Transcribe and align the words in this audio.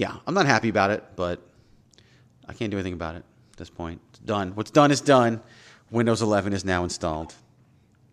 Yeah, 0.00 0.16
I'm 0.26 0.32
not 0.32 0.46
happy 0.46 0.70
about 0.70 0.90
it, 0.90 1.04
but 1.14 1.42
I 2.48 2.54
can't 2.54 2.70
do 2.70 2.78
anything 2.78 2.94
about 2.94 3.16
it 3.16 3.24
at 3.52 3.58
this 3.58 3.68
point. 3.68 4.00
It's 4.08 4.18
done. 4.20 4.52
What's 4.54 4.70
done 4.70 4.90
is 4.90 5.02
done. 5.02 5.42
Windows 5.90 6.22
11 6.22 6.54
is 6.54 6.64
now 6.64 6.84
installed, 6.84 7.34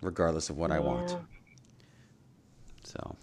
regardless 0.02 0.50
of 0.50 0.58
what 0.58 0.70
I 0.70 0.80
want. 0.80 1.16
So, 2.84 3.16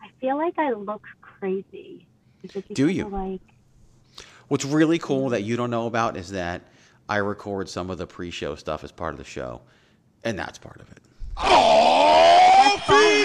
I 0.00 0.06
feel 0.20 0.36
like 0.36 0.56
I 0.60 0.70
look 0.70 1.04
crazy. 1.22 2.06
Is 2.44 2.52
Do 2.72 2.88
you? 2.88 3.08
Like, 3.08 3.40
what's 4.46 4.64
really 4.64 5.00
cool 5.00 5.30
that 5.30 5.40
mm-hmm. 5.40 5.48
you 5.48 5.56
don't 5.56 5.70
know 5.70 5.88
about 5.88 6.16
is 6.16 6.30
that 6.30 6.62
I 7.08 7.16
record 7.16 7.68
some 7.68 7.90
of 7.90 7.98
the 7.98 8.06
pre-show 8.06 8.54
stuff 8.54 8.84
as 8.84 8.92
part 8.92 9.12
of 9.12 9.18
the 9.18 9.24
show, 9.24 9.60
and 10.22 10.38
that's 10.38 10.56
part 10.56 10.80
of 10.80 10.88
it. 10.92 11.00
Oh, 11.36 12.80
hey 12.86 13.24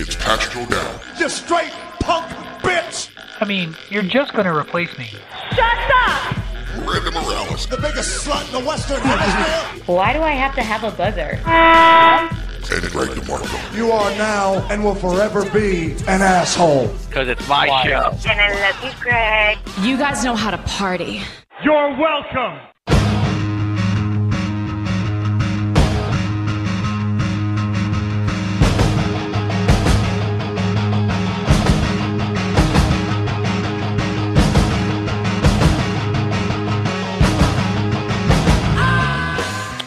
It's 0.00 0.14
Patrick 0.14 0.56
O'Dowd. 0.56 1.00
You 1.18 1.30
straight 1.30 1.72
punk 2.00 2.26
bitch! 2.60 3.08
I 3.40 3.46
mean, 3.46 3.74
you're 3.88 4.02
just 4.02 4.34
going 4.34 4.44
to 4.44 4.54
replace 4.54 4.96
me. 4.98 5.06
Shut 5.06 5.78
up! 6.06 6.36
Miranda 6.76 7.12
Morales. 7.12 7.66
The 7.66 7.78
biggest 7.78 8.26
slut 8.26 8.44
in 8.46 8.62
the 8.62 8.68
Western 8.68 9.00
Hemisphere! 9.00 9.84
Why 9.86 10.12
do 10.12 10.20
I 10.20 10.32
have 10.32 10.54
to 10.56 10.62
have 10.62 10.84
a 10.84 10.90
buzzer? 10.90 11.40
Uh, 11.46 12.28
And 12.70 12.82
Greg 12.92 13.08
DeMarco. 13.08 13.74
You 13.74 13.90
are 13.92 14.10
now 14.18 14.56
and 14.68 14.84
will 14.84 14.94
forever 14.94 15.48
be 15.50 15.92
an 16.06 16.20
asshole. 16.20 16.88
Because 17.08 17.26
it's 17.26 17.48
my 17.48 17.66
show. 17.82 18.14
And 18.28 18.38
I 18.38 18.70
love 18.70 18.84
you, 18.84 19.00
Greg. 19.00 19.58
You 19.80 19.96
guys 19.96 20.22
know 20.22 20.34
how 20.36 20.50
to 20.50 20.58
party. 20.58 21.22
You're 21.64 21.96
welcome! 21.98 22.60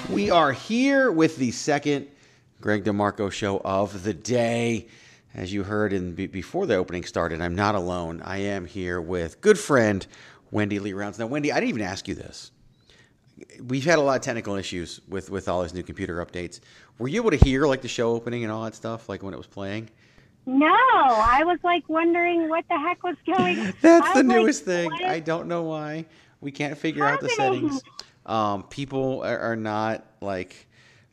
We 0.10 0.32
are 0.32 0.52
here 0.52 1.12
with 1.12 1.38
the 1.38 1.52
second 1.52 2.08
Greg 2.62 2.84
DeMarco 2.84 3.32
show 3.32 3.60
of 3.66 4.04
the 4.04 4.14
day. 4.14 4.88
As 5.34 5.52
you 5.52 5.64
heard 5.64 5.94
in 5.94 6.14
before 6.14 6.66
the 6.66 6.76
opening 6.76 7.04
started, 7.04 7.42
I'm 7.42 7.56
not 7.56 7.74
alone. 7.74 8.22
I 8.24 8.38
am 8.40 8.66
here 8.66 9.02
with 9.02 9.42
good 9.42 9.58
friend 9.58 10.06
Wendy 10.52 10.78
Lee 10.78 10.94
Rounds. 10.94 11.18
Now, 11.18 11.26
Wendy, 11.28 11.52
I 11.52 11.56
didn't 11.56 11.70
even 11.70 11.82
ask 11.82 12.08
you 12.08 12.14
this. 12.16 12.52
We've 13.66 13.84
had 13.86 13.98
a 13.98 14.02
lot 14.02 14.18
of 14.18 14.22
technical 14.22 14.56
issues 14.56 15.00
with 15.08 15.30
with 15.32 15.50
all 15.50 15.64
these 15.64 15.74
new 15.74 15.84
computer 15.84 16.24
updates. 16.24 16.60
Were 17.00 17.08
you 17.08 17.20
able 17.22 17.32
to 17.32 17.38
hear 17.38 17.66
like 17.66 17.82
the 17.82 17.88
show 17.88 18.12
opening 18.12 18.44
and 18.44 18.52
all 18.52 18.64
that 18.66 18.76
stuff, 18.76 19.10
like 19.10 19.24
when 19.24 19.34
it 19.34 19.38
was 19.38 19.48
playing? 19.48 19.90
No, 20.46 20.68
I 20.68 21.44
was 21.46 21.60
like 21.64 21.88
wondering 21.88 22.50
what 22.50 22.66
the 22.70 22.78
heck 22.78 23.02
was 23.04 23.16
going. 23.26 23.74
That's 23.82 24.08
I 24.10 24.14
the 24.14 24.20
was 24.20 24.26
like, 24.26 24.26
newest 24.26 24.66
thing. 24.66 24.92
what 24.92 25.04
I 25.06 25.20
don't 25.20 25.48
know 25.48 25.64
why 25.64 26.06
we 26.42 26.52
can't 26.52 26.78
figure 26.78 27.06
out 27.06 27.22
the 27.22 27.30
settings. 27.30 27.82
Um, 28.26 28.64
people 28.64 29.22
are, 29.24 29.40
are 29.40 29.56
not 29.56 30.06
like 30.22 30.68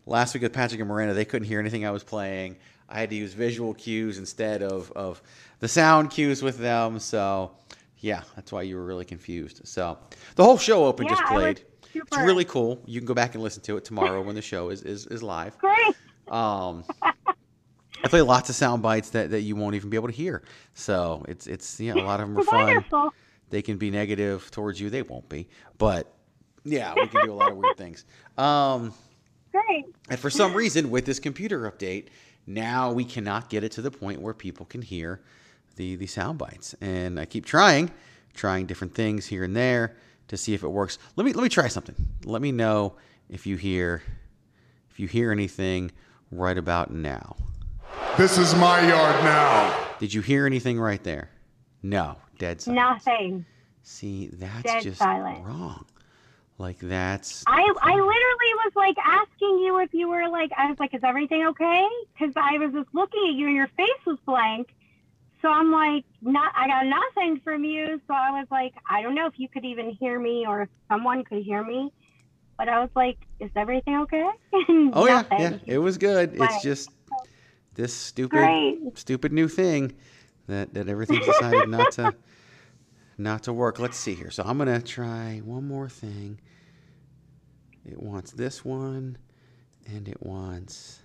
last 0.08 0.34
week 0.34 0.42
with 0.42 0.52
Patrick 0.52 0.80
and 0.80 0.88
Miranda. 0.88 1.14
They 1.14 1.24
couldn't 1.24 1.46
hear 1.46 1.60
anything 1.60 1.86
I 1.86 1.90
was 1.90 2.02
playing. 2.02 2.56
I 2.88 3.00
had 3.00 3.10
to 3.10 3.16
use 3.16 3.34
visual 3.34 3.74
cues 3.74 4.18
instead 4.18 4.62
of 4.62 4.90
of 4.92 5.22
the 5.60 5.68
sound 5.68 6.10
cues 6.10 6.42
with 6.42 6.58
them. 6.58 6.98
So 6.98 7.52
yeah, 7.98 8.22
that's 8.34 8.50
why 8.52 8.62
you 8.62 8.76
were 8.76 8.84
really 8.84 9.04
confused. 9.04 9.60
So 9.64 9.98
the 10.36 10.44
whole 10.44 10.58
show 10.58 10.86
open 10.86 11.06
Yeah, 11.06 11.12
just 11.12 11.24
played. 11.24 11.62
It's 11.94 12.18
really 12.18 12.44
cool. 12.44 12.80
You 12.86 13.00
can 13.00 13.06
go 13.06 13.14
back 13.14 13.34
and 13.34 13.42
listen 13.42 13.62
to 13.64 13.76
it 13.76 13.84
tomorrow 13.84 14.22
when 14.22 14.34
the 14.34 14.42
show 14.42 14.70
is 14.70 14.82
is, 14.82 15.06
is 15.06 15.22
live. 15.22 15.58
Great. 15.60 15.94
Um, 16.28 16.84
I 17.02 18.08
play 18.08 18.22
lots 18.22 18.48
of 18.48 18.54
sound 18.54 18.82
bites 18.82 19.10
that, 19.10 19.30
that 19.30 19.40
you 19.40 19.56
won't 19.56 19.74
even 19.74 19.90
be 19.90 19.96
able 19.96 20.08
to 20.08 20.14
hear. 20.14 20.42
So 20.74 21.24
it's 21.28 21.46
it's 21.46 21.80
yeah, 21.80 21.94
a 21.94 21.96
lot 21.96 22.20
of 22.20 22.28
them 22.28 22.38
are 22.38 22.44
fun. 22.44 22.66
Wonderful. 22.66 23.10
They 23.50 23.62
can 23.62 23.78
be 23.78 23.90
negative 23.90 24.50
towards 24.50 24.80
you. 24.80 24.90
They 24.90 25.02
won't 25.02 25.28
be, 25.28 25.48
but 25.78 26.14
yeah, 26.64 26.94
we 26.94 27.06
can 27.08 27.24
do 27.24 27.32
a 27.32 27.34
lot 27.34 27.50
of 27.50 27.56
weird 27.56 27.76
things. 27.76 28.04
Um, 28.36 28.92
Great. 29.66 29.86
and 30.10 30.18
for 30.18 30.30
some 30.30 30.54
reason, 30.54 30.90
with 30.90 31.04
this 31.06 31.18
computer 31.18 31.70
update, 31.70 32.06
now 32.46 32.92
we 32.92 33.04
cannot 33.04 33.50
get 33.50 33.64
it 33.64 33.72
to 33.72 33.82
the 33.82 33.90
point 33.90 34.20
where 34.20 34.34
people 34.34 34.66
can 34.66 34.82
hear 34.82 35.20
the 35.76 35.96
the 35.96 36.06
sound 36.06 36.38
bites. 36.38 36.74
And 36.80 37.18
I 37.20 37.24
keep 37.24 37.44
trying, 37.44 37.90
trying 38.34 38.66
different 38.66 38.94
things 38.94 39.26
here 39.26 39.44
and 39.44 39.54
there 39.56 39.96
to 40.28 40.36
see 40.36 40.54
if 40.54 40.62
it 40.62 40.68
works. 40.68 40.98
Let 41.16 41.24
me 41.24 41.32
let 41.32 41.42
me 41.42 41.48
try 41.48 41.68
something. 41.68 41.94
Let 42.24 42.42
me 42.42 42.52
know 42.52 42.96
if 43.28 43.46
you 43.46 43.56
hear 43.56 44.02
if 44.90 44.98
you 45.00 45.06
hear 45.08 45.30
anything 45.32 45.90
right 46.30 46.56
about 46.58 46.90
now. 46.92 47.36
This 48.16 48.38
is 48.38 48.54
my 48.54 48.80
yard 48.88 49.22
now. 49.24 49.86
Did 50.00 50.12
you 50.12 50.20
hear 50.22 50.46
anything 50.46 50.78
right 50.80 51.02
there? 51.02 51.30
No, 51.82 52.16
dead 52.38 52.60
silence. 52.60 53.06
Nothing. 53.06 53.44
See, 53.82 54.28
that's 54.32 54.62
Dead 54.64 54.82
just 54.82 54.98
silent. 54.98 55.44
wrong. 55.44 55.86
Like 56.58 56.78
that's 56.80 57.44
I 57.46 57.72
I 57.82 57.92
literally 57.94 58.54
was 58.64 58.72
like 58.74 58.96
asking 58.98 59.60
you 59.60 59.78
if 59.78 59.94
you 59.94 60.08
were 60.08 60.28
like 60.28 60.50
I 60.56 60.68
was 60.68 60.78
like 60.80 60.92
is 60.92 61.00
everything 61.04 61.46
okay? 61.46 61.86
Because 62.12 62.34
I 62.36 62.58
was 62.58 62.72
just 62.72 62.88
looking 62.92 63.28
at 63.28 63.34
you 63.34 63.46
and 63.46 63.54
your 63.56 63.68
face 63.76 63.88
was 64.06 64.18
blank. 64.26 64.68
So 65.40 65.48
I'm 65.48 65.70
like 65.70 66.04
not 66.20 66.52
I 66.56 66.66
got 66.66 66.86
nothing 66.86 67.40
from 67.44 67.64
you. 67.64 68.00
So 68.08 68.14
I 68.14 68.30
was 68.32 68.46
like 68.50 68.74
I 68.90 69.02
don't 69.02 69.14
know 69.14 69.26
if 69.26 69.38
you 69.38 69.48
could 69.48 69.64
even 69.64 69.90
hear 69.90 70.18
me 70.18 70.46
or 70.46 70.62
if 70.62 70.68
someone 70.90 71.22
could 71.22 71.42
hear 71.42 71.62
me. 71.62 71.92
But 72.58 72.68
I 72.68 72.80
was 72.80 72.90
like, 72.96 73.18
is 73.38 73.50
everything 73.54 73.96
okay? 74.00 74.28
Oh 74.92 75.06
yeah, 75.06 75.22
yeah, 75.30 75.58
it 75.64 75.78
was 75.78 75.96
good. 75.96 76.34
It's 76.34 76.60
just 76.60 76.90
this 77.74 77.94
stupid, 77.94 78.40
Great. 78.40 78.78
stupid 78.94 79.32
new 79.32 79.46
thing 79.46 79.92
that 80.48 80.74
that 80.74 80.88
everything's 80.88 81.24
decided 81.24 81.68
not 81.68 81.92
to 81.92 82.14
not 83.18 83.42
to 83.44 83.52
work. 83.52 83.78
Let's 83.78 83.96
see 83.96 84.14
here. 84.14 84.30
So 84.30 84.44
I'm 84.46 84.56
gonna 84.56 84.80
try 84.80 85.42
one 85.44 85.66
more 85.66 85.88
thing. 85.88 86.40
It 87.84 88.00
wants 88.00 88.30
this 88.32 88.64
one, 88.64 89.18
and 89.86 90.08
it 90.08 90.22
wants 90.22 91.00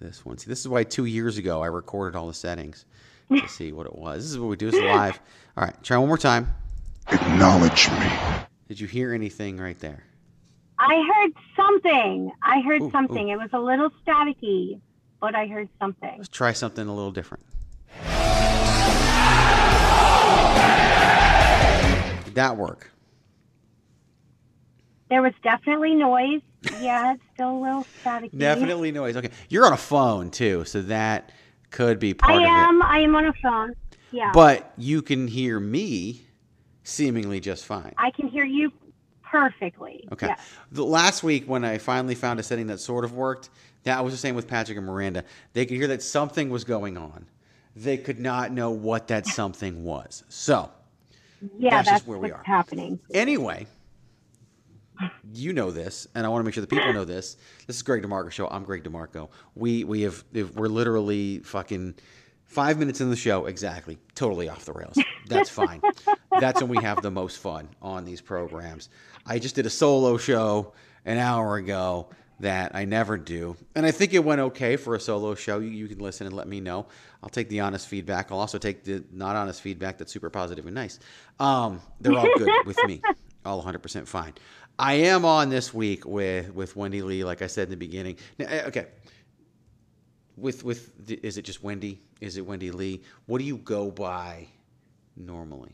this 0.00 0.24
one. 0.24 0.38
See, 0.38 0.48
this 0.48 0.60
is 0.60 0.68
why 0.68 0.84
two 0.84 1.04
years 1.04 1.38
ago 1.38 1.62
I 1.62 1.66
recorded 1.66 2.16
all 2.16 2.26
the 2.26 2.34
settings 2.34 2.86
to 3.30 3.46
see 3.48 3.72
what 3.72 3.86
it 3.86 3.94
was. 3.94 4.24
This 4.24 4.32
is 4.32 4.38
what 4.38 4.48
we 4.48 4.56
do. 4.56 4.68
Is 4.68 4.74
live. 4.74 5.20
All 5.56 5.64
right, 5.64 5.82
try 5.82 5.98
one 5.98 6.08
more 6.08 6.18
time. 6.18 6.48
Acknowledge 7.08 7.90
me. 7.90 8.10
Did 8.68 8.80
you 8.80 8.86
hear 8.86 9.12
anything 9.12 9.58
right 9.58 9.78
there? 9.80 10.04
I 10.78 11.04
heard 11.14 11.32
something. 11.56 12.32
I 12.42 12.60
heard 12.60 12.82
Ooh, 12.82 12.90
something. 12.90 13.28
It 13.28 13.36
was 13.36 13.50
a 13.52 13.58
little 13.58 13.90
staticky, 14.04 14.80
but 15.20 15.34
I 15.34 15.46
heard 15.46 15.68
something. 15.78 16.14
Let's 16.16 16.28
try 16.28 16.52
something 16.52 16.86
a 16.86 16.94
little 16.94 17.10
different. 17.10 17.44
Did 22.30 22.36
that 22.36 22.56
work? 22.56 22.92
There 25.08 25.20
was 25.20 25.32
definitely 25.42 25.96
noise. 25.96 26.42
Yeah, 26.80 27.14
it's 27.14 27.22
still 27.34 27.50
a 27.50 27.58
little 27.58 27.86
staticky. 28.04 28.38
Definitely 28.38 28.92
noise. 28.92 29.16
Okay, 29.16 29.30
you're 29.48 29.66
on 29.66 29.72
a 29.72 29.76
phone 29.76 30.30
too, 30.30 30.64
so 30.64 30.82
that 30.82 31.32
could 31.70 31.98
be 31.98 32.14
part 32.14 32.34
I 32.34 32.36
of 32.36 32.42
it. 32.42 32.46
I 32.46 32.68
am. 32.68 32.82
I 32.82 32.98
am 33.00 33.16
on 33.16 33.26
a 33.26 33.32
phone. 33.42 33.74
Yeah. 34.12 34.30
But 34.32 34.72
you 34.76 35.02
can 35.02 35.26
hear 35.26 35.58
me 35.58 36.22
seemingly 36.84 37.40
just 37.40 37.64
fine. 37.64 37.94
I 37.98 38.12
can 38.12 38.28
hear 38.28 38.44
you 38.44 38.72
perfectly. 39.24 40.06
Okay. 40.12 40.28
Yeah. 40.28 40.36
The 40.70 40.84
last 40.84 41.24
week 41.24 41.48
when 41.48 41.64
I 41.64 41.78
finally 41.78 42.14
found 42.14 42.38
a 42.38 42.44
setting 42.44 42.68
that 42.68 42.78
sort 42.78 43.04
of 43.04 43.12
worked, 43.12 43.50
that 43.82 44.04
was 44.04 44.14
the 44.14 44.18
same 44.18 44.36
with 44.36 44.46
Patrick 44.46 44.78
and 44.78 44.86
Miranda. 44.86 45.24
They 45.52 45.66
could 45.66 45.76
hear 45.76 45.88
that 45.88 46.02
something 46.02 46.50
was 46.50 46.62
going 46.62 46.96
on. 46.96 47.26
They 47.74 47.96
could 47.96 48.20
not 48.20 48.52
know 48.52 48.70
what 48.70 49.08
that 49.08 49.26
something 49.40 49.82
was. 49.82 50.22
So, 50.28 50.70
Yeah, 51.58 51.70
That's 51.70 51.88
that's, 51.88 51.98
just 52.00 52.06
where 52.08 52.18
we 52.18 52.30
what's 52.30 52.40
are. 52.40 52.44
happening. 52.44 53.00
anyway, 53.14 53.66
you 55.32 55.52
know 55.52 55.70
this, 55.70 56.06
and 56.14 56.26
I 56.26 56.28
want 56.28 56.40
to 56.40 56.44
make 56.44 56.54
sure 56.54 56.60
the 56.60 56.66
people 56.66 56.92
know 56.92 57.04
this. 57.04 57.36
This 57.66 57.76
is 57.76 57.82
Greg 57.82 58.02
DeMarco 58.02 58.30
show. 58.30 58.46
I'm 58.48 58.64
Greg 58.64 58.84
DeMarco. 58.84 59.28
We 59.54 59.84
we 59.84 60.02
have 60.02 60.22
we're 60.32 60.68
literally 60.68 61.38
fucking 61.38 61.94
five 62.44 62.78
minutes 62.78 63.00
in 63.00 63.08
the 63.08 63.16
show 63.16 63.46
exactly, 63.46 63.98
totally 64.14 64.48
off 64.48 64.64
the 64.66 64.72
rails. 64.72 64.98
That's 65.28 65.48
fine. 65.48 65.80
That's 66.38 66.60
when 66.60 66.68
we 66.70 66.82
have 66.82 67.00
the 67.00 67.10
most 67.10 67.38
fun 67.38 67.68
on 67.80 68.04
these 68.04 68.20
programs. 68.20 68.88
I 69.24 69.38
just 69.38 69.54
did 69.54 69.64
a 69.66 69.70
solo 69.70 70.16
show 70.18 70.72
an 71.06 71.16
hour 71.16 71.56
ago 71.56 72.08
that 72.40 72.74
I 72.74 72.84
never 72.84 73.16
do, 73.16 73.56
and 73.74 73.86
I 73.86 73.90
think 73.90 74.14
it 74.14 74.24
went 74.24 74.40
okay 74.40 74.76
for 74.76 74.94
a 74.94 75.00
solo 75.00 75.34
show. 75.34 75.58
You, 75.58 75.68
you 75.70 75.88
can 75.88 75.98
listen 75.98 76.26
and 76.26 76.34
let 76.34 76.48
me 76.48 76.60
know. 76.60 76.86
I'll 77.22 77.28
take 77.28 77.48
the 77.48 77.60
honest 77.60 77.86
feedback. 77.86 78.32
I'll 78.32 78.38
also 78.40 78.58
take 78.58 78.84
the 78.84 79.04
not 79.12 79.36
honest 79.36 79.60
feedback 79.60 79.98
that's 79.98 80.12
super 80.12 80.30
positive 80.30 80.66
and 80.66 80.74
nice. 80.74 80.98
Um, 81.38 81.80
they're 82.00 82.16
all 82.16 82.28
good 82.38 82.50
with 82.66 82.78
me, 82.86 83.02
all 83.44 83.62
100% 83.62 84.06
fine. 84.06 84.32
I 84.78 84.94
am 84.94 85.24
on 85.26 85.50
this 85.50 85.74
week 85.74 86.06
with 86.06 86.54
with 86.54 86.74
Wendy 86.76 87.02
Lee, 87.02 87.22
like 87.24 87.42
I 87.42 87.46
said 87.46 87.64
in 87.64 87.70
the 87.70 87.76
beginning. 87.76 88.16
Now, 88.38 88.46
eh, 88.48 88.64
okay, 88.68 88.86
with 90.36 90.64
with 90.64 90.90
is 91.08 91.36
it 91.36 91.42
just 91.42 91.62
Wendy? 91.62 92.00
Is 92.20 92.36
it 92.38 92.46
Wendy 92.46 92.70
Lee? 92.70 93.02
What 93.26 93.38
do 93.38 93.44
you 93.44 93.58
go 93.58 93.90
by 93.90 94.48
normally? 95.16 95.72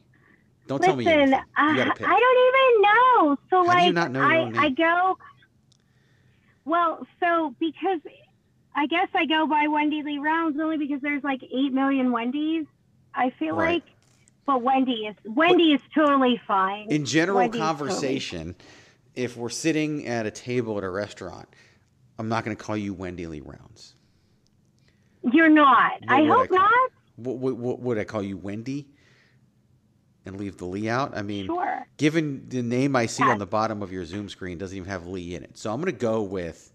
Don't 0.67 0.83
tell 0.83 0.97
me. 0.97 1.05
Listen, 1.05 1.21
anything. 1.21 1.41
uh, 1.57 1.73
You. 1.75 1.83
I 1.83 2.21
don't 2.21 2.41
even 2.49 2.83
know. 2.83 3.39
So 3.51 3.57
How 3.59 3.63
do 3.63 3.69
like, 3.69 3.87
you 3.87 3.93
not 3.93 4.11
know 4.11 4.23
I? 4.23 4.51
I 4.57 4.69
go. 4.71 5.17
Well, 6.67 7.07
so 7.21 7.55
because 7.59 8.01
I 8.75 8.87
guess 8.87 9.09
I 9.15 9.25
go 9.25 9.47
by 9.47 9.69
Wendy 9.69 10.03
Lee 10.03 10.19
Rounds 10.19 10.59
only 10.61 10.77
because 10.77 11.01
there's 11.01 11.25
like 11.25 11.43
eight 11.45 11.73
million 11.73 12.13
Wendy's. 12.13 12.67
I 13.15 13.31
feel 13.31 13.57
Right. 13.57 13.75
like, 13.75 13.85
but 14.45 14.63
Wendy 14.63 15.07
is 15.07 15.15
Wendy 15.25 15.73
is 15.73 15.81
totally 15.95 16.39
fine. 16.47 16.89
In 16.91 17.05
general 17.07 17.39
Wendy's 17.39 17.61
totally 17.61 17.89
conversation, 17.89 18.55
if 19.15 19.37
we're 19.37 19.49
sitting 19.49 20.07
at 20.07 20.27
a 20.27 20.31
table 20.31 20.77
at 20.77 20.85
a 20.85 20.91
restaurant, 20.91 21.49
I'm 22.19 22.29
not 22.29 22.45
going 22.45 22.55
to 22.57 22.63
call 22.63 22.77
you 22.77 22.93
Wendy 22.93 23.27
Lee 23.27 23.41
Rounds. 23.41 23.95
You're 25.33 25.49
not. 25.49 25.93
What 26.03 26.11
I 26.11 26.25
hope 26.27 26.49
call- 26.49 26.59
not. 26.59 26.91
What, 27.17 27.37
what, 27.39 27.57
what 27.57 27.81
would 27.81 27.99
I 27.99 28.05
call 28.05 28.23
you, 28.23 28.37
Wendy? 28.37 28.89
And 30.27 30.39
leave 30.39 30.57
the 30.57 30.65
Lee 30.67 30.89
out? 30.89 31.17
I 31.17 31.23
mean, 31.23 31.47
Sure. 31.47 31.87
given 31.99 32.49
the 32.49 32.61
name 32.63 32.97
I 32.97 33.07
see 33.07 33.23
Yeah. 33.23 33.31
on 33.31 33.39
the 33.39 33.47
bottom 33.47 33.81
of 33.81 33.93
your 33.93 34.05
Zoom 34.05 34.29
screen 34.29 34.59
doesn't 34.59 34.77
even 34.77 34.89
have 34.91 35.07
Lee 35.07 35.37
in 35.37 35.45
it. 35.45 35.57
So 35.57 35.73
I'm 35.73 35.81
going 35.81 35.93
to 35.95 35.99
go 35.99 36.21
with, 36.23 36.73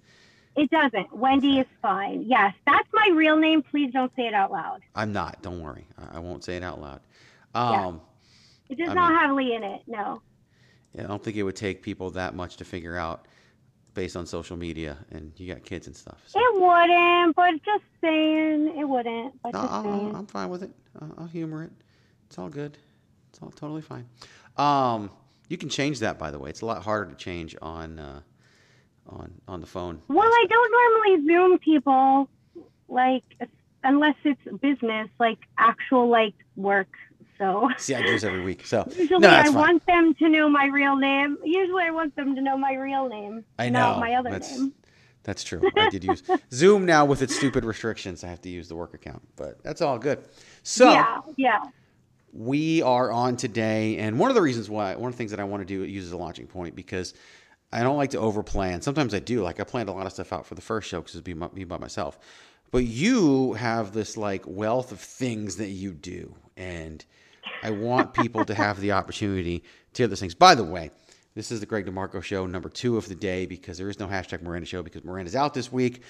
It 0.55 0.69
doesn't. 0.69 1.13
Wendy 1.15 1.59
is 1.59 1.67
fine. 1.81 2.23
Yes, 2.23 2.53
that's 2.65 2.87
my 2.93 3.09
real 3.13 3.35
name. 3.37 3.61
Please 3.61 3.91
don't 3.93 4.13
say 4.15 4.27
it 4.27 4.33
out 4.33 4.51
loud. 4.51 4.81
I'm 4.95 5.11
not, 5.13 5.41
don't 5.41 5.61
worry. 5.61 5.85
I 5.97 6.17
I 6.17 6.19
won't 6.19 6.43
say 6.43 6.55
it 6.57 6.63
out 6.63 6.79
loud. 6.81 6.99
Yeah. 7.55 7.87
Um, 7.87 8.01
It 8.69 8.77
does 8.77 8.89
I 8.89 8.93
not 8.93 9.09
mean- 9.11 9.19
have 9.19 9.35
Lee 9.35 9.53
in 9.55 9.63
it. 9.63 9.81
No. 9.87 10.21
Yeah, 10.93 11.03
I 11.03 11.07
don't 11.07 11.21
think 11.23 11.35
it 11.37 11.43
would 11.43 11.55
take 11.57 11.81
people 11.81 12.09
that 12.11 12.35
much 12.35 12.55
to 12.57 12.65
figure 12.65 12.97
out 12.97 13.27
based 13.93 14.15
on 14.17 14.25
social 14.25 14.55
media 14.57 14.97
and 15.11 15.33
you 15.37 15.53
got 15.53 15.63
kids 15.63 15.87
and 15.87 15.95
stuff. 15.95 16.21
So. 16.25 16.39
It 16.39 16.61
wouldn't, 16.61 17.35
but 17.35 17.51
just 17.65 17.83
saying, 18.01 18.77
it 18.77 18.85
wouldn't. 18.85 19.41
But 19.41 19.53
No, 19.53 19.61
just 19.61 19.73
I'll, 19.73 19.83
saying. 19.83 20.09
I'll- 20.09 20.15
I'm 20.15 20.27
fine 20.27 20.49
with 20.49 20.63
it. 20.63 20.71
I'll 21.17 21.27
humor 21.27 21.63
it. 21.65 21.71
It's 22.27 22.37
all 22.37 22.49
good. 22.49 22.77
Totally 23.55 23.81
fine. 23.81 24.05
Um, 24.57 25.09
you 25.49 25.57
can 25.57 25.69
change 25.69 25.99
that, 25.99 26.17
by 26.17 26.31
the 26.31 26.39
way. 26.39 26.49
It's 26.49 26.61
a 26.61 26.65
lot 26.65 26.83
harder 26.83 27.11
to 27.11 27.15
change 27.15 27.55
on 27.61 27.99
uh, 27.99 28.21
on 29.07 29.33
on 29.47 29.61
the 29.61 29.67
phone. 29.67 30.01
Well, 30.07 30.29
I 30.29 30.45
don't 30.49 30.71
normally 30.71 31.27
Zoom 31.27 31.59
people, 31.59 32.29
like 32.87 33.23
unless 33.83 34.15
it's 34.23 34.41
business, 34.61 35.09
like 35.19 35.39
actual 35.57 36.07
like 36.09 36.33
work. 36.55 36.89
So 37.37 37.69
See, 37.77 37.95
I 37.95 38.03
do 38.03 38.11
this 38.11 38.23
every 38.23 38.41
week. 38.43 38.65
So 38.65 38.87
usually 38.95 39.19
no, 39.19 39.29
I 39.29 39.45
fine. 39.45 39.53
want 39.55 39.85
them 39.87 40.13
to 40.15 40.29
know 40.29 40.47
my 40.47 40.65
real 40.65 40.95
name. 40.95 41.37
Usually 41.43 41.83
I 41.83 41.89
want 41.89 42.15
them 42.15 42.35
to 42.35 42.41
know 42.41 42.57
my 42.57 42.75
real 42.75 43.09
name, 43.09 43.43
I 43.57 43.69
know 43.69 43.97
my 43.99 44.15
other 44.15 44.29
that's, 44.29 44.57
name. 44.57 44.73
That's 45.23 45.43
true. 45.43 45.61
I 45.75 45.89
did 45.89 46.03
use 46.03 46.23
Zoom 46.53 46.85
now 46.85 47.05
with 47.05 47.21
its 47.21 47.35
stupid 47.35 47.65
restrictions. 47.65 48.23
I 48.23 48.27
have 48.27 48.41
to 48.41 48.49
use 48.49 48.67
the 48.67 48.75
work 48.75 48.93
account, 48.93 49.21
but 49.35 49.61
that's 49.63 49.81
all 49.81 49.97
good. 49.97 50.23
So 50.63 50.91
yeah, 50.91 51.19
yeah. 51.35 51.63
We 52.33 52.81
are 52.81 53.11
on 53.11 53.35
today, 53.35 53.97
and 53.97 54.17
one 54.19 54.29
of 54.29 54.35
the 54.35 54.41
reasons 54.41 54.69
why, 54.69 54.95
one 54.95 55.09
of 55.09 55.13
the 55.13 55.17
things 55.17 55.31
that 55.31 55.39
I 55.39 55.43
want 55.43 55.61
to 55.61 55.65
do 55.65 55.83
use 55.83 56.05
as 56.05 56.11
a 56.11 56.17
launching 56.17 56.47
point 56.47 56.75
because 56.75 57.13
I 57.71 57.83
don't 57.83 57.97
like 57.97 58.11
to 58.11 58.17
overplan. 58.17 58.83
Sometimes 58.83 59.13
I 59.13 59.19
do. 59.19 59.41
Like 59.41 59.59
I 59.59 59.63
planned 59.63 59.89
a 59.89 59.93
lot 59.93 60.05
of 60.05 60.13
stuff 60.13 60.33
out 60.33 60.45
for 60.45 60.55
the 60.55 60.61
first 60.61 60.89
show 60.89 60.99
because 60.99 61.15
it'd 61.15 61.23
be 61.23 61.33
my, 61.33 61.49
me 61.53 61.63
by 61.63 61.77
myself. 61.77 62.19
But 62.71 62.85
you 62.85 63.53
have 63.53 63.93
this 63.93 64.17
like 64.17 64.43
wealth 64.45 64.91
of 64.91 64.99
things 64.99 65.57
that 65.57 65.69
you 65.69 65.91
do, 65.93 66.35
and 66.55 67.03
I 67.63 67.71
want 67.71 68.13
people 68.13 68.45
to 68.45 68.53
have 68.53 68.79
the 68.79 68.91
opportunity 68.93 69.63
to 69.93 70.03
hear 70.03 70.07
those 70.07 70.19
things. 70.19 70.35
By 70.35 70.55
the 70.55 70.63
way, 70.63 70.91
this 71.35 71.51
is 71.51 71.59
the 71.59 71.65
Greg 71.65 71.85
DeMarco 71.85 72.21
show, 72.23 72.45
number 72.45 72.69
two 72.69 72.97
of 72.97 73.07
the 73.07 73.15
day, 73.15 73.45
because 73.45 73.77
there 73.77 73.89
is 73.89 73.99
no 73.99 74.07
hashtag 74.07 74.41
Miranda 74.41 74.65
show 74.65 74.83
because 74.83 75.03
Miranda's 75.03 75.35
out 75.35 75.53
this 75.53 75.71
week. 75.71 76.01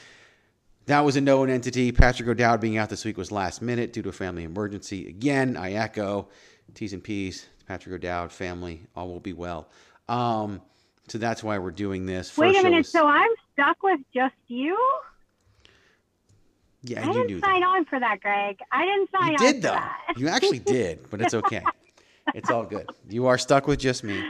That 0.88 1.02
was 1.02 1.16
a 1.16 1.22
known 1.22 1.50
entity. 1.50 1.92
Patrick 1.92 2.28
O'Dowd 2.28 2.60
being 2.60 2.78
out 2.78 2.90
this 2.90 3.06
week 3.06 3.18
was 3.18 3.32
last 3.32 3.62
minute 3.62 3.94
due 3.94 4.02
to 4.02 4.10
a 4.10 4.14
family 4.14 4.44
emergency. 4.44 5.08
Again, 5.08 5.56
I 5.56 5.74
echo 5.74 6.28
T's 6.74 6.94
and 6.94 7.04
P's. 7.04 7.46
Patrick 7.68 7.96
O'Dowd 7.96 8.32
family, 8.32 8.82
all 8.96 9.08
will 9.08 9.20
be 9.22 9.32
well. 9.34 9.70
Um, 10.10 10.62
so 11.08 11.18
that's 11.18 11.42
why 11.44 11.58
we're 11.58 11.72
doing 11.72 12.06
this. 12.06 12.38
Wait 12.38 12.56
a 12.58 12.64
minute. 12.64 12.78
was- 12.80 12.90
So 12.90 13.08
I'm 13.08 13.30
stuck 13.54 13.82
with 13.84 14.00
just 14.14 14.36
you? 14.48 14.78
yeah, 16.84 17.08
I 17.08 17.14
didn't 17.14 17.42
sign 17.42 17.62
that. 17.62 17.68
on 17.68 17.86
for 17.86 18.00
that, 18.00 18.20
Greg. 18.22 18.60
I 18.72 18.86
didn't 18.86 19.10
sign 19.12 19.32
You 19.32 19.38
on 19.38 19.40
did 19.40 19.56
for 19.58 19.62
though. 19.62 19.74
that. 19.76 20.14
You 20.18 20.28
actually 20.28 20.60
did, 20.78 21.10
but 21.10 21.22
it's 21.22 21.34
okay. 21.34 21.64
It's 22.34 22.50
all 22.50 22.66
good. 22.66 22.88
You 23.08 23.28
are 23.28 23.38
stuck 23.38 23.68
with 23.68 23.80
just 23.80 24.04
me, 24.04 24.22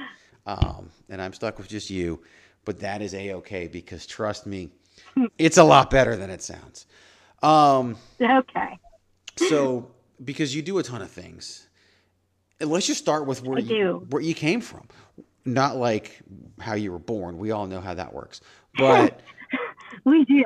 um, 0.45 0.89
and 1.09 1.21
I'm 1.21 1.33
stuck 1.33 1.57
with 1.57 1.68
just 1.69 1.89
you. 1.89 2.21
But 2.65 2.80
that 2.81 3.01
is 3.01 3.13
a 3.15 3.33
okay 3.36 3.68
because 3.68 4.06
trust 4.06 4.45
me, 4.45 4.69
it's 5.37 5.57
a 5.57 5.63
lot 5.63 5.89
better 5.89 6.15
than 6.15 6.29
it 6.29 6.41
sounds. 6.41 6.85
Um, 7.43 7.97
Okay. 8.21 8.79
so 9.37 9.87
because 10.23 10.55
you 10.55 10.62
do 10.62 10.77
a 10.77 10.83
ton 10.83 11.01
of 11.01 11.09
things, 11.09 11.67
let's 12.59 12.86
just 12.88 13.00
start 13.00 13.25
with 13.25 13.43
where 13.43 13.57
I 13.57 13.62
you 13.62 13.67
do. 13.67 14.07
where 14.09 14.21
you 14.21 14.33
came 14.36 14.62
from, 14.62 14.88
not 15.45 15.75
like 15.77 16.19
how 16.59 16.75
you 16.75 16.91
were 16.91 17.00
born. 17.00 17.38
We 17.38 17.51
all 17.51 17.65
know 17.67 17.81
how 17.81 17.93
that 17.95 18.13
works, 18.13 18.41
but 18.77 19.19
We 20.05 20.24
do. 20.25 20.43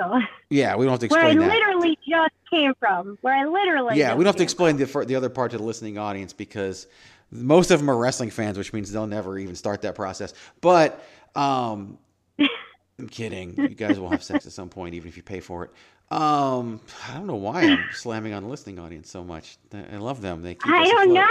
yeah, 0.50 0.76
we 0.76 0.86
don't 0.86 0.92
have 0.94 1.00
to 1.02 1.06
explain 1.06 1.38
Where 1.38 1.46
I 1.46 1.50
that. 1.50 1.54
literally 1.60 2.00
just 2.08 2.34
came 2.50 2.74
from. 2.80 3.18
Where 3.22 3.36
I 3.36 3.46
literally. 3.46 3.98
Yeah, 3.98 4.16
we 4.16 4.24
don't 4.24 4.30
have 4.30 4.36
to 4.38 4.44
explain 4.44 4.78
the 4.78 4.88
fir- 4.88 5.06
the 5.06 5.16
other 5.16 5.30
part 5.30 5.52
to 5.52 5.58
the 5.58 5.64
listening 5.64 5.98
audience 6.00 6.34
because 6.34 6.88
most 7.30 7.70
of 7.70 7.80
them 7.80 7.90
are 7.92 7.98
wrestling 7.98 8.32
fans, 8.32 8.58
which 8.58 8.74
means 8.74 8.92
they'll 8.92 9.06
never 9.06 9.38
even 9.38 9.56
start 9.56 9.82
that 9.84 9.94
process. 9.96 10.34
But 10.62 11.04
um, 11.36 12.00
I'm 13.00 13.10
kidding. 13.10 13.56
You 13.58 13.76
guys 13.76 14.00
will 14.00 14.10
have 14.10 14.24
sex 14.24 14.46
at 14.46 14.52
some 14.54 14.70
point, 14.70 14.96
even 14.96 15.08
if 15.10 15.18
you 15.18 15.24
pay 15.24 15.40
for 15.40 15.66
it. 15.66 15.72
Um, 16.12 16.80
I 17.10 17.16
don't 17.16 17.26
know 17.28 17.36
why 17.36 17.64
I'm 17.64 17.86
slamming 17.92 18.34
on 18.34 18.44
the 18.44 18.50
listening 18.50 18.78
audience 18.78 19.10
so 19.10 19.24
much. 19.24 19.58
I 19.74 19.98
love 19.98 20.22
them. 20.22 20.44
They 20.44 20.54
keep 20.54 20.72
I 20.72 20.86
don't 20.86 21.10
afloat. 21.10 21.14
know. 21.16 21.24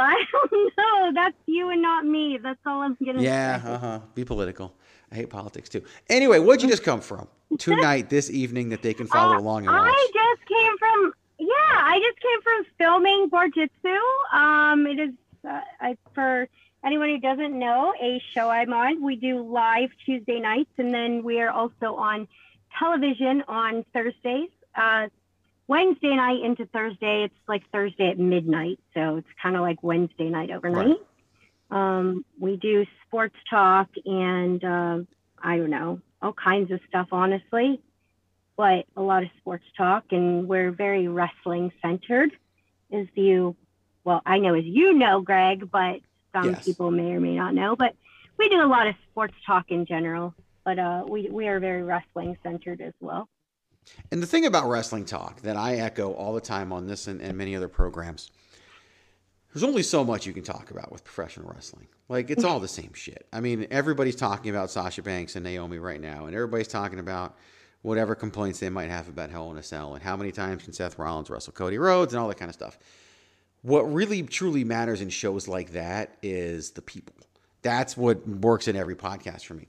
I 0.00 0.24
don't 0.32 0.72
know. 0.78 1.12
That's 1.12 1.36
you 1.46 1.70
and 1.70 1.82
not 1.82 2.04
me. 2.06 2.38
That's 2.40 2.60
all 2.64 2.82
I'm 2.82 2.96
gonna 3.04 3.20
Yeah, 3.20 3.60
uh 3.64 3.78
huh. 3.78 4.00
Be 4.14 4.24
political. 4.24 4.72
I 5.10 5.16
hate 5.16 5.28
politics 5.28 5.68
too. 5.68 5.82
Anyway, 6.08 6.38
where'd 6.38 6.62
you 6.62 6.68
just 6.68 6.84
come 6.84 7.00
from 7.00 7.26
tonight, 7.58 8.08
this 8.10 8.30
evening, 8.30 8.68
that 8.68 8.80
they 8.80 8.94
can 8.94 9.08
follow 9.08 9.34
Uh, 9.34 9.40
along 9.40 9.66
and 9.66 9.74
watch? 9.74 9.92
I 9.92 10.10
just 10.14 10.48
came 10.48 10.78
from. 10.78 11.12
Yeah, 11.40 11.48
I 11.48 11.98
just 11.98 12.20
came 12.20 12.42
from 12.42 12.64
filming 12.78 13.28
Borjitsu. 13.28 13.98
Um, 14.32 14.86
it 14.86 15.00
is 15.00 15.10
uh, 15.44 15.62
I, 15.80 15.96
for 16.14 16.48
anyone 16.84 17.08
who 17.10 17.18
doesn't 17.18 17.58
know 17.58 17.92
a 18.00 18.22
show 18.32 18.48
I'm 18.48 18.72
on. 18.72 19.02
We 19.02 19.16
do 19.16 19.42
live 19.42 19.90
Tuesday 20.04 20.40
nights, 20.40 20.70
and 20.78 20.92
then 20.92 21.22
we 21.22 21.40
are 21.40 21.50
also 21.50 21.96
on 21.96 22.28
television 22.78 23.42
on 23.48 23.84
Thursdays. 23.92 24.50
Uh, 24.74 25.08
Wednesday 25.66 26.16
night 26.16 26.42
into 26.42 26.66
Thursday, 26.66 27.24
it's 27.24 27.34
like 27.46 27.62
Thursday 27.70 28.10
at 28.10 28.18
midnight, 28.18 28.80
so 28.92 29.16
it's 29.16 29.28
kind 29.40 29.54
of 29.54 29.62
like 29.62 29.82
Wednesday 29.82 30.28
night 30.28 30.50
overnight. 30.50 30.96
Um, 31.70 32.24
we 32.40 32.56
do 32.56 32.84
sports 33.06 33.36
talk 33.48 33.88
and 34.04 34.64
um 34.64 35.06
I 35.40 35.56
don't 35.56 35.70
know 35.70 36.00
all 36.20 36.32
kinds 36.32 36.70
of 36.70 36.80
stuff, 36.88 37.08
honestly, 37.12 37.80
but 38.56 38.86
a 38.96 39.00
lot 39.00 39.22
of 39.22 39.30
sports 39.38 39.64
talk, 39.76 40.04
and 40.10 40.48
we're 40.48 40.70
very 40.70 41.08
wrestling 41.08 41.72
centered. 41.80 42.32
As 42.92 43.06
you, 43.14 43.56
well, 44.04 44.20
I 44.26 44.38
know 44.38 44.54
as 44.54 44.64
you 44.64 44.92
know, 44.92 45.20
Greg, 45.20 45.70
but 45.70 46.00
some 46.32 46.50
Yes. 46.50 46.64
people 46.64 46.90
may 46.90 47.12
or 47.12 47.20
may 47.20 47.36
not 47.36 47.54
know. 47.54 47.76
But 47.76 47.94
we 48.38 48.48
do 48.48 48.62
a 48.62 48.66
lot 48.66 48.86
of 48.86 48.94
sports 49.10 49.34
talk 49.46 49.70
in 49.70 49.84
general, 49.86 50.34
but 50.64 50.78
uh, 50.78 51.04
we 51.08 51.28
we 51.30 51.48
are 51.48 51.60
very 51.60 51.82
wrestling 51.82 52.36
centered 52.42 52.80
as 52.80 52.94
well. 53.00 53.28
And 54.12 54.22
the 54.22 54.26
thing 54.26 54.46
about 54.46 54.68
wrestling 54.68 55.04
talk 55.04 55.40
that 55.42 55.56
I 55.56 55.76
echo 55.76 56.12
all 56.12 56.34
the 56.34 56.40
time 56.40 56.72
on 56.72 56.86
this 56.86 57.06
and, 57.06 57.20
and 57.20 57.36
many 57.36 57.56
other 57.56 57.68
programs, 57.68 58.30
there's 59.52 59.64
only 59.64 59.82
so 59.82 60.04
much 60.04 60.26
you 60.26 60.32
can 60.32 60.44
talk 60.44 60.70
about 60.70 60.92
with 60.92 61.02
professional 61.02 61.50
wrestling. 61.50 61.88
Like 62.08 62.30
it's 62.30 62.44
all 62.44 62.60
the 62.60 62.68
same 62.68 62.92
shit. 62.94 63.26
I 63.32 63.40
mean, 63.40 63.66
everybody's 63.70 64.16
talking 64.16 64.50
about 64.50 64.70
Sasha 64.70 65.02
Banks 65.02 65.34
and 65.36 65.44
Naomi 65.44 65.78
right 65.78 66.00
now, 66.00 66.26
and 66.26 66.34
everybody's 66.34 66.68
talking 66.68 66.98
about 66.98 67.36
whatever 67.82 68.14
complaints 68.14 68.60
they 68.60 68.68
might 68.68 68.90
have 68.90 69.08
about 69.08 69.30
Hell 69.30 69.50
in 69.50 69.56
a 69.56 69.62
Cell 69.62 69.94
and 69.94 70.02
how 70.02 70.16
many 70.16 70.30
times 70.32 70.62
can 70.64 70.72
Seth 70.72 70.98
Rollins 70.98 71.30
wrestle 71.30 71.52
Cody 71.52 71.78
Rhodes 71.78 72.12
and 72.12 72.20
all 72.20 72.28
that 72.28 72.36
kind 72.38 72.48
of 72.50 72.54
stuff. 72.54 72.78
What 73.62 73.92
really 73.92 74.22
truly 74.22 74.64
matters 74.64 75.00
in 75.00 75.10
shows 75.10 75.46
like 75.46 75.72
that 75.72 76.16
is 76.22 76.70
the 76.70 76.82
people. 76.82 77.14
That's 77.62 77.96
what 77.96 78.26
works 78.26 78.68
in 78.68 78.76
every 78.76 78.96
podcast 78.96 79.44
for 79.44 79.54
me. 79.54 79.66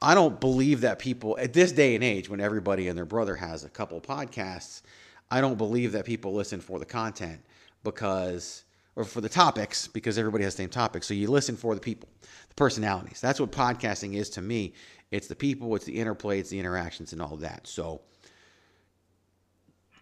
I 0.00 0.14
don't 0.14 0.40
believe 0.40 0.82
that 0.82 0.98
people 0.98 1.38
at 1.38 1.52
this 1.52 1.72
day 1.72 1.94
and 1.94 2.04
age, 2.04 2.28
when 2.28 2.40
everybody 2.40 2.88
and 2.88 2.96
their 2.96 3.04
brother 3.04 3.36
has 3.36 3.64
a 3.64 3.68
couple 3.68 4.00
podcasts, 4.00 4.82
I 5.30 5.40
don't 5.40 5.58
believe 5.58 5.92
that 5.92 6.04
people 6.04 6.32
listen 6.34 6.60
for 6.60 6.78
the 6.78 6.84
content 6.84 7.40
because, 7.82 8.64
or 8.94 9.04
for 9.04 9.20
the 9.20 9.28
topics, 9.28 9.88
because 9.88 10.18
everybody 10.18 10.44
has 10.44 10.54
the 10.54 10.62
same 10.62 10.70
topics. 10.70 11.06
So 11.06 11.14
you 11.14 11.28
listen 11.28 11.56
for 11.56 11.74
the 11.74 11.80
people, 11.80 12.08
the 12.48 12.54
personalities. 12.54 13.20
That's 13.20 13.40
what 13.40 13.50
podcasting 13.52 14.14
is 14.14 14.30
to 14.30 14.42
me. 14.42 14.74
It's 15.10 15.28
the 15.28 15.36
people, 15.36 15.74
it's 15.76 15.84
the 15.84 15.98
interplay, 15.98 16.40
it's 16.40 16.50
the 16.50 16.58
interactions, 16.58 17.12
and 17.12 17.22
all 17.22 17.36
that. 17.38 17.66
So, 17.66 18.02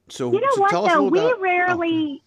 so 0.08 0.32
you 0.32 0.40
know 0.40 0.48
so 0.54 0.60
what 0.60 0.70
tell 0.70 0.86
us 0.86 0.92
a 0.92 0.94
though? 0.94 1.02
We 1.04 1.18
about- 1.18 1.34
oh, 1.38 1.40
rarely. 1.40 2.22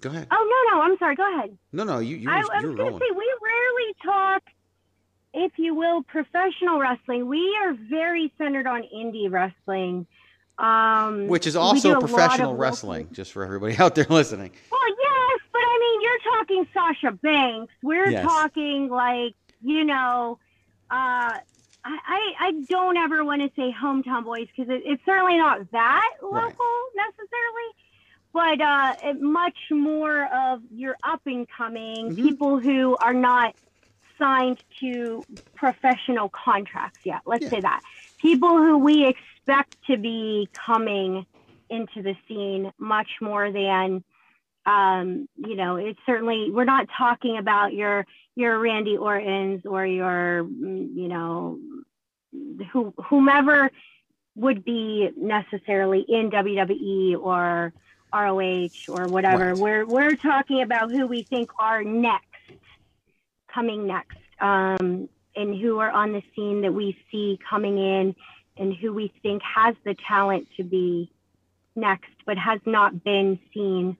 Go 0.00 0.10
ahead. 0.10 0.26
Oh 0.30 0.66
no, 0.70 0.76
no, 0.76 0.82
I'm 0.82 0.98
sorry. 0.98 1.14
Go 1.16 1.34
ahead. 1.36 1.56
No, 1.72 1.84
no, 1.84 1.98
you 1.98 2.16
you 2.16 2.30
I, 2.30 2.36
I 2.36 2.38
was 2.38 2.48
going 2.76 2.76
to 2.76 2.98
say 2.98 3.10
we 3.16 3.34
rarely 3.42 3.94
talk, 4.04 4.42
if 5.34 5.52
you 5.58 5.74
will, 5.74 6.02
professional 6.02 6.78
wrestling. 6.78 7.26
We 7.28 7.56
are 7.62 7.74
very 7.74 8.32
centered 8.38 8.66
on 8.66 8.82
indie 8.94 9.30
wrestling, 9.30 10.06
um, 10.58 11.26
Which 11.28 11.46
is 11.46 11.54
we 11.54 11.58
do 11.58 11.60
a 11.60 11.62
also 11.62 12.00
professional 12.00 12.50
local- 12.52 12.60
wrestling, 12.62 13.08
just 13.12 13.32
for 13.32 13.44
everybody 13.44 13.76
out 13.78 13.94
there 13.94 14.06
listening. 14.08 14.52
Well, 14.70 14.88
yes, 14.88 15.40
but 15.52 15.60
I 15.62 15.78
mean, 15.80 16.02
you're 16.02 16.36
talking 16.36 16.66
Sasha 16.72 17.12
Banks. 17.12 17.72
We're 17.82 18.10
Yes. 18.10 18.24
talking 18.24 18.88
like 18.88 19.34
you 19.62 19.84
know. 19.84 20.38
Uh, 20.90 21.38
I, 21.82 21.96
I, 22.06 22.34
I 22.40 22.52
don't 22.68 22.98
ever 22.98 23.24
want 23.24 23.40
to 23.40 23.50
say 23.56 23.72
hometown 23.72 24.24
boys 24.24 24.48
because 24.54 24.70
it, 24.70 24.82
it's 24.84 25.02
certainly 25.06 25.38
not 25.38 25.70
that 25.72 26.10
local 26.20 26.36
Right. 26.40 26.52
necessarily, 26.94 27.68
but 28.32 28.60
uh, 28.60 28.94
much 29.20 29.58
more 29.70 30.26
of 30.32 30.60
your 30.70 30.96
up 31.02 31.22
and 31.26 31.46
coming 31.48 32.12
Mhm. 32.12 32.24
people 32.24 32.58
who 32.60 32.96
are 32.98 33.14
not 33.14 33.54
signed 34.18 34.58
to 34.80 35.26
professional 35.56 36.28
contracts 36.30 37.00
yet. 37.04 37.20
Let's 37.26 37.44
Yeah. 37.44 37.50
say 37.50 37.60
that 37.62 37.82
people 38.20 38.58
who 38.58 38.78
we 38.78 39.06
expect 39.06 39.70
to 39.88 39.96
be 39.96 40.48
coming 40.66 41.26
into 41.70 42.02
the 42.02 42.16
scene 42.28 42.72
much 42.78 43.08
more 43.20 43.50
than 43.52 44.04
um, 44.66 45.26
you 45.36 45.56
know, 45.56 45.76
it's 45.76 45.98
certainly 46.04 46.50
we're 46.50 46.64
not 46.64 46.86
talking 46.96 47.38
about 47.38 47.72
your 47.72 48.06
your 48.36 48.58
Randy 48.58 48.96
Ortons 48.96 49.62
or 49.64 49.86
your 49.86 50.44
mm, 50.44 50.94
you 50.94 51.08
know 51.08 51.58
who 52.72 52.92
whomever 53.08 53.70
would 54.36 54.64
be 54.64 55.10
necessarily 55.16 56.04
in 56.08 56.30
WWE 56.30 57.16
or 57.20 57.72
ROH 58.12 58.68
or 58.88 59.06
whatever. 59.06 59.54
Right. 59.54 59.56
We're 59.56 59.86
we're 59.86 60.16
talking 60.16 60.62
about 60.62 60.90
who 60.90 61.06
we 61.06 61.22
think 61.24 61.50
are 61.58 61.82
next, 61.82 62.26
coming 63.52 63.86
next, 63.86 64.18
um, 64.40 65.08
and 65.36 65.60
who 65.60 65.78
are 65.78 65.90
on 65.90 66.12
the 66.12 66.22
scene 66.34 66.62
that 66.62 66.72
we 66.72 66.96
see 67.10 67.38
coming 67.48 67.78
in, 67.78 68.14
and 68.56 68.74
who 68.74 68.92
we 68.92 69.12
think 69.22 69.42
has 69.42 69.74
the 69.84 69.94
talent 70.06 70.48
to 70.56 70.64
be 70.64 71.10
next, 71.76 72.10
but 72.26 72.36
has 72.36 72.60
not 72.66 73.02
been 73.04 73.38
seen 73.54 73.96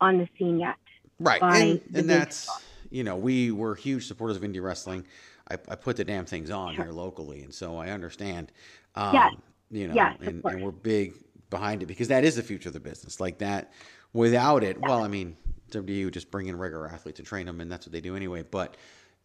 on 0.00 0.18
the 0.18 0.28
scene 0.38 0.58
yet. 0.58 0.76
Right, 1.18 1.42
and, 1.42 1.80
and 1.94 2.08
that's 2.08 2.48
you 2.90 3.04
know 3.04 3.16
we 3.16 3.50
were 3.50 3.74
huge 3.74 4.06
supporters 4.06 4.36
of 4.36 4.42
indie 4.42 4.62
wrestling. 4.62 5.04
I, 5.50 5.54
I 5.68 5.74
put 5.74 5.96
the 5.96 6.04
damn 6.04 6.26
things 6.26 6.50
on 6.50 6.74
Sure. 6.74 6.84
here 6.84 6.92
locally, 6.92 7.42
and 7.42 7.52
so 7.52 7.76
I 7.76 7.90
understand. 7.90 8.52
Um, 8.94 9.14
Yes. 9.14 9.34
You 9.72 9.86
know, 9.86 9.94
Yes, 9.94 10.16
and, 10.22 10.44
and 10.44 10.62
we're 10.64 10.72
big 10.72 11.14
behind 11.50 11.82
it 11.82 11.86
because 11.86 12.08
that 12.08 12.24
is 12.24 12.36
the 12.36 12.42
future 12.42 12.68
of 12.68 12.72
the 12.72 12.80
business. 12.80 13.20
Like 13.20 13.38
that, 13.38 13.72
without 14.12 14.64
it, 14.64 14.80
well, 14.80 15.02
I 15.02 15.08
mean, 15.08 15.36
WWE 15.70 16.04
would 16.04 16.14
just 16.14 16.30
bring 16.30 16.46
in 16.46 16.56
regular 16.56 16.88
athletes 16.88 17.18
and 17.18 17.26
train 17.26 17.46
them, 17.46 17.60
and 17.60 17.70
that's 17.70 17.86
what 17.86 17.92
they 17.92 18.00
do 18.00 18.16
anyway. 18.16 18.42
But 18.42 18.76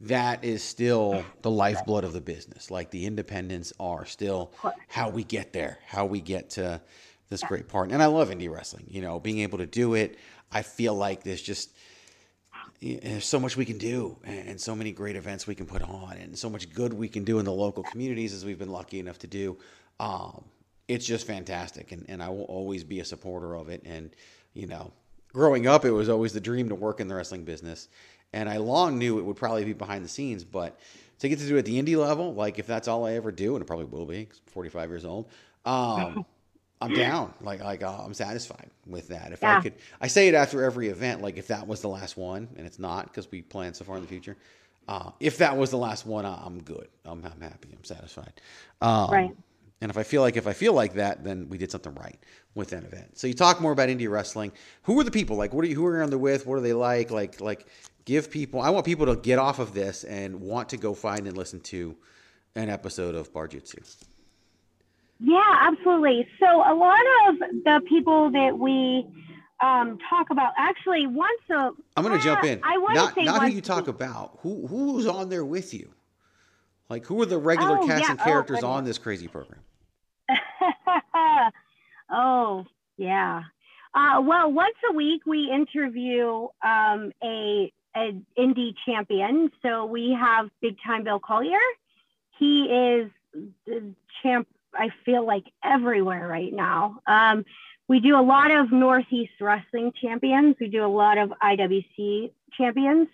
that 0.02 0.44
is 0.44 0.64
still 0.64 1.24
the 1.42 1.52
lifeblood 1.52 2.04
of 2.04 2.14
the 2.14 2.22
business. 2.22 2.70
Like 2.70 2.92
the 2.92 3.06
independents 3.06 3.72
are 3.80 4.06
still 4.06 4.52
how 4.88 5.10
we 5.10 5.24
get 5.24 5.54
there, 5.54 5.80
how 5.86 6.06
we 6.06 6.20
get 6.20 6.50
to 6.52 6.82
this 7.30 7.42
great 7.44 7.68
part. 7.68 7.92
And 7.92 8.04
I 8.04 8.08
love 8.08 8.30
indie 8.30 8.52
wrestling. 8.52 8.86
You 8.90 9.02
know, 9.02 9.20
being 9.20 9.40
able 9.40 9.60
to 9.60 9.66
do 9.66 9.94
it. 9.94 10.18
I 10.52 10.62
feel 10.62 10.94
like 10.94 11.24
there's 11.24 11.42
just 11.42 11.72
there's 12.82 13.26
so 13.26 13.40
much 13.40 13.58
we 13.58 13.66
can 13.66 13.78
do 13.78 14.18
and 14.24 14.60
so 14.60 14.76
many 14.76 14.92
great 14.92 15.16
events 15.16 15.48
we 15.48 15.56
can 15.56 15.66
put 15.66 15.82
on 15.82 16.18
and 16.18 16.38
so 16.38 16.50
much 16.50 16.72
good 16.74 16.94
we 16.94 17.08
can 17.08 17.24
do 17.24 17.40
in 17.40 17.46
the 17.46 17.52
local 17.52 17.84
communities 17.84 18.34
as 18.34 18.46
we've 18.46 18.60
been 18.60 18.72
lucky 18.72 19.00
enough 19.00 19.18
to 19.20 19.28
do 19.28 19.58
um, 20.00 20.44
it's 20.88 21.06
just 21.06 21.26
fantastic 21.28 21.92
and, 21.92 22.06
and 22.08 22.22
i 22.22 22.30
will 22.30 22.44
always 22.44 22.84
be 22.84 23.00
a 23.00 23.06
supporter 23.06 23.56
of 23.56 23.70
it 23.70 23.82
and 23.86 24.12
you 24.54 24.68
know 24.68 24.92
growing 25.34 25.68
up 25.68 25.84
it 25.86 25.92
was 25.92 26.10
always 26.10 26.34
the 26.34 26.40
dream 26.40 26.70
to 26.70 26.76
work 26.76 27.00
in 27.00 27.08
the 27.08 27.16
wrestling 27.16 27.44
business 27.44 27.88
and 28.34 28.50
i 28.50 28.58
long 28.58 28.98
knew 28.98 29.18
it 29.20 29.24
would 29.24 29.36
probably 29.36 29.66
be 29.66 29.74
behind 29.74 30.04
the 30.06 30.10
scenes 30.10 30.44
but 30.44 30.80
to 31.20 31.28
get 31.30 31.40
to 31.40 31.48
do 31.48 31.56
it 31.56 31.60
at 31.60 31.66
the 31.66 31.82
indie 31.82 31.98
level 31.98 32.34
like 32.34 32.60
if 32.60 32.68
that's 32.68 32.88
all 32.88 33.06
i 33.06 33.14
ever 33.14 33.32
do 33.32 33.56
and 33.56 33.62
it 33.62 33.66
probably 33.66 33.86
will 33.86 34.06
be 34.06 34.26
'cause 34.26 34.40
I'm 34.46 34.52
45 34.54 34.90
years 34.90 35.06
old 35.06 35.28
um, 35.66 36.26
I'm 36.82 36.92
down. 36.94 37.34
Like 37.42 37.64
like 37.64 37.82
uh, 37.84 38.04
I'm 38.04 38.14
satisfied 38.14 38.70
with 38.86 39.08
that. 39.08 39.32
If 39.32 39.44
I 39.44 39.56
could, 39.62 39.74
I 40.02 40.08
say 40.08 40.28
it 40.28 40.36
after 40.36 40.62
every 40.64 40.90
event. 40.90 41.22
Like 41.22 41.38
if 41.38 41.48
that 41.48 41.66
was 41.66 41.80
the 41.82 41.88
last 41.88 42.18
one, 42.18 42.50
and 42.58 42.68
it's 42.68 42.78
not 42.80 43.06
because 43.06 43.32
we 43.32 43.42
plan 43.42 43.74
so 43.74 43.86
far 43.86 43.96
in 43.96 44.02
the 44.02 44.08
future. 44.10 44.36
Uh, 44.88 45.12
if 45.22 45.38
that 45.38 45.56
was 45.58 45.72
the 45.72 45.78
last 45.78 46.06
one, 46.06 46.26
I- 46.26 46.44
I'm 46.46 46.62
good. 46.62 46.90
I'm, 47.06 47.24
I'm 47.26 47.42
happy. 47.42 47.70
I'm 47.76 47.84
satisfied. 47.86 48.34
Um, 48.82 49.10
Right. 49.10 49.36
And 49.82 49.92
if 49.92 49.98
I 49.98 50.04
feel 50.04 50.22
like 50.22 50.38
if 50.38 50.48
I 50.48 50.54
feel 50.54 50.74
like 50.74 50.94
that, 50.94 51.24
then 51.24 51.50
we 51.50 51.58
did 51.58 51.72
something 51.72 51.94
right 51.96 52.18
with 52.54 52.70
that 52.70 52.84
event. 52.84 53.18
So 53.18 53.28
you 53.28 53.34
talk 53.34 53.60
more 53.60 53.72
about 53.72 53.90
indie 53.90 54.10
wrestling. 54.10 54.52
Who 54.84 55.00
are 55.00 55.04
the 55.04 55.12
people? 55.12 55.36
Like, 55.36 55.54
what 55.54 55.66
are 55.66 55.68
you? 55.68 55.76
Who 55.76 55.86
are 55.86 55.98
you 55.98 56.04
on 56.04 56.10
there 56.10 56.18
with? 56.20 56.48
What 56.48 56.56
are 56.56 56.62
they 56.62 56.74
like? 56.74 57.12
Like 57.12 57.42
like 57.42 57.68
give 58.06 58.32
people. 58.32 58.62
I 58.62 58.70
want 58.70 58.86
people 58.86 59.06
to 59.08 59.16
get 59.16 59.38
off 59.38 59.60
of 59.60 59.74
this 59.74 60.04
and 60.04 60.40
want 60.40 60.70
to 60.70 60.78
go 60.78 60.94
find 60.94 61.28
and 61.28 61.36
listen 61.36 61.60
to 61.62 61.96
an 62.56 62.70
episode 62.70 63.16
of 63.16 63.34
Bar 63.34 63.50
Jutsu. 63.50 64.06
Yeah, 65.20 65.42
absolutely. 65.60 66.28
So 66.40 66.46
a 66.46 66.74
lot 66.74 67.02
of 67.28 67.40
the 67.40 67.82
people 67.88 68.32
that 68.32 68.58
we 68.58 69.06
um, 69.62 69.98
talk 70.10 70.30
about, 70.30 70.54
actually, 70.58 71.08
once 71.08 71.42
a 71.50 71.72
I'm 71.96 72.04
going 72.04 72.18
to 72.18 72.24
jump 72.24 72.44
uh, 72.44 72.48
in. 72.48 72.62
I 72.64 72.78
want 72.78 72.96
not 72.96 73.10
to 73.10 73.22
say 73.22 73.24
not 73.24 73.44
who 73.44 73.50
you 73.50 73.62
talk 73.62 73.88
week. 73.88 73.96
about. 73.96 74.40
Who 74.42 74.68
who's 74.68 75.08
on 75.08 75.30
there 75.30 75.46
with 75.46 75.74
you? 75.74 75.95
Like 76.90 77.06
who 77.06 77.22
are 77.22 77.26
the 77.26 77.38
regular 77.38 77.80
Oh, 77.80 77.88
cast 77.88 78.04
yeah. 78.04 78.12
and 78.12 78.20
Oh, 78.20 78.24
characters 78.24 78.58
goodness. 78.58 78.70
on 78.78 78.84
this 78.86 78.98
crazy 78.98 79.28
program? 79.28 79.60
oh, 82.12 82.66
yeah. 82.98 83.44
Uh, 83.94 84.22
well, 84.22 84.52
once 84.52 84.76
a 84.90 84.94
week 84.94 85.22
we 85.26 85.50
interview 85.50 86.48
um, 86.64 87.12
a 87.24 87.72
an 87.96 88.26
indie 88.38 88.76
champion. 88.86 89.50
So 89.62 89.86
we 89.86 90.12
have 90.20 90.50
Big 90.62 90.76
Time 90.86 91.06
Bill 91.06 91.20
Collier. 91.20 91.58
He 92.38 92.64
is 92.64 93.10
the 93.66 93.94
champ. 94.22 94.48
I 94.74 94.90
feel 95.06 95.26
like 95.26 95.46
everywhere 95.64 96.28
right 96.28 96.52
now. 96.52 97.00
Um, 97.08 97.46
we 97.88 98.02
do 98.02 98.20
a 98.20 98.22
lot 98.22 98.52
of 98.52 98.72
Northeast 98.74 99.32
wrestling 99.40 99.94
champions. 100.02 100.58
We 100.60 100.68
do 100.68 100.84
a 100.86 100.88
lot 100.92 101.18
of 101.18 101.32
IWC 101.42 102.32
champions. 102.58 103.08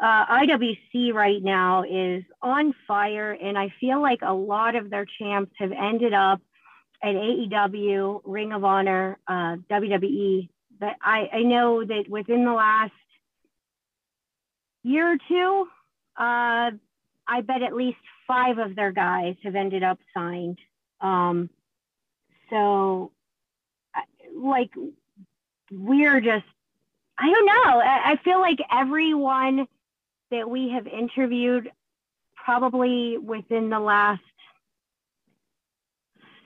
Uh, 0.00 0.24
IWC 0.26 1.12
right 1.12 1.42
now 1.42 1.82
is 1.82 2.24
on 2.40 2.74
fire, 2.88 3.32
and 3.32 3.58
I 3.58 3.72
feel 3.80 4.00
like 4.00 4.20
a 4.22 4.32
lot 4.32 4.74
of 4.74 4.88
their 4.88 5.04
champs 5.18 5.52
have 5.58 5.72
ended 5.72 6.14
up 6.14 6.40
at 7.02 7.14
AEW, 7.14 8.22
Ring 8.24 8.52
of 8.52 8.64
Honor, 8.64 9.18
uh, 9.28 9.56
WWE. 9.70 10.48
But 10.78 10.96
I, 11.02 11.28
I 11.32 11.42
know 11.42 11.84
that 11.84 12.08
within 12.08 12.46
the 12.46 12.52
last 12.52 12.92
year 14.82 15.12
or 15.12 15.18
two, 15.28 15.68
uh, 16.16 16.70
I 17.26 17.40
bet 17.42 17.62
at 17.62 17.74
least 17.74 17.98
five 18.26 18.56
of 18.56 18.74
their 18.74 18.92
guys 18.92 19.36
have 19.44 19.54
ended 19.54 19.82
up 19.82 19.98
signed. 20.14 20.58
Um, 21.02 21.50
so, 22.48 23.12
like, 24.34 24.70
we're 25.70 26.20
just, 26.20 26.46
I 27.18 27.30
don't 27.30 27.46
know. 27.46 27.80
I, 27.80 28.12
I 28.12 28.16
feel 28.24 28.40
like 28.40 28.58
everyone 28.72 29.68
that 30.30 30.48
we 30.48 30.70
have 30.70 30.86
interviewed 30.86 31.70
probably 32.44 33.18
within 33.18 33.70
the 33.70 33.80
last 33.80 34.22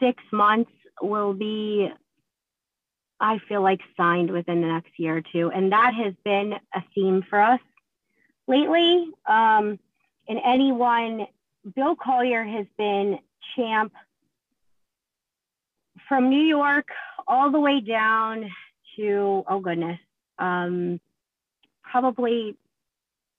six 0.00 0.22
months 0.32 0.70
will 1.00 1.32
be 1.32 1.88
i 3.20 3.38
feel 3.48 3.62
like 3.62 3.80
signed 3.96 4.30
within 4.30 4.60
the 4.60 4.66
next 4.66 4.90
year 4.98 5.18
or 5.18 5.22
two. 5.32 5.50
And 5.50 5.72
that 5.72 5.92
has 5.94 6.14
been 6.24 6.54
a 6.74 6.82
theme 6.94 7.22
for 7.28 7.40
us 7.40 7.60
lately. 8.46 9.06
Um, 9.26 9.78
and 10.28 10.38
anyone 10.44 11.26
bill 11.74 11.96
collier 11.96 12.44
has 12.44 12.66
been 12.76 13.18
champ 13.56 13.92
from 16.08 16.28
New 16.28 16.42
York 16.42 16.88
all 17.26 17.50
the 17.50 17.60
way 17.60 17.80
down 17.80 18.50
to 18.96 19.44
oh 19.48 19.60
goodness, 19.60 19.98
um, 20.38 21.00
probably 21.82 22.56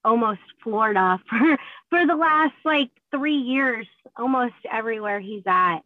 almost 0.06 0.40
Florida 0.62 1.20
for 1.28 1.58
for 1.90 2.06
the 2.06 2.16
last 2.16 2.54
like 2.64 2.90
three 3.10 3.36
years, 3.36 3.86
almost 4.16 4.54
everywhere 4.70 5.20
he's 5.20 5.42
at. 5.46 5.80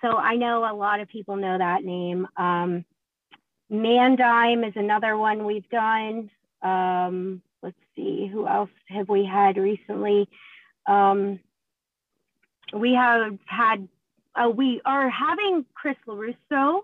So 0.00 0.16
I 0.16 0.36
know 0.36 0.70
a 0.70 0.76
lot 0.76 1.00
of 1.00 1.08
people 1.08 1.36
know 1.36 1.56
that 1.56 1.82
name. 1.82 2.28
Um, 2.36 2.84
Mandime 3.72 4.68
is 4.68 4.74
another 4.76 5.16
one 5.16 5.46
we've 5.46 5.68
done. 5.70 6.30
Um, 6.62 7.42
let's 7.62 7.76
see, 7.96 8.26
who 8.26 8.46
else 8.46 8.70
have 8.88 9.08
we 9.08 9.24
had 9.24 9.56
recently? 9.56 10.28
Um, 10.86 11.40
we 12.74 12.94
have 12.94 13.38
had, 13.46 13.88
uh, 14.34 14.50
we 14.50 14.82
are 14.84 15.08
having 15.08 15.64
Chris 15.74 15.96
LaRusso. 16.06 16.80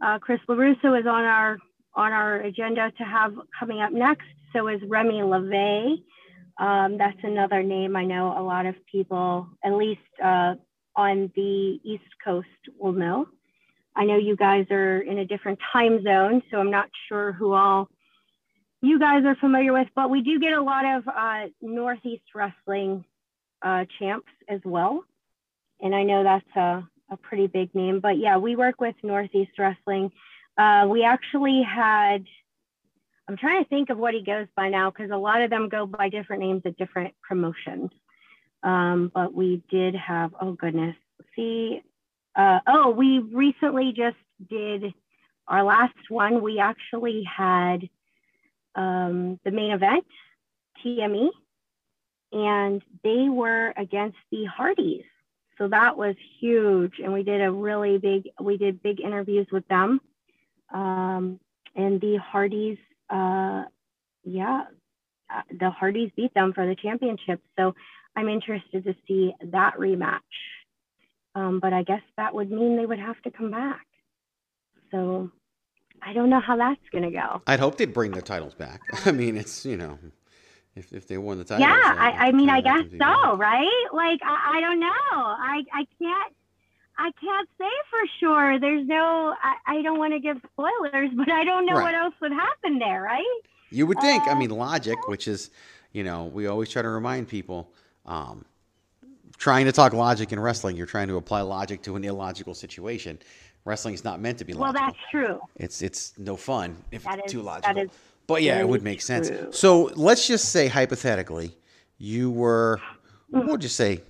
Uh, 0.00 0.18
Chris 0.18 0.40
LaRusso 0.48 0.98
is 0.98 1.06
on 1.06 1.24
our 1.24 1.58
on 1.94 2.12
our 2.12 2.40
agenda 2.40 2.92
to 2.98 3.04
have 3.04 3.34
coming 3.58 3.80
up 3.80 3.92
next. 3.92 4.26
So 4.52 4.68
is 4.68 4.80
Remy 4.86 5.20
LeVay. 5.20 6.02
Um, 6.58 6.96
that's 6.98 7.18
another 7.22 7.62
name 7.62 7.96
I 7.96 8.04
know 8.04 8.34
a 8.36 8.42
lot 8.42 8.66
of 8.66 8.74
people, 8.90 9.48
at 9.64 9.74
least 9.74 10.00
uh, 10.22 10.54
on 10.94 11.30
the 11.36 11.80
East 11.84 12.04
Coast, 12.24 12.48
will 12.78 12.92
know. 12.92 13.26
I 13.94 14.04
know 14.04 14.16
you 14.16 14.36
guys 14.36 14.66
are 14.70 15.00
in 15.00 15.18
a 15.18 15.24
different 15.24 15.58
time 15.72 16.02
zone, 16.02 16.42
so 16.50 16.58
I'm 16.58 16.70
not 16.70 16.88
sure 17.08 17.32
who 17.32 17.52
all 17.52 17.88
you 18.82 18.98
guys 18.98 19.24
are 19.24 19.36
familiar 19.36 19.72
with, 19.72 19.88
but 19.94 20.10
we 20.10 20.22
do 20.22 20.38
get 20.38 20.52
a 20.52 20.62
lot 20.62 20.84
of 20.84 21.08
uh, 21.08 21.46
Northeast 21.62 22.24
wrestling 22.34 23.04
uh, 23.62 23.84
champs 23.98 24.30
as 24.48 24.60
well. 24.64 25.04
And 25.80 25.94
I 25.94 26.02
know 26.02 26.22
that's 26.22 26.56
a, 26.56 26.88
a, 27.10 27.16
pretty 27.16 27.46
big 27.46 27.74
name, 27.74 28.00
but 28.00 28.18
yeah, 28.18 28.36
we 28.36 28.54
work 28.54 28.80
with 28.80 28.94
Northeast 29.02 29.52
Wrestling. 29.58 30.12
Uh, 30.56 30.86
we 30.88 31.04
actually 31.04 31.62
had, 31.62 32.24
I'm 33.28 33.36
trying 33.36 33.62
to 33.62 33.68
think 33.68 33.90
of 33.90 33.98
what 33.98 34.14
he 34.14 34.22
goes 34.22 34.46
by 34.56 34.68
now 34.68 34.90
because 34.90 35.10
a 35.10 35.16
lot 35.16 35.42
of 35.42 35.50
them 35.50 35.68
go 35.68 35.86
by 35.86 36.08
different 36.08 36.42
names 36.42 36.62
at 36.64 36.76
different 36.76 37.14
promotions. 37.22 37.90
Um, 38.62 39.10
but 39.12 39.34
we 39.34 39.62
did 39.68 39.94
have, 39.94 40.34
oh 40.40 40.52
goodness, 40.52 40.96
see, 41.34 41.82
uh, 42.36 42.60
oh, 42.66 42.90
we 42.90 43.18
recently 43.18 43.92
just 43.96 44.16
did 44.48 44.92
our 45.48 45.62
last 45.62 45.94
one. 46.08 46.42
We 46.42 46.58
actually 46.58 47.24
had 47.24 47.88
um, 48.74 49.40
the 49.44 49.50
main 49.50 49.72
event, 49.72 50.06
TME, 50.84 51.28
and 52.32 52.82
they 53.02 53.28
were 53.28 53.72
against 53.76 54.18
the 54.30 54.44
Hardys. 54.44 55.04
So 55.58 55.68
that 55.68 55.96
was 55.96 56.14
huge. 56.40 56.94
And 57.02 57.12
we 57.12 57.22
did 57.22 57.40
a 57.40 57.50
really 57.50 57.98
big, 57.98 58.28
we 58.40 58.56
did 58.56 58.82
big 58.82 59.00
interviews 59.00 59.46
with 59.50 59.66
them. 59.68 60.00
Um, 60.72 61.40
and 61.74 62.00
the 62.00 62.16
Hardys, 62.16 62.78
uh, 63.10 63.64
yeah, 64.24 64.64
uh, 65.30 65.42
the 65.58 65.70
Hardys 65.70 66.10
beat 66.16 66.34
them 66.34 66.52
for 66.52 66.66
the 66.66 66.74
championship. 66.74 67.40
So 67.58 67.74
I'm 68.14 68.28
interested 68.28 68.84
to 68.84 68.94
see 69.06 69.34
that 69.52 69.74
rematch. 69.78 70.20
Um, 71.34 71.60
but 71.60 71.72
I 71.72 71.82
guess 71.82 72.02
that 72.16 72.34
would 72.34 72.50
mean 72.50 72.76
they 72.76 72.86
would 72.86 72.98
have 72.98 73.20
to 73.22 73.30
come 73.30 73.50
back. 73.50 73.86
So 74.90 75.30
I 76.02 76.12
don't 76.12 76.30
know 76.30 76.40
how 76.40 76.56
that's 76.56 76.80
going 76.90 77.04
to 77.04 77.10
go. 77.10 77.42
I'd 77.46 77.60
hope 77.60 77.76
they'd 77.76 77.92
bring 77.92 78.12
the 78.12 78.22
titles 78.22 78.54
back. 78.54 78.80
I 79.06 79.12
mean, 79.12 79.36
it's, 79.36 79.66
you 79.66 79.76
know, 79.76 79.98
if, 80.74 80.92
if 80.92 81.06
they 81.08 81.18
won 81.18 81.38
the 81.38 81.44
title. 81.44 81.66
Yeah, 81.66 81.74
I, 81.74 82.28
I 82.28 82.32
mean, 82.32 82.48
I 82.48 82.60
guess 82.60 82.84
so, 82.98 83.36
right? 83.36 83.84
Like, 83.92 84.20
I, 84.24 84.56
I 84.56 84.60
don't 84.60 84.80
know. 84.80 84.88
I, 85.12 85.62
I 85.72 85.86
can't. 85.98 86.34
I 86.98 87.10
can't 87.20 87.48
say 87.58 87.70
for 87.90 88.00
sure. 88.20 88.60
There's 88.60 88.86
no. 88.86 89.34
I, 89.42 89.78
I 89.78 89.82
don't 89.82 89.98
want 89.98 90.12
to 90.12 90.20
give 90.20 90.38
spoilers, 90.52 91.10
but 91.16 91.30
I 91.30 91.44
don't 91.44 91.66
know 91.66 91.74
right. 91.74 91.82
what 91.82 91.94
else 91.94 92.14
would 92.20 92.32
happen 92.32 92.78
there, 92.78 93.02
right? 93.02 93.24
You 93.70 93.86
would 93.86 94.00
think. 94.00 94.26
Uh, 94.26 94.30
I 94.30 94.38
mean, 94.38 94.50
logic, 94.50 95.08
which 95.08 95.28
is, 95.28 95.50
you 95.92 96.04
know, 96.04 96.24
we 96.26 96.46
always 96.46 96.70
try 96.70 96.82
to 96.82 96.88
remind 96.88 97.28
people. 97.28 97.70
Um, 98.06 98.44
trying 99.38 99.66
to 99.66 99.72
talk 99.72 99.92
logic 99.92 100.32
in 100.32 100.40
wrestling, 100.40 100.76
you're 100.76 100.86
trying 100.86 101.08
to 101.08 101.16
apply 101.16 101.42
logic 101.42 101.82
to 101.82 101.96
an 101.96 102.04
illogical 102.04 102.54
situation. 102.54 103.18
Wrestling 103.64 103.94
is 103.94 104.04
not 104.04 104.20
meant 104.20 104.38
to 104.38 104.44
be 104.44 104.52
logical. 104.52 104.80
Well, 104.80 104.92
that's 104.92 105.10
true. 105.10 105.40
It's 105.56 105.82
it's 105.82 106.16
no 106.18 106.36
fun 106.36 106.76
if 106.92 107.02
that 107.02 107.18
it's 107.18 107.26
is, 107.26 107.32
too 107.32 107.42
logical. 107.42 107.74
That 107.74 107.82
is 107.82 107.90
but 108.26 108.42
yeah, 108.42 108.58
it 108.58 108.68
would 108.68 108.82
make 108.82 109.00
sense. 109.00 109.30
So 109.56 109.90
let's 109.94 110.26
just 110.26 110.50
say 110.50 110.68
hypothetically, 110.68 111.56
you 111.98 112.30
were, 112.30 112.80
we'll 113.30 113.56
just 113.56 113.76
say, 113.76 114.02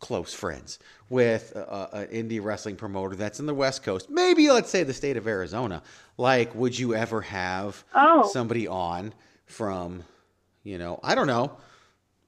close 0.00 0.32
friends 0.32 0.78
with 1.10 1.52
an 1.56 2.06
indie 2.08 2.42
wrestling 2.42 2.76
promoter 2.76 3.16
that's 3.16 3.40
in 3.40 3.46
the 3.46 3.54
West 3.54 3.82
Coast. 3.82 4.10
Maybe 4.10 4.50
let's 4.50 4.70
say 4.70 4.82
the 4.82 4.94
state 4.94 5.16
of 5.16 5.26
Arizona. 5.26 5.82
Like, 6.16 6.54
would 6.54 6.78
you 6.78 6.94
ever 6.94 7.22
have 7.22 7.82
oh. 7.94 8.28
somebody 8.32 8.68
on 8.68 9.14
from, 9.46 10.04
you 10.62 10.78
know, 10.78 11.00
I 11.02 11.14
don't 11.14 11.26
know, 11.26 11.52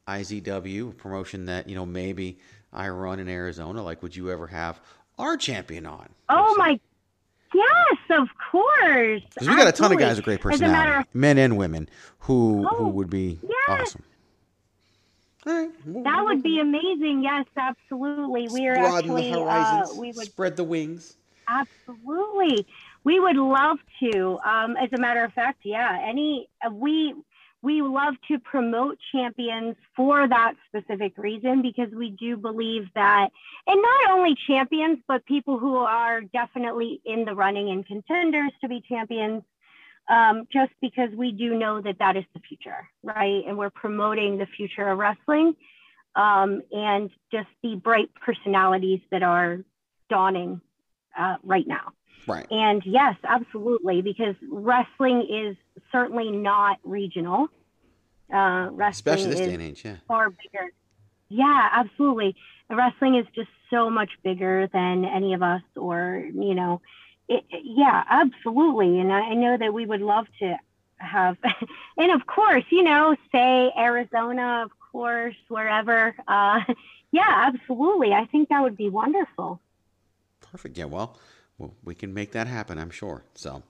IZW 0.08 0.96
promotion 0.96 1.46
that 1.46 1.68
you 1.68 1.74
know 1.74 1.86
maybe 1.86 2.38
I 2.72 2.88
run 2.88 3.20
in 3.20 3.28
Arizona? 3.28 3.82
Like, 3.82 4.02
would 4.02 4.16
you 4.16 4.30
ever 4.30 4.46
have 4.46 4.80
our 5.18 5.36
champion 5.36 5.86
on? 5.86 6.08
Oh 6.28 6.54
my 6.56 6.80
Yes, 7.52 7.98
of 8.10 8.28
course. 8.50 9.22
Because 9.34 9.48
we 9.48 9.56
got 9.56 9.66
a 9.66 9.72
ton 9.72 9.92
of 9.92 9.98
guys 9.98 10.16
with 10.16 10.24
great 10.24 10.40
personality, 10.40 11.00
of, 11.00 11.14
men 11.14 11.36
and 11.36 11.56
women, 11.56 11.88
who 12.20 12.66
oh, 12.70 12.76
who 12.76 12.88
would 12.90 13.10
be 13.10 13.40
yes. 13.42 13.52
awesome. 13.68 14.04
That 15.44 16.22
would 16.24 16.42
be 16.42 16.61
amazing. 16.61 17.22
Yes, 17.22 17.46
absolutely. 17.57 18.48
We 18.48 18.66
are 18.68 18.76
actually 18.76 19.31
the 19.31 19.40
uh, 19.40 19.87
we 19.94 20.12
would 20.12 20.26
spread 20.26 20.57
the 20.57 20.64
wings. 20.64 21.16
Absolutely, 21.48 22.66
we 23.05 23.18
would 23.18 23.37
love 23.37 23.79
to. 24.03 24.38
Um, 24.44 24.76
as 24.76 24.90
a 24.92 24.98
matter 24.98 25.24
of 25.24 25.33
fact, 25.33 25.61
yeah. 25.64 25.98
Any 26.07 26.48
uh, 26.64 26.70
we 26.70 27.14
we 27.62 27.83
love 27.83 28.14
to 28.29 28.38
promote 28.38 28.98
champions 29.12 29.76
for 29.94 30.26
that 30.26 30.55
specific 30.68 31.18
reason 31.18 31.61
because 31.61 31.92
we 31.92 32.11
do 32.11 32.37
believe 32.37 32.88
that, 32.94 33.31
and 33.66 33.83
not 33.83 34.11
only 34.12 34.35
champions, 34.46 34.98
but 35.07 35.24
people 35.26 35.59
who 35.59 35.76
are 35.76 36.22
definitely 36.22 37.00
in 37.05 37.24
the 37.24 37.35
running 37.35 37.70
and 37.70 37.87
contenders 37.87 38.53
to 38.61 38.68
be 38.68 38.83
champions, 38.88 39.42
um, 40.08 40.46
just 40.52 40.72
because 40.80 41.10
we 41.14 41.32
do 41.32 41.56
know 41.56 41.80
that 41.80 41.98
that 41.98 42.16
is 42.16 42.24
the 42.34 42.40
future, 42.40 42.88
right? 43.02 43.42
And 43.46 43.56
we're 43.56 43.70
promoting 43.70 44.38
the 44.38 44.46
future 44.46 44.88
of 44.88 44.98
wrestling 44.98 45.54
um, 46.14 46.62
and 46.72 47.10
just 47.30 47.48
the 47.62 47.76
bright 47.76 48.10
personalities 48.14 49.00
that 49.10 49.22
are 49.22 49.58
dawning 50.08 50.60
uh, 51.18 51.36
right 51.42 51.66
now. 51.66 51.92
Right. 52.26 52.46
And 52.50 52.82
yes, 52.84 53.16
absolutely, 53.24 54.02
because 54.02 54.34
wrestling 54.50 55.26
is 55.30 55.56
certainly 55.92 56.30
not 56.30 56.78
regional. 56.84 57.48
Uh, 58.32 58.68
wrestling 58.70 58.90
Especially 58.90 59.30
this 59.30 59.40
is 59.40 59.46
day 59.46 59.54
and 59.54 59.62
age, 59.62 59.84
yeah. 59.84 59.96
far 60.06 60.30
bigger. 60.30 60.72
Yeah, 61.28 61.68
absolutely. 61.72 62.36
Wrestling 62.68 63.16
is 63.16 63.26
just 63.34 63.48
so 63.70 63.90
much 63.90 64.10
bigger 64.22 64.68
than 64.72 65.04
any 65.04 65.34
of 65.34 65.42
us, 65.42 65.62
or 65.76 66.24
you 66.32 66.54
know, 66.54 66.80
it, 67.30 67.44
yeah, 67.64 68.02
absolutely. 68.10 69.00
And 69.00 69.12
I, 69.12 69.20
I 69.20 69.34
know 69.34 69.56
that 69.56 69.72
we 69.72 69.86
would 69.86 70.02
love 70.02 70.26
to 70.40 70.56
have, 70.98 71.36
and 71.96 72.10
of 72.10 72.26
course, 72.26 72.64
you 72.70 72.82
know, 72.82 73.16
say 73.32 73.72
Arizona, 73.78 74.64
of 74.64 74.72
course, 74.92 75.36
wherever. 75.48 76.14
Uh, 76.28 76.60
yeah, 77.12 77.52
absolutely. 77.54 78.12
I 78.12 78.26
think 78.26 78.48
that 78.48 78.62
would 78.62 78.76
be 78.76 78.88
wonderful. 78.88 79.60
Perfect. 80.40 80.76
Yeah. 80.76 80.86
Well, 80.86 81.16
well, 81.56 81.74
we 81.84 81.94
can 81.94 82.12
make 82.12 82.32
that 82.32 82.48
happen. 82.48 82.78
I'm 82.78 82.90
sure. 82.90 83.24
So 83.34 83.62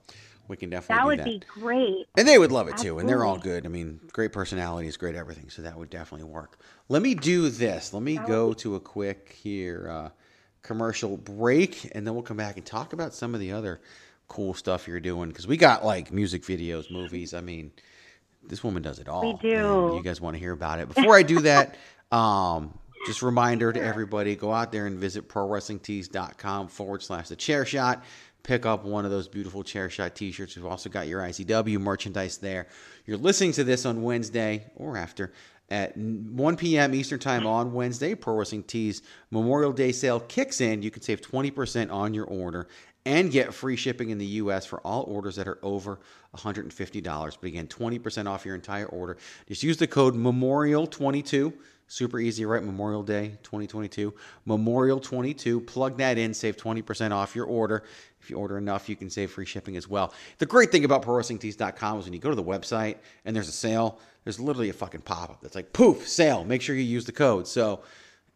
we 0.47 0.57
can 0.57 0.69
definitely 0.69 0.95
that 0.97 1.05
would 1.05 1.19
that. 1.19 1.25
be 1.25 1.59
great 1.59 2.07
and 2.17 2.27
they 2.27 2.37
would 2.37 2.51
love 2.51 2.67
it 2.67 2.73
Absolutely. 2.73 2.95
too 2.95 2.99
and 2.99 3.09
they're 3.09 3.23
all 3.23 3.37
good 3.37 3.65
i 3.65 3.69
mean 3.69 4.01
great 4.11 4.33
personalities 4.33 4.97
great 4.97 5.15
everything 5.15 5.49
so 5.49 5.61
that 5.61 5.77
would 5.77 5.89
definitely 5.89 6.27
work 6.27 6.59
let 6.89 7.01
me 7.01 7.15
do 7.15 7.49
this 7.49 7.93
let 7.93 8.03
me 8.03 8.17
that 8.17 8.27
go 8.27 8.51
to 8.51 8.75
a 8.75 8.79
quick 8.79 9.37
here 9.41 9.87
uh, 9.89 10.09
commercial 10.63 11.17
break 11.17 11.89
and 11.93 12.05
then 12.05 12.13
we'll 12.13 12.23
come 12.23 12.37
back 12.37 12.57
and 12.57 12.65
talk 12.65 12.93
about 12.93 13.13
some 13.13 13.33
of 13.33 13.39
the 13.39 13.51
other 13.51 13.81
cool 14.27 14.53
stuff 14.53 14.87
you're 14.87 14.99
doing 14.99 15.29
because 15.29 15.47
we 15.47 15.57
got 15.57 15.83
like 15.83 16.11
music 16.11 16.43
videos 16.43 16.91
movies. 16.91 17.33
I 17.33 17.41
mean 17.41 17.71
this 18.43 18.63
woman 18.63 18.81
does 18.81 18.97
it 18.99 19.07
all 19.07 19.33
we 19.33 19.49
do 19.49 19.93
you 19.95 20.01
guys 20.03 20.19
want 20.19 20.35
to 20.35 20.39
hear 20.39 20.51
about 20.51 20.79
it. 20.79 20.87
Before 20.87 21.15
i 21.15 21.23
do 21.23 21.39
that 21.41 21.75
um 22.11 22.77
just 23.05 23.21
reminder 23.21 23.73
to 23.73 23.81
everybody 23.81 24.35
go 24.35 24.53
out 24.53 24.71
there 24.71 24.85
and 24.85 24.97
visit 24.99 25.27
prowrestlingtees.com 25.27 26.67
forward 26.67 27.01
slash 27.01 27.29
the 27.29 27.35
chair 27.35 27.65
shot. 27.65 28.03
Pick 28.43 28.65
up 28.65 28.83
one 28.83 29.05
of 29.05 29.11
those 29.11 29.27
beautiful 29.27 29.63
chair 29.63 29.89
shot 29.89 30.15
t-shirts. 30.15 30.55
We've 30.55 30.65
also 30.65 30.89
got 30.89 31.07
your 31.07 31.21
izw 31.21 31.79
merchandise 31.79 32.37
there. 32.37 32.67
You're 33.05 33.17
listening 33.17 33.51
to 33.53 33.63
this 33.63 33.85
on 33.85 34.03
wednesday 34.03 34.71
or 34.75 34.97
after 34.97 35.33
at 35.71 35.97
1 35.97 36.57
p.m. 36.57 36.93
Eastern 36.93 37.19
Time 37.19 37.43
mm. 37.43 37.47
on 37.47 37.73
Wednesday, 37.73 38.13
Pro 38.13 38.35
Wrestling 38.35 38.63
Tees 38.63 39.01
Memorial 39.31 39.71
Day 39.71 39.91
sale 39.91 40.19
kicks 40.19 40.61
in. 40.61 40.83
You 40.83 40.91
can 40.91 41.01
save 41.01 41.21
20% 41.21 41.91
on 41.91 42.13
your 42.13 42.25
order 42.25 42.67
and 43.05 43.31
get 43.31 43.53
free 43.53 43.75
shipping 43.75 44.11
in 44.11 44.19
the 44.19 44.25
U.S. 44.25 44.65
for 44.65 44.79
all 44.81 45.03
orders 45.07 45.37
that 45.37 45.47
are 45.47 45.57
over 45.63 45.99
$150. 46.35 47.37
But 47.41 47.47
again, 47.47 47.67
20% 47.67 48.27
off 48.27 48.45
your 48.45 48.53
entire 48.53 48.85
order. 48.85 49.17
Just 49.47 49.63
use 49.63 49.77
the 49.77 49.87
code 49.87 50.13
MEMORIAL22 50.13 51.53
Super 51.91 52.21
easy, 52.21 52.45
right? 52.45 52.63
Memorial 52.63 53.03
Day 53.03 53.37
2022. 53.43 54.13
Memorial 54.45 54.97
22. 54.97 55.59
Plug 55.59 55.97
that 55.97 56.17
in, 56.17 56.33
save 56.33 56.55
20% 56.55 57.11
off 57.11 57.35
your 57.35 57.45
order. 57.45 57.83
If 58.21 58.29
you 58.29 58.37
order 58.37 58.57
enough, 58.57 58.87
you 58.89 58.95
can 58.95 59.09
save 59.09 59.31
free 59.31 59.45
shipping 59.45 59.75
as 59.77 59.87
well. 59.87 60.13
The 60.37 60.45
great 60.45 60.71
thing 60.71 60.85
about 60.85 61.03
ProWrestlingTees.com 61.03 61.99
is 61.99 62.05
when 62.05 62.13
you 62.13 62.19
go 62.19 62.29
to 62.29 62.35
the 62.35 62.43
website 62.43 62.97
and 63.25 63.35
there's 63.35 63.49
a 63.49 63.53
sale, 63.53 63.99
there's 64.23 64.39
literally 64.39 64.69
a 64.69 64.73
fucking 64.73 65.01
pop 65.01 65.29
up 65.29 65.41
that's 65.41 65.55
like, 65.55 65.73
poof, 65.73 66.07
sale. 66.07 66.43
Make 66.43 66.61
sure 66.61 66.75
you 66.75 66.83
use 66.83 67.05
the 67.05 67.11
code. 67.11 67.47
So 67.47 67.81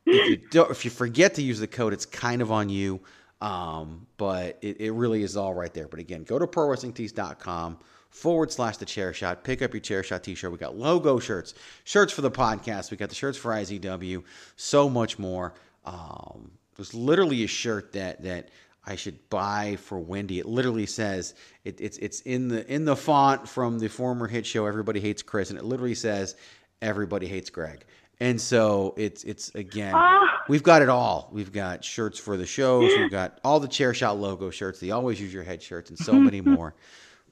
if 0.05 0.29
you 0.29 0.37
don't, 0.51 0.71
if 0.71 0.85
you 0.85 0.91
forget 0.91 1.35
to 1.35 1.41
use 1.41 1.59
the 1.59 1.67
code, 1.67 1.93
it's 1.93 2.05
kind 2.05 2.41
of 2.41 2.51
on 2.51 2.69
you. 2.69 3.01
Um, 3.41 4.07
but 4.17 4.57
it, 4.61 4.79
it 4.79 4.91
really 4.91 5.23
is 5.23 5.37
all 5.37 5.53
right 5.53 5.73
there. 5.73 5.87
But 5.87 5.99
again, 5.99 6.23
go 6.23 6.39
to 6.39 6.47
ProWrestlingTees.com 6.47 7.77
forward 8.09 8.51
slash 8.51 8.77
the 8.77 8.85
chair 8.85 9.13
shot. 9.13 9.43
Pick 9.43 9.61
up 9.61 9.73
your 9.73 9.81
chair 9.81 10.01
shot 10.01 10.23
t 10.23 10.35
shirt. 10.35 10.51
We 10.51 10.57
got 10.57 10.77
logo 10.77 11.19
shirts, 11.19 11.53
shirts 11.83 12.13
for 12.13 12.21
the 12.21 12.31
podcast. 12.31 12.89
We 12.89 12.97
got 12.97 13.09
the 13.09 13.15
shirts 13.15 13.37
for 13.37 13.51
IZW, 13.51 14.23
so 14.55 14.89
much 14.89 15.19
more. 15.19 15.53
Um, 15.83 16.51
there's 16.75 16.93
literally 16.93 17.43
a 17.43 17.47
shirt 17.47 17.91
that 17.93 18.23
that 18.23 18.49
I 18.85 18.95
should 18.95 19.29
buy 19.29 19.77
for 19.77 19.99
Wendy. 19.99 20.39
It 20.39 20.45
literally 20.45 20.85
says 20.85 21.33
it, 21.63 21.81
it's 21.81 21.97
it's 21.97 22.19
in 22.21 22.47
the 22.49 22.71
in 22.71 22.85
the 22.85 22.95
font 22.95 23.49
from 23.49 23.79
the 23.79 23.87
former 23.89 24.27
hit 24.27 24.45
show 24.45 24.65
Everybody 24.67 24.99
Hates 24.99 25.21
Chris, 25.23 25.49
and 25.49 25.57
it 25.57 25.65
literally 25.65 25.95
says 25.95 26.35
Everybody 26.81 27.27
Hates 27.27 27.49
Greg. 27.49 27.83
And 28.19 28.39
so 28.39 28.93
it's 28.97 29.23
it's 29.23 29.49
again, 29.55 29.93
Ah. 29.95 30.43
we've 30.47 30.63
got 30.63 30.81
it 30.81 30.89
all. 30.89 31.29
We've 31.33 31.51
got 31.51 31.83
shirts 31.83 32.17
for 32.19 32.37
the 32.37 32.45
shows. 32.45 32.91
We've 32.95 33.11
got 33.11 33.39
all 33.43 33.59
the 33.59 33.67
chair 33.67 33.93
shot 33.93 34.17
logo 34.19 34.49
shirts, 34.51 34.79
the 34.79 34.91
always 34.91 35.19
use 35.19 35.33
your 35.33 35.43
head 35.43 35.61
shirts, 35.61 35.89
and 35.89 35.99
so 35.99 36.13
many 36.19 36.39
more. 36.41 36.75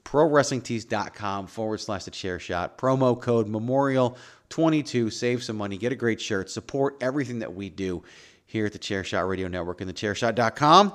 ProWrestlingTees.com 0.04 1.46
forward 1.46 1.80
slash 1.80 2.04
the 2.04 2.10
chair 2.10 2.38
shot. 2.38 2.76
Promo 2.76 3.18
code 3.20 3.48
Memorial 3.48 4.16
22. 4.50 5.10
Save 5.10 5.42
some 5.42 5.56
money. 5.56 5.78
Get 5.78 5.92
a 5.92 5.96
great 5.96 6.20
shirt. 6.20 6.50
Support 6.50 6.98
everything 7.00 7.38
that 7.38 7.54
we 7.54 7.70
do 7.70 8.02
here 8.46 8.66
at 8.66 8.72
the 8.72 8.78
Chair 8.78 9.02
Shot 9.04 9.26
Radio 9.26 9.48
Network 9.48 9.80
and 9.80 9.88
the 9.88 9.94
chairshot.com 9.94 10.92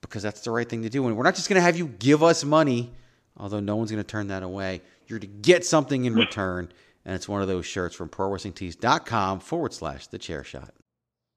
because 0.00 0.22
that's 0.22 0.40
the 0.42 0.50
right 0.50 0.68
thing 0.68 0.82
to 0.82 0.88
do. 0.88 1.06
And 1.06 1.16
we're 1.16 1.24
not 1.24 1.34
just 1.34 1.48
going 1.48 1.56
to 1.56 1.62
have 1.62 1.76
you 1.76 1.88
give 1.88 2.22
us 2.22 2.44
money, 2.44 2.92
although 3.36 3.60
no 3.60 3.76
one's 3.76 3.90
going 3.90 4.02
to 4.02 4.08
turn 4.08 4.28
that 4.28 4.42
away. 4.42 4.82
You're 5.06 5.18
to 5.18 5.26
get 5.26 5.64
something 5.64 6.04
in 6.04 6.14
return. 6.14 6.70
And 7.04 7.14
it's 7.14 7.28
one 7.28 7.42
of 7.42 7.48
those 7.48 7.66
shirts 7.66 7.94
from 7.94 8.08
ProWrestlingTees.com 8.08 9.40
forward 9.40 9.72
slash 9.72 10.08
the 10.08 10.18
chair 10.18 10.42
shot. 10.42 10.74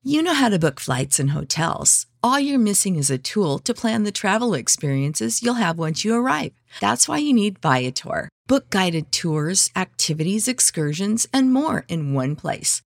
You 0.01 0.23
know 0.23 0.33
how 0.33 0.47
to 0.47 0.57
book 0.57 0.79
flights 0.79 1.19
and 1.19 1.31
hotels. 1.31 2.05
All 2.23 2.39
you're 2.39 2.57
missing 2.57 2.95
is 2.95 3.11
a 3.11 3.17
tool 3.17 3.59
to 3.59 3.73
plan 3.73 4.03
the 4.03 4.13
travel 4.13 4.53
experiences 4.53 5.43
you'll 5.43 5.55
have 5.55 5.77
once 5.77 6.05
you 6.05 6.15
arrive. 6.15 6.53
That's 6.79 7.07
why 7.07 7.17
you 7.17 7.33
need 7.33 7.59
Viator. 7.59 8.29
Book 8.47 8.69
guided 8.69 9.11
tours, 9.11 9.69
activities, 9.75 10.47
excursions, 10.47 11.27
and 11.33 11.53
more 11.53 11.85
in 11.87 12.13
one 12.13 12.35
place 12.35 12.81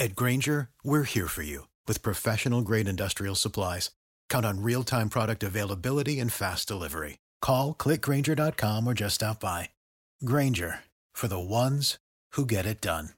At 0.00 0.14
Grainger, 0.14 0.68
we're 0.84 1.02
here 1.02 1.26
for 1.26 1.42
you 1.42 1.66
with 1.88 2.04
professional 2.04 2.62
grade 2.62 2.86
industrial 2.86 3.34
supplies. 3.34 3.90
Count 4.30 4.46
on 4.46 4.62
real 4.62 4.84
time 4.84 5.08
product 5.08 5.42
availability 5.42 6.20
and 6.20 6.32
fast 6.32 6.68
delivery. 6.68 7.18
Call 7.40 7.74
clickgrainger.com 7.74 8.86
or 8.86 8.94
just 8.94 9.16
stop 9.16 9.40
by. 9.40 9.70
Grainger 10.24 10.84
for 11.12 11.26
the 11.26 11.40
ones 11.40 11.98
who 12.34 12.46
get 12.46 12.64
it 12.64 12.80
done. 12.80 13.10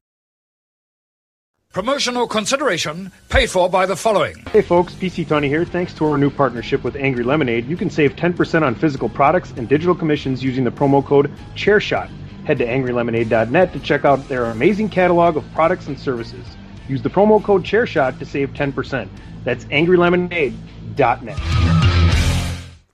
Promotional 1.73 2.27
consideration 2.27 3.12
paid 3.29 3.51
for 3.51 3.69
by 3.69 3.85
the 3.85 3.95
following. 3.95 4.43
Hey 4.51 4.62
folks, 4.62 4.95
PC 4.95 5.29
Tony 5.29 5.49
here. 5.49 5.66
Thanks 5.66 5.93
to 5.95 6.07
our 6.07 6.16
new 6.16 6.31
partnership 6.31 6.83
with 6.83 6.97
Angry 6.97 7.25
Lemonade, 7.25 7.66
you 7.66 7.77
can 7.77 7.90
save 7.90 8.16
10% 8.16 8.62
on 8.62 8.75
physical 8.75 9.09
products 9.09 9.53
and 9.57 9.69
digital 9.69 9.95
commissions 9.95 10.43
using 10.43 10.64
the 10.64 10.73
promo 10.73 11.05
code 11.05 11.31
ChairShot. 11.55 12.11
Head 12.47 12.59
to 12.59 12.66
angrylemonade.net 12.66 13.73
to 13.75 13.81
check 13.81 14.07
out 14.07 14.27
their 14.29 14.47
amazing 14.47 14.88
catalog 14.88 15.37
of 15.37 15.45
products 15.53 15.87
and 15.87 16.01
services. 16.01 16.47
Use 16.90 17.03
the 17.03 17.09
promo 17.09 17.40
code 17.40 17.62
ChairShot 17.62 18.18
to 18.18 18.26
save 18.26 18.50
10%. 18.50 19.09
That's 19.44 19.64
angrylemonade.net. 19.66 21.38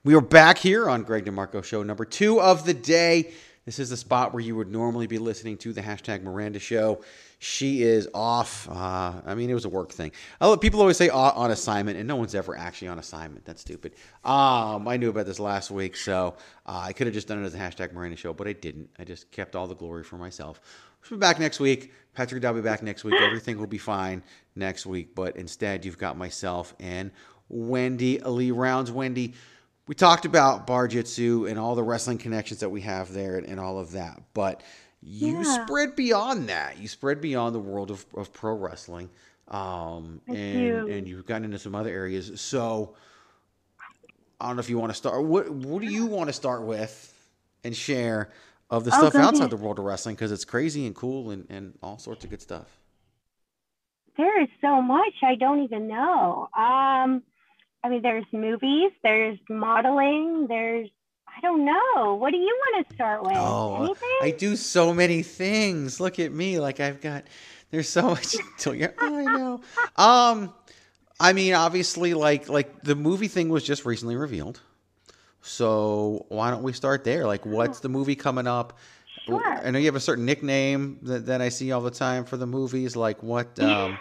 We 0.05 0.15
are 0.15 0.21
back 0.21 0.59
here 0.59 0.91
on 0.91 1.03
Greg 1.03 1.25
DeMarco 1.25 1.65
Show 1.65 1.83
number 1.83 2.05
two 2.05 2.39
of 2.39 2.67
the 2.67 2.75
day. 2.75 3.33
This 3.65 3.79
is 3.79 3.89
the 3.89 3.97
spot 3.97 4.35
where 4.35 4.43
you 4.43 4.55
would 4.55 4.71
normally 4.71 5.07
be 5.07 5.17
listening 5.17 5.57
to 5.59 5.73
the 5.73 5.81
hashtag 5.81 6.23
Miranda 6.23 6.59
Show. 6.59 7.01
She 7.39 7.83
is 7.83 8.07
off. 8.13 8.69
Uh, 8.71 9.15
I 9.25 9.35
mean, 9.35 9.49
it 9.49 9.55
was 9.55 9.65
a 9.65 9.71
work 9.71 9.93
thing. 9.93 10.13
Oh, 10.43 10.59
people 10.59 10.81
always 10.81 10.99
say 10.99 11.09
on 11.09 11.33
on 11.33 11.51
assignment, 11.51 11.97
and 11.99 12.07
no 12.07 12.17
one's 12.17 12.35
ever 12.35 12.57
actually 12.57 12.89
on 12.89 12.99
assignment. 12.99 13.47
That's 13.47 13.63
stupid. 13.63 13.95
Um, 14.25 14.87
I 14.87 14.99
knew 14.99 15.09
about 15.09 15.27
this 15.27 15.41
last 15.41 15.71
week, 15.71 15.97
so 15.97 16.37
uh, 16.67 16.83
I 16.85 16.93
could 16.93 17.07
have 17.07 17.15
just 17.15 17.29
done 17.29 17.43
it 17.43 17.47
as 17.47 17.55
a 17.55 17.59
hashtag 17.59 17.93
Miranda 17.93 18.17
Show, 18.17 18.35
but 18.35 18.47
I 18.47 18.53
didn't. 18.53 18.91
I 18.99 19.05
just 19.05 19.33
kept 19.33 19.57
all 19.57 19.67
the 19.67 19.75
glory 19.75 20.05
for 20.05 20.17
myself. 20.17 20.61
We'll 21.11 21.19
be 21.19 21.21
back 21.21 21.39
next 21.39 21.61
week. 21.61 21.93
Patrick 22.17 22.45
I'll 22.45 22.55
be 22.55 22.63
back 22.63 22.83
next 22.83 23.05
week. 23.05 23.15
Everything 23.21 23.59
will 23.59 23.67
be 23.67 23.79
fine 23.79 24.23
next 24.55 24.87
week, 24.87 25.15
but 25.15 25.37
instead, 25.37 25.85
you've 25.85 25.99
got 25.99 26.17
myself 26.17 26.75
and 26.81 27.11
Wendy 27.49 28.19
Lee 28.19 28.51
Rounds. 28.51 28.91
Wendy, 28.91 29.35
we 29.87 29.95
talked 29.95 30.25
about 30.25 30.67
bar 30.67 30.89
jitsu 30.89 31.47
and 31.47 31.59
all 31.59 31.75
the 31.75 31.83
wrestling 31.83 32.19
connections 32.19 32.61
that 32.61 32.71
we 32.71 32.81
have 32.81 33.13
there 33.13 33.37
and, 33.37 33.47
and 33.47 33.61
all 33.61 33.79
of 33.79 33.93
that, 33.93 34.21
but 34.35 34.63
you 35.03 35.37
Yeah. 35.43 35.65
spread 35.65 35.95
beyond 35.95 36.49
that. 36.49 36.79
You 36.79 36.89
spread 36.89 37.21
beyond 37.21 37.55
the 37.55 37.61
world 37.61 37.91
of, 37.91 38.05
of 38.17 38.33
pro 38.33 38.55
wrestling, 38.55 39.11
um, 39.49 40.21
I 40.29 40.33
and 40.35 40.87
do. 40.87 40.93
and 40.93 41.07
you've 41.07 41.27
gotten 41.27 41.45
into 41.45 41.59
some 41.59 41.75
other 41.75 41.91
areas. 41.91 42.41
So 42.41 42.97
I 44.41 44.47
don't 44.49 44.57
know 44.57 44.61
if 44.61 44.71
you 44.71 44.79
want 44.79 44.91
to 44.91 44.97
start. 44.97 45.23
What 45.23 45.51
what 45.51 45.83
do 45.83 45.87
you 45.87 46.07
want 46.07 46.29
to 46.29 46.33
start 46.33 46.63
with 46.63 47.13
and 47.63 47.77
share 47.77 48.31
of 48.71 48.85
the 48.85 48.91
Oh, 48.95 48.99
stuff 48.99 49.15
outside 49.15 49.39
ahead. 49.45 49.51
the 49.51 49.57
world 49.57 49.79
of 49.79 49.85
wrestling 49.85 50.15
because 50.15 50.33
it's 50.33 50.45
crazy 50.45 50.87
and 50.87 50.95
cool 50.95 51.31
and, 51.31 51.47
and 51.49 51.75
all 51.83 51.99
sorts 51.99 52.25
of 52.25 52.31
good 52.31 52.43
stuff. 52.43 52.79
There 54.17 54.43
is 54.43 54.49
so 54.61 54.81
much 54.81 55.15
I 55.23 55.35
don't 55.35 55.63
even 55.63 55.89
know. 55.89 56.49
Um, 56.57 57.23
I 57.85 57.89
mean, 57.89 58.03
there's 58.03 58.25
movies, 58.33 58.91
there's 59.03 59.39
modeling, 59.49 60.47
there's 60.49 60.89
I 61.29 61.41
don't 61.43 61.67
know. 61.67 62.15
What 62.15 62.31
do 62.31 62.39
you 62.39 62.59
want 62.73 62.89
to 62.89 62.95
start 62.95 63.23
with? 63.23 63.37
Oh, 63.37 63.85
Anything? 63.85 64.09
I 64.23 64.31
do 64.31 64.57
so 64.57 64.95
many 64.95 65.23
things. 65.23 66.01
Look 66.01 66.19
at 66.19 66.33
me, 66.33 66.59
like 66.59 66.81
I've 66.81 67.01
got. 67.03 67.25
There's 67.71 67.89
so 67.91 68.09
much. 68.11 68.35
to 68.61 68.73
you. 68.73 68.89
I 68.99 69.11
know. 69.25 69.61
Um, 69.97 70.55
I 71.21 71.35
mean, 71.35 71.53
obviously, 71.53 72.15
like 72.15 72.49
like 72.49 72.83
the 72.83 72.95
movie 72.95 73.29
thing 73.29 73.51
was 73.51 73.65
just 73.65 73.85
recently 73.85 74.17
revealed. 74.17 74.61
So 75.47 76.27
why 76.29 76.51
don't 76.51 76.63
we 76.63 76.73
start 76.73 77.05
there? 77.05 77.27
Like, 77.27 77.47
what's 77.47 77.81
the 77.81 77.89
movie 77.89 78.17
coming 78.17 78.47
up? 78.47 78.79
Sure. 79.27 79.43
I 79.65 79.71
know 79.71 79.79
you 79.79 79.87
have 79.87 79.97
a 79.97 80.01
certain 80.01 80.25
nickname 80.25 80.99
that, 81.03 81.27
that 81.27 81.41
I 81.41 81.49
see 81.49 81.73
all 81.73 81.81
the 81.81 81.91
time 81.91 82.25
for 82.25 82.37
the 82.37 82.47
movies. 82.47 82.97
Like 82.97 83.23
what? 83.23 83.59
Um, 83.61 83.99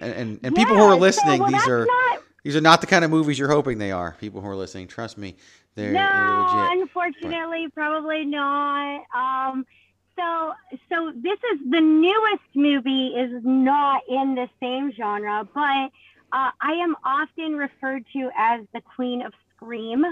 and 0.00 0.12
and, 0.12 0.40
and 0.42 0.54
people 0.56 0.74
who 0.76 0.82
Yeah, 0.82 0.88
are 0.88 0.94
so, 0.94 0.98
listening, 0.98 1.40
well, 1.40 1.50
these 1.50 1.66
are 1.68 1.86
not- 1.86 2.20
these 2.42 2.56
are 2.56 2.60
not 2.60 2.82
the 2.82 2.86
kind 2.86 3.04
of 3.06 3.10
movies 3.10 3.38
you're 3.38 3.50
hoping 3.50 3.78
they 3.78 3.90
are. 3.90 4.16
People 4.20 4.42
who 4.42 4.48
are 4.48 4.54
listening, 4.56 4.86
trust 4.86 5.16
me, 5.16 5.34
they're, 5.76 5.92
they're 5.92 5.94
no, 5.94 6.72
legit. 6.72 6.82
unfortunately, 6.82 7.68
probably 7.72 8.26
not. 8.26 9.02
Um, 9.16 9.64
so, 10.14 10.52
so 10.90 11.10
this 11.16 11.38
is 11.54 11.60
the 11.70 11.80
newest 11.80 12.42
movie 12.54 13.14
is 13.16 13.40
not 13.44 14.02
in 14.10 14.34
the 14.34 14.46
same 14.60 14.92
genre, 14.92 15.48
but 15.54 15.90
uh, 16.36 16.50
I 16.60 16.72
am 16.82 16.94
often 17.02 17.56
referred 17.56 18.04
to 18.12 18.30
as 18.36 18.60
the 18.74 18.82
Queen 18.94 19.22
of 19.22 19.32
Scream 19.64 20.04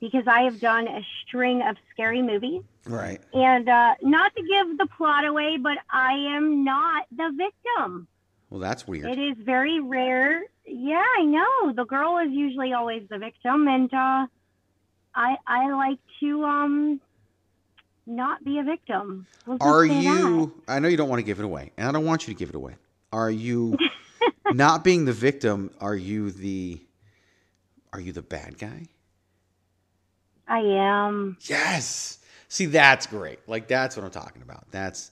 because 0.00 0.24
I 0.26 0.42
have 0.42 0.60
done 0.60 0.88
a 0.88 1.00
string 1.22 1.62
of 1.62 1.76
scary 1.92 2.22
movies. 2.22 2.62
Right. 2.86 3.20
And 3.32 3.68
uh, 3.68 3.94
not 4.02 4.34
to 4.36 4.42
give 4.42 4.78
the 4.78 4.86
plot 4.96 5.24
away, 5.24 5.56
but 5.56 5.78
I 5.90 6.12
am 6.12 6.64
not 6.64 7.06
the 7.10 7.32
victim. 7.36 8.06
Well, 8.50 8.60
that's 8.60 8.86
weird. 8.86 9.06
It 9.06 9.18
is 9.18 9.36
very 9.44 9.80
rare. 9.80 10.42
Yeah, 10.66 11.02
I 11.18 11.24
know. 11.24 11.72
The 11.72 11.84
girl 11.84 12.18
is 12.18 12.30
usually 12.30 12.72
always 12.72 13.02
the 13.08 13.18
victim, 13.18 13.66
and 13.68 13.92
uh, 13.92 14.26
I 15.14 15.36
I 15.46 15.70
like 15.72 15.98
to 16.20 16.44
um 16.44 17.00
not 18.06 18.44
be 18.44 18.58
a 18.58 18.62
victim. 18.62 19.26
We'll 19.46 19.58
Are 19.60 19.84
you? 19.84 20.62
I 20.68 20.78
know 20.78 20.88
you 20.88 20.96
don't 20.96 21.08
want 21.08 21.20
to 21.20 21.24
give 21.24 21.40
it 21.40 21.44
away, 21.44 21.72
and 21.76 21.88
I 21.88 21.92
don't 21.92 22.04
want 22.04 22.26
you 22.26 22.34
to 22.34 22.38
give 22.38 22.50
it 22.50 22.54
away. 22.54 22.76
Are 23.12 23.30
you 23.30 23.76
not 24.52 24.84
being 24.84 25.04
the 25.06 25.12
victim? 25.12 25.70
Are 25.80 25.96
you 25.96 26.30
the? 26.30 26.80
Are 27.92 28.00
you 28.00 28.12
the 28.12 28.22
bad 28.22 28.58
guy? 28.58 28.86
I 30.48 30.60
am. 30.60 31.36
Yes. 31.42 32.18
See, 32.48 32.66
that's 32.66 33.06
great. 33.06 33.40
Like 33.48 33.68
that's 33.68 33.96
what 33.96 34.04
I'm 34.04 34.10
talking 34.10 34.42
about. 34.42 34.70
That's 34.70 35.10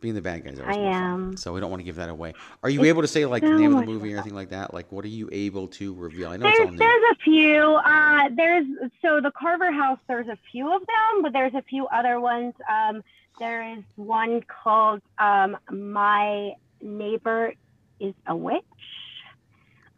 being 0.00 0.14
the 0.14 0.20
bad 0.22 0.44
guy. 0.44 0.50
Is 0.50 0.58
I 0.58 0.64
more 0.64 0.72
fun. 0.74 0.82
am. 0.82 1.36
So 1.36 1.52
we 1.52 1.60
don't 1.60 1.70
want 1.70 1.80
to 1.80 1.84
give 1.84 1.96
that 1.96 2.08
away. 2.08 2.34
Are 2.64 2.68
you 2.68 2.80
It's 2.80 2.88
able 2.88 3.02
to 3.02 3.08
say 3.08 3.24
like 3.24 3.42
the 3.42 3.50
name 3.50 3.72
of 3.74 3.80
the 3.80 3.86
movie 3.86 4.12
or 4.12 4.16
anything 4.16 4.34
like 4.34 4.50
that? 4.50 4.74
Like, 4.74 4.90
what 4.90 5.04
are 5.04 5.08
you 5.08 5.28
able 5.30 5.68
to 5.68 5.94
reveal? 5.94 6.28
I 6.30 6.36
know 6.36 6.48
it's 6.48 6.58
all 6.58 6.66
There's 6.66 6.72
new. 6.72 6.78
there's 6.78 7.04
a 7.12 7.14
few. 7.22 7.62
Uh, 7.84 8.28
there's 8.34 8.66
so 9.00 9.20
the 9.20 9.30
Carver 9.30 9.70
House. 9.70 9.98
There's 10.08 10.26
a 10.28 10.38
few 10.50 10.74
of 10.74 10.80
them, 10.80 11.22
but 11.22 11.32
there's 11.32 11.54
a 11.54 11.62
few 11.62 11.86
other 11.86 12.18
ones. 12.18 12.54
Um, 12.68 13.04
there 13.38 13.62
is 13.76 13.84
one 13.96 14.42
called 14.42 15.00
um, 15.18 15.56
My 15.70 16.54
Neighbor 16.80 17.54
is 18.00 18.14
a 18.26 18.36
Witch. 18.36 18.64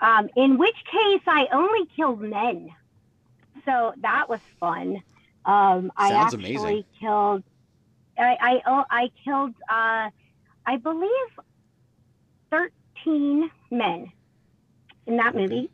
Um, 0.01 0.29
in 0.37 0.59
which 0.59 0.77
case, 0.85 1.23
I 1.27 1.47
only 1.51 1.87
killed 1.97 2.21
men, 2.21 2.69
so 3.65 3.93
that 4.03 4.29
was 4.29 4.41
fun. 4.61 5.03
Um, 5.45 5.93
I 5.97 6.11
Sounds 6.11 6.35
actually 6.35 6.57
amazing. 6.57 6.85
killed. 7.01 7.43
I 8.19 8.37
I 8.41 8.63
oh, 8.67 8.85
I 8.91 9.11
killed. 9.25 9.55
Uh, 9.69 10.11
I 10.67 10.77
believe 10.83 11.11
thirteen 12.51 13.51
men 13.71 14.13
in 15.07 15.17
that 15.17 15.35
movie. 15.35 15.71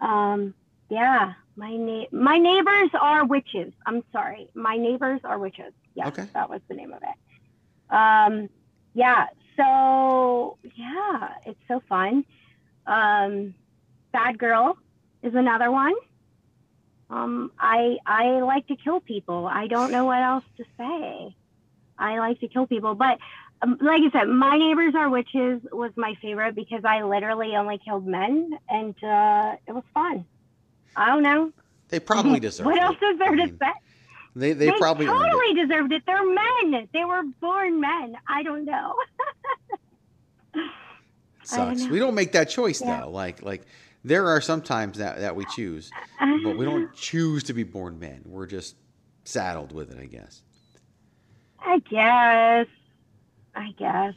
Um, 0.00 0.54
yeah, 0.88 1.34
my 1.56 1.76
na- 1.76 2.06
my 2.12 2.38
neighbors 2.38 2.90
are 3.00 3.24
witches. 3.24 3.72
I'm 3.86 4.02
sorry, 4.12 4.48
my 4.54 4.76
neighbors 4.76 5.20
are 5.24 5.38
witches. 5.38 5.72
Yes, 5.94 6.08
Okay. 6.08 6.26
that 6.34 6.48
was 6.48 6.60
the 6.68 6.74
name 6.74 6.92
of 6.92 7.02
it. 7.02 7.94
Um, 7.94 8.48
yeah. 8.94 9.26
So 9.56 10.56
yeah, 10.76 11.34
it's 11.44 11.60
so 11.68 11.82
fun. 11.88 12.24
Um, 12.86 13.54
Bad 14.12 14.38
Girl 14.38 14.76
is 15.22 15.34
another 15.34 15.70
one. 15.70 15.94
Um, 17.12 17.52
I 17.58 17.98
I 18.06 18.40
like 18.40 18.66
to 18.68 18.76
kill 18.76 19.00
people. 19.00 19.46
I 19.46 19.66
don't 19.66 19.92
know 19.92 20.06
what 20.06 20.22
else 20.22 20.44
to 20.56 20.64
say. 20.78 21.36
I 21.98 22.18
like 22.18 22.40
to 22.40 22.48
kill 22.48 22.66
people, 22.66 22.94
but 22.94 23.18
um, 23.60 23.78
like 23.80 24.00
I 24.02 24.10
said, 24.18 24.28
my 24.28 24.56
neighbors 24.56 24.94
are 24.96 25.08
witches 25.10 25.60
was 25.70 25.92
my 25.96 26.14
favorite 26.22 26.54
because 26.54 26.84
I 26.84 27.02
literally 27.02 27.54
only 27.54 27.78
killed 27.84 28.06
men, 28.06 28.50
and 28.68 28.94
uh, 29.04 29.56
it 29.68 29.72
was 29.72 29.84
fun. 29.94 30.24
I 30.96 31.06
don't 31.08 31.22
know. 31.22 31.52
They 31.90 32.00
probably 32.00 32.40
deserve 32.48 32.66
What 32.66 32.76
it. 32.76 32.82
else 32.82 32.96
is 32.96 33.18
there 33.18 33.36
to 33.36 33.46
say? 33.60 33.72
They 34.34 34.54
they, 34.54 34.72
probably 34.72 35.06
earned 35.06 35.16
it. 35.16 35.30
totally 35.30 35.54
deserved 35.66 35.92
it. 35.92 36.02
They're 36.06 36.24
men. 36.26 36.88
They 36.94 37.04
were 37.04 37.22
born 37.40 37.80
men. 37.80 38.16
I 38.26 38.42
don't 38.42 38.64
know. 38.64 38.94
I 40.54 40.60
don't 40.60 41.44
Sucks. 41.44 41.80
know. 41.80 41.88
We 41.92 41.98
don't 41.98 42.14
make 42.14 42.32
that 42.32 42.48
choice 42.48 42.80
Yeah. 42.80 43.00
though. 43.02 43.10
Like 43.10 43.42
like 43.42 43.62
there 44.04 44.26
are 44.28 44.40
some 44.40 44.62
times 44.62 44.98
that 44.98 45.18
that 45.20 45.36
we 45.36 45.44
choose, 45.44 45.92
but 46.18 46.56
we 46.56 46.64
don't 46.64 46.92
choose 46.96 47.42
to 47.44 47.52
be 47.52 47.62
born 47.62 47.98
men. 47.98 48.22
We're 48.26 48.46
just 48.46 48.76
saddled 49.24 49.72
with 49.72 49.90
it, 49.92 49.98
I 50.00 50.06
guess. 50.06 50.42
I 51.60 51.78
guess. 51.78 52.66
I 53.54 53.70
guess. 53.78 54.14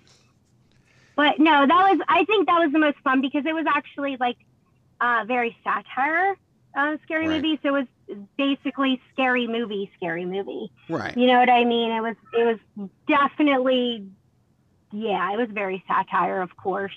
But 1.15 1.39
no, 1.39 1.65
that 1.67 1.89
was. 1.91 1.99
I 2.07 2.25
think 2.25 2.47
that 2.47 2.59
was 2.59 2.71
the 2.73 2.79
most 2.79 2.97
fun 3.03 3.21
because 3.21 3.45
it 3.45 3.53
was 3.53 3.65
actually 3.67 4.17
like 4.19 4.37
uh, 4.99 5.23
very 5.27 5.55
satire, 5.63 6.35
uh, 6.77 6.97
scary 7.03 7.27
Right. 7.27 7.41
movie. 7.41 7.59
So 7.63 7.75
it 7.75 7.87
was 8.09 8.17
basically 8.37 9.01
scary 9.13 9.47
movie, 9.47 9.91
scary 9.95 10.25
movie. 10.25 10.71
Right. 10.89 11.17
You 11.17 11.27
know 11.27 11.39
what 11.39 11.49
I 11.49 11.63
mean? 11.63 11.91
It 11.91 12.01
was. 12.01 12.15
It 12.33 12.59
was 12.77 12.89
definitely. 13.07 14.07
Yeah, 14.91 15.33
it 15.33 15.37
was 15.37 15.49
very 15.51 15.83
satire, 15.87 16.41
of 16.41 16.55
course, 16.55 16.95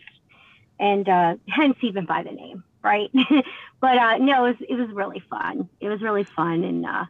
and 0.79 1.09
uh, 1.09 1.35
hence 1.49 1.77
even 1.83 2.07
by 2.07 2.23
the 2.23 2.31
name, 2.31 2.63
right? 2.83 3.11
but 3.81 3.99
uh, 3.99 4.19
no, 4.19 4.47
it 4.47 4.49
was. 4.49 4.67
It 4.69 4.75
was 4.75 4.91
really 4.91 5.23
fun. 5.31 5.69
It 5.81 5.89
was 5.89 6.01
really 6.01 6.25
fun, 6.25 6.65
and 6.65 6.87
uh, 6.87 7.05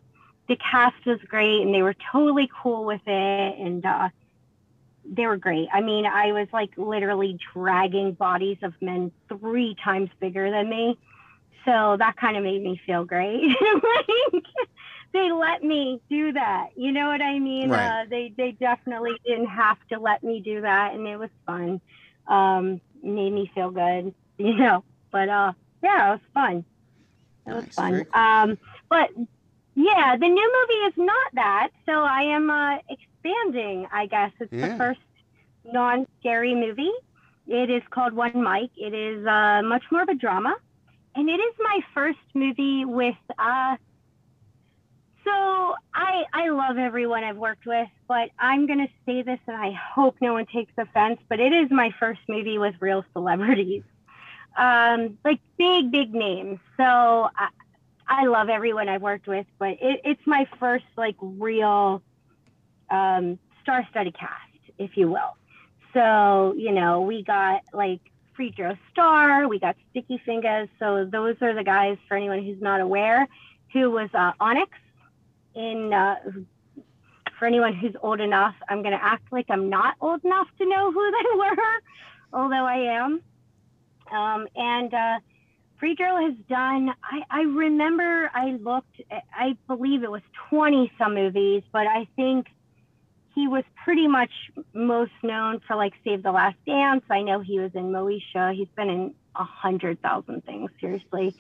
the 0.49 0.57
cast 0.57 1.05
was 1.07 1.19
great, 1.29 1.63
and 1.63 1.75
they 1.75 1.83
were 1.83 1.97
totally 2.13 2.51
cool 2.63 2.85
with 2.85 3.03
it, 3.07 3.59
and. 3.59 3.85
Uh, 3.85 4.09
they 5.11 5.27
were 5.27 5.39
great. 5.39 5.69
I 5.73 5.81
mean, 5.81 6.05
I 6.05 6.33
was 6.33 6.49
like 6.53 6.71
literally 6.77 7.39
dragging 7.55 8.13
bodies 8.13 8.59
of 8.63 8.75
men 8.83 9.11
three 9.29 9.75
times 9.83 10.11
bigger 10.21 10.51
than 10.51 10.69
me. 10.69 10.99
So 11.65 11.97
that 11.99 12.17
kind 12.17 12.37
of 12.37 12.43
made 12.43 12.63
me 12.63 12.81
feel 12.87 13.05
great. 13.05 13.43
like, 14.33 14.45
they 15.13 15.33
let 15.33 15.63
me 15.63 16.01
do 16.09 16.33
that. 16.33 16.69
You 16.77 16.93
know 16.93 17.09
what 17.09 17.21
I 17.21 17.39
mean? 17.39 17.71
Right. 17.71 18.03
Uh, 18.03 18.05
they 18.09 18.33
they 18.37 18.53
definitely 18.53 19.17
didn't 19.25 19.49
have 19.49 19.79
to 19.91 19.99
let 19.99 20.23
me 20.23 20.41
do 20.41 20.61
that, 20.61 20.95
and 20.95 21.07
it 21.07 21.17
was 21.17 21.31
fun. 21.47 21.81
Um, 22.27 22.81
made 23.03 23.33
me 23.33 23.51
feel 23.55 23.71
good, 23.71 24.15
you 24.39 24.55
know. 24.55 24.85
But 25.11 25.29
uh, 25.29 25.53
yeah, 25.83 26.09
it 26.09 26.11
was 26.13 26.21
fun. 26.35 26.65
It 27.47 27.53
was 27.55 27.67
fun. 27.75 28.05
Cool. 28.13 28.21
Um, 28.21 28.59
but 28.89 29.11
yeah, 29.75 30.17
the 30.17 30.29
new 30.29 30.53
movie 30.61 30.81
is 30.89 30.95
not 30.97 31.29
that. 31.35 31.69
So 31.87 31.93
I 31.93 32.23
am 32.23 32.51
uh, 32.51 32.79
expanding. 32.89 33.87
I 33.93 34.07
guess 34.07 34.33
it's 34.41 34.53
Yeah. 34.53 34.69
the 34.69 34.69
first 34.77 35.01
non-scary 35.65 36.55
movie. 36.55 36.93
It 37.47 37.71
is 37.71 37.83
called 37.91 38.15
One 38.15 38.37
Mike. 38.37 38.67
It 38.77 38.89
is 38.89 39.21
uh, 39.27 39.57
much 39.59 39.79
more 39.85 39.97
of 39.97 40.03
a 40.03 40.15
drama, 40.15 40.55
and 41.15 41.29
it 41.29 41.35
is 41.41 41.55
my 41.59 41.81
first 41.95 42.19
movie 42.35 42.85
with. 42.85 43.17
Uh, 43.39 43.77
so 45.25 45.75
I 45.95 46.25
I 46.33 46.49
love 46.51 46.79
everyone 46.79 47.25
I've 47.25 47.37
worked 47.37 47.67
with, 47.67 47.89
but 48.09 48.31
I'm 48.39 48.67
gonna 48.67 48.89
say 49.07 49.23
this, 49.23 49.39
and 49.47 49.57
I 49.57 49.73
hope 49.73 50.17
no 50.21 50.35
one 50.35 50.47
takes 50.47 50.73
offense. 50.79 51.21
But 51.29 51.41
it 51.41 51.53
is 51.53 51.71
my 51.71 51.91
first 51.99 52.21
movie 52.29 52.59
with 52.59 52.75
real 52.81 53.05
celebrities, 53.13 53.83
um, 54.59 55.17
like 55.25 55.41
big 55.57 55.91
big 55.91 56.13
names. 56.13 56.59
So 56.77 56.85
I, 56.85 57.49
I 58.07 58.27
love 58.27 58.49
everyone 58.49 58.89
I've 58.89 59.03
worked 59.03 59.27
with, 59.27 59.47
but 59.59 59.79
it, 59.81 60.01
it's 60.05 60.27
my 60.27 60.47
first 60.59 60.85
like 60.97 61.17
real 61.21 62.03
um, 62.91 63.39
star-studded 63.63 64.19
cast, 64.19 64.33
if 64.79 64.97
you 64.97 65.09
will. 65.09 65.37
So 65.95 66.55
you 66.59 66.73
know, 66.73 67.03
we 67.03 67.23
got 67.23 67.63
like 67.73 68.01
Fredro 68.37 68.77
Starr, 68.91 69.49
we 69.49 69.59
got 69.59 69.77
Sticky 69.91 70.21
Fingers. 70.27 70.69
So 70.79 71.05
those 71.05 71.37
are 71.41 71.55
the 71.55 71.65
guys 71.65 71.97
for 72.09 72.17
anyone 72.17 72.45
who's 72.45 72.61
not 72.61 72.81
aware, 72.81 73.29
who 73.73 73.91
was 73.91 74.11
uh, 74.13 74.33
Onyx 74.41 74.71
in. 75.55 75.93
Uh, 75.93 76.17
for 77.39 77.47
anyone 77.47 77.73
who's 77.73 77.95
old 78.03 78.21
enough, 78.21 78.57
I'm 78.69 78.83
going 78.83 78.99
to 78.99 79.01
act 79.01 79.33
like 79.33 79.47
I'm 79.49 79.71
not 79.71 79.95
old 80.01 80.25
enough 80.25 80.49
to 80.59 80.69
know 80.69 80.91
who 80.91 81.09
they 81.13 81.37
were, 81.39 81.83
although 82.33 82.67
I 82.67 82.97
am. 82.97 83.23
Um, 84.11 84.49
and 84.57 84.93
uh, 84.93 85.19
Fredro 85.81 86.25
has 86.27 86.35
done, 86.49 86.91
I, 87.03 87.23
I 87.31 87.43
remember 87.43 88.31
I 88.35 88.53
looked, 88.53 89.01
I 89.33 89.57
believe 89.67 90.03
it 90.03 90.11
was 90.11 90.23
20 90.51 90.93
some 90.99 91.15
movies, 91.15 91.63
but 91.73 91.87
I 91.87 92.09
think 92.17 92.49
he 93.35 93.47
was 93.47 93.63
pretty 93.85 94.09
much 94.09 94.31
most 94.75 95.13
known 95.23 95.61
for 95.61 95.77
like 95.77 95.95
Save 96.03 96.25
the 96.25 96.33
Last 96.33 96.57
Dance. 96.67 97.05
I 97.09 97.23
know 97.23 97.41
he 97.41 97.61
was 97.61 97.71
in 97.75 97.93
Moesha. 97.93 98.55
He's 98.55 98.69
been 98.77 98.91
in 98.91 99.15
a 99.37 99.45
hundred 99.45 100.03
thousand 100.03 100.45
things, 100.45 100.71
seriously. 100.81 101.35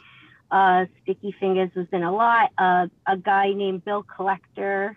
Uh, 0.50 0.86
Sticky 1.02 1.34
Fingers 1.40 1.70
was 1.74 1.86
in 1.92 2.04
a 2.04 2.12
lot. 2.12 2.50
Uh, 2.56 2.86
a 3.06 3.16
guy 3.16 3.52
named 3.52 3.84
Bill 3.84 4.04
Collector. 4.04 4.96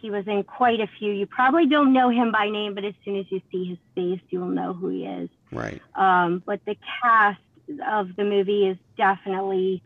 He 0.00 0.10
was 0.10 0.26
in 0.26 0.44
quite 0.44 0.80
a 0.80 0.86
few. 0.98 1.12
You 1.12 1.26
probably 1.26 1.66
don't 1.66 1.92
know 1.92 2.10
him 2.10 2.30
by 2.30 2.50
name, 2.50 2.74
but 2.74 2.84
as 2.84 2.94
soon 3.04 3.16
as 3.16 3.26
you 3.30 3.40
see 3.50 3.64
his 3.64 3.78
face, 3.94 4.20
you 4.28 4.40
will 4.40 4.48
know 4.48 4.72
who 4.72 4.88
he 4.88 5.04
is. 5.04 5.30
Right. 5.50 5.80
Um, 5.94 6.42
but 6.44 6.60
the 6.66 6.76
cast 7.02 7.40
of 7.88 8.14
the 8.14 8.24
movie 8.24 8.66
is 8.66 8.76
definitely, 8.96 9.82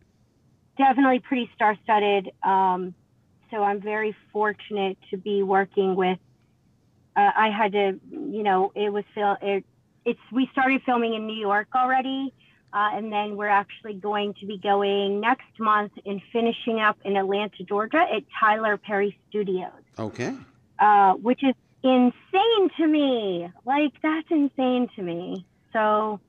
definitely 0.76 1.20
pretty 1.20 1.50
star-studded. 1.54 2.32
Um, 2.42 2.94
so 3.50 3.62
I'm 3.62 3.80
very 3.80 4.14
fortunate 4.32 4.98
to 5.10 5.16
be 5.16 5.42
working 5.42 5.94
with. 5.94 6.18
Uh, 7.16 7.30
I 7.36 7.50
had 7.50 7.72
to, 7.72 8.00
you 8.10 8.42
know, 8.42 8.72
it 8.74 8.92
was 8.92 9.04
fil- 9.14 9.38
it, 9.42 9.64
it's 10.04 10.20
we 10.32 10.48
started 10.52 10.82
filming 10.84 11.14
in 11.14 11.26
New 11.26 11.38
York 11.38 11.68
already, 11.74 12.32
uh, 12.72 12.90
and 12.94 13.12
then 13.12 13.36
we're 13.36 13.48
actually 13.48 13.94
going 13.94 14.34
to 14.34 14.46
be 14.46 14.58
going 14.58 15.20
next 15.20 15.58
month 15.58 15.92
and 16.06 16.20
finishing 16.32 16.80
up 16.80 16.98
in 17.04 17.16
Atlanta, 17.16 17.64
Georgia, 17.64 18.04
at 18.12 18.22
Tyler 18.38 18.76
Perry 18.76 19.18
Studios 19.28 19.79
Okay. 19.98 20.34
uh, 20.78 21.14
which 21.14 21.42
is 21.44 21.54
insane 21.82 22.70
to 22.76 22.86
me. 22.86 23.50
Like 23.64 23.92
that's 24.02 24.28
insane 24.30 24.88
to 24.96 25.02
me. 25.02 25.46
So 25.72 26.20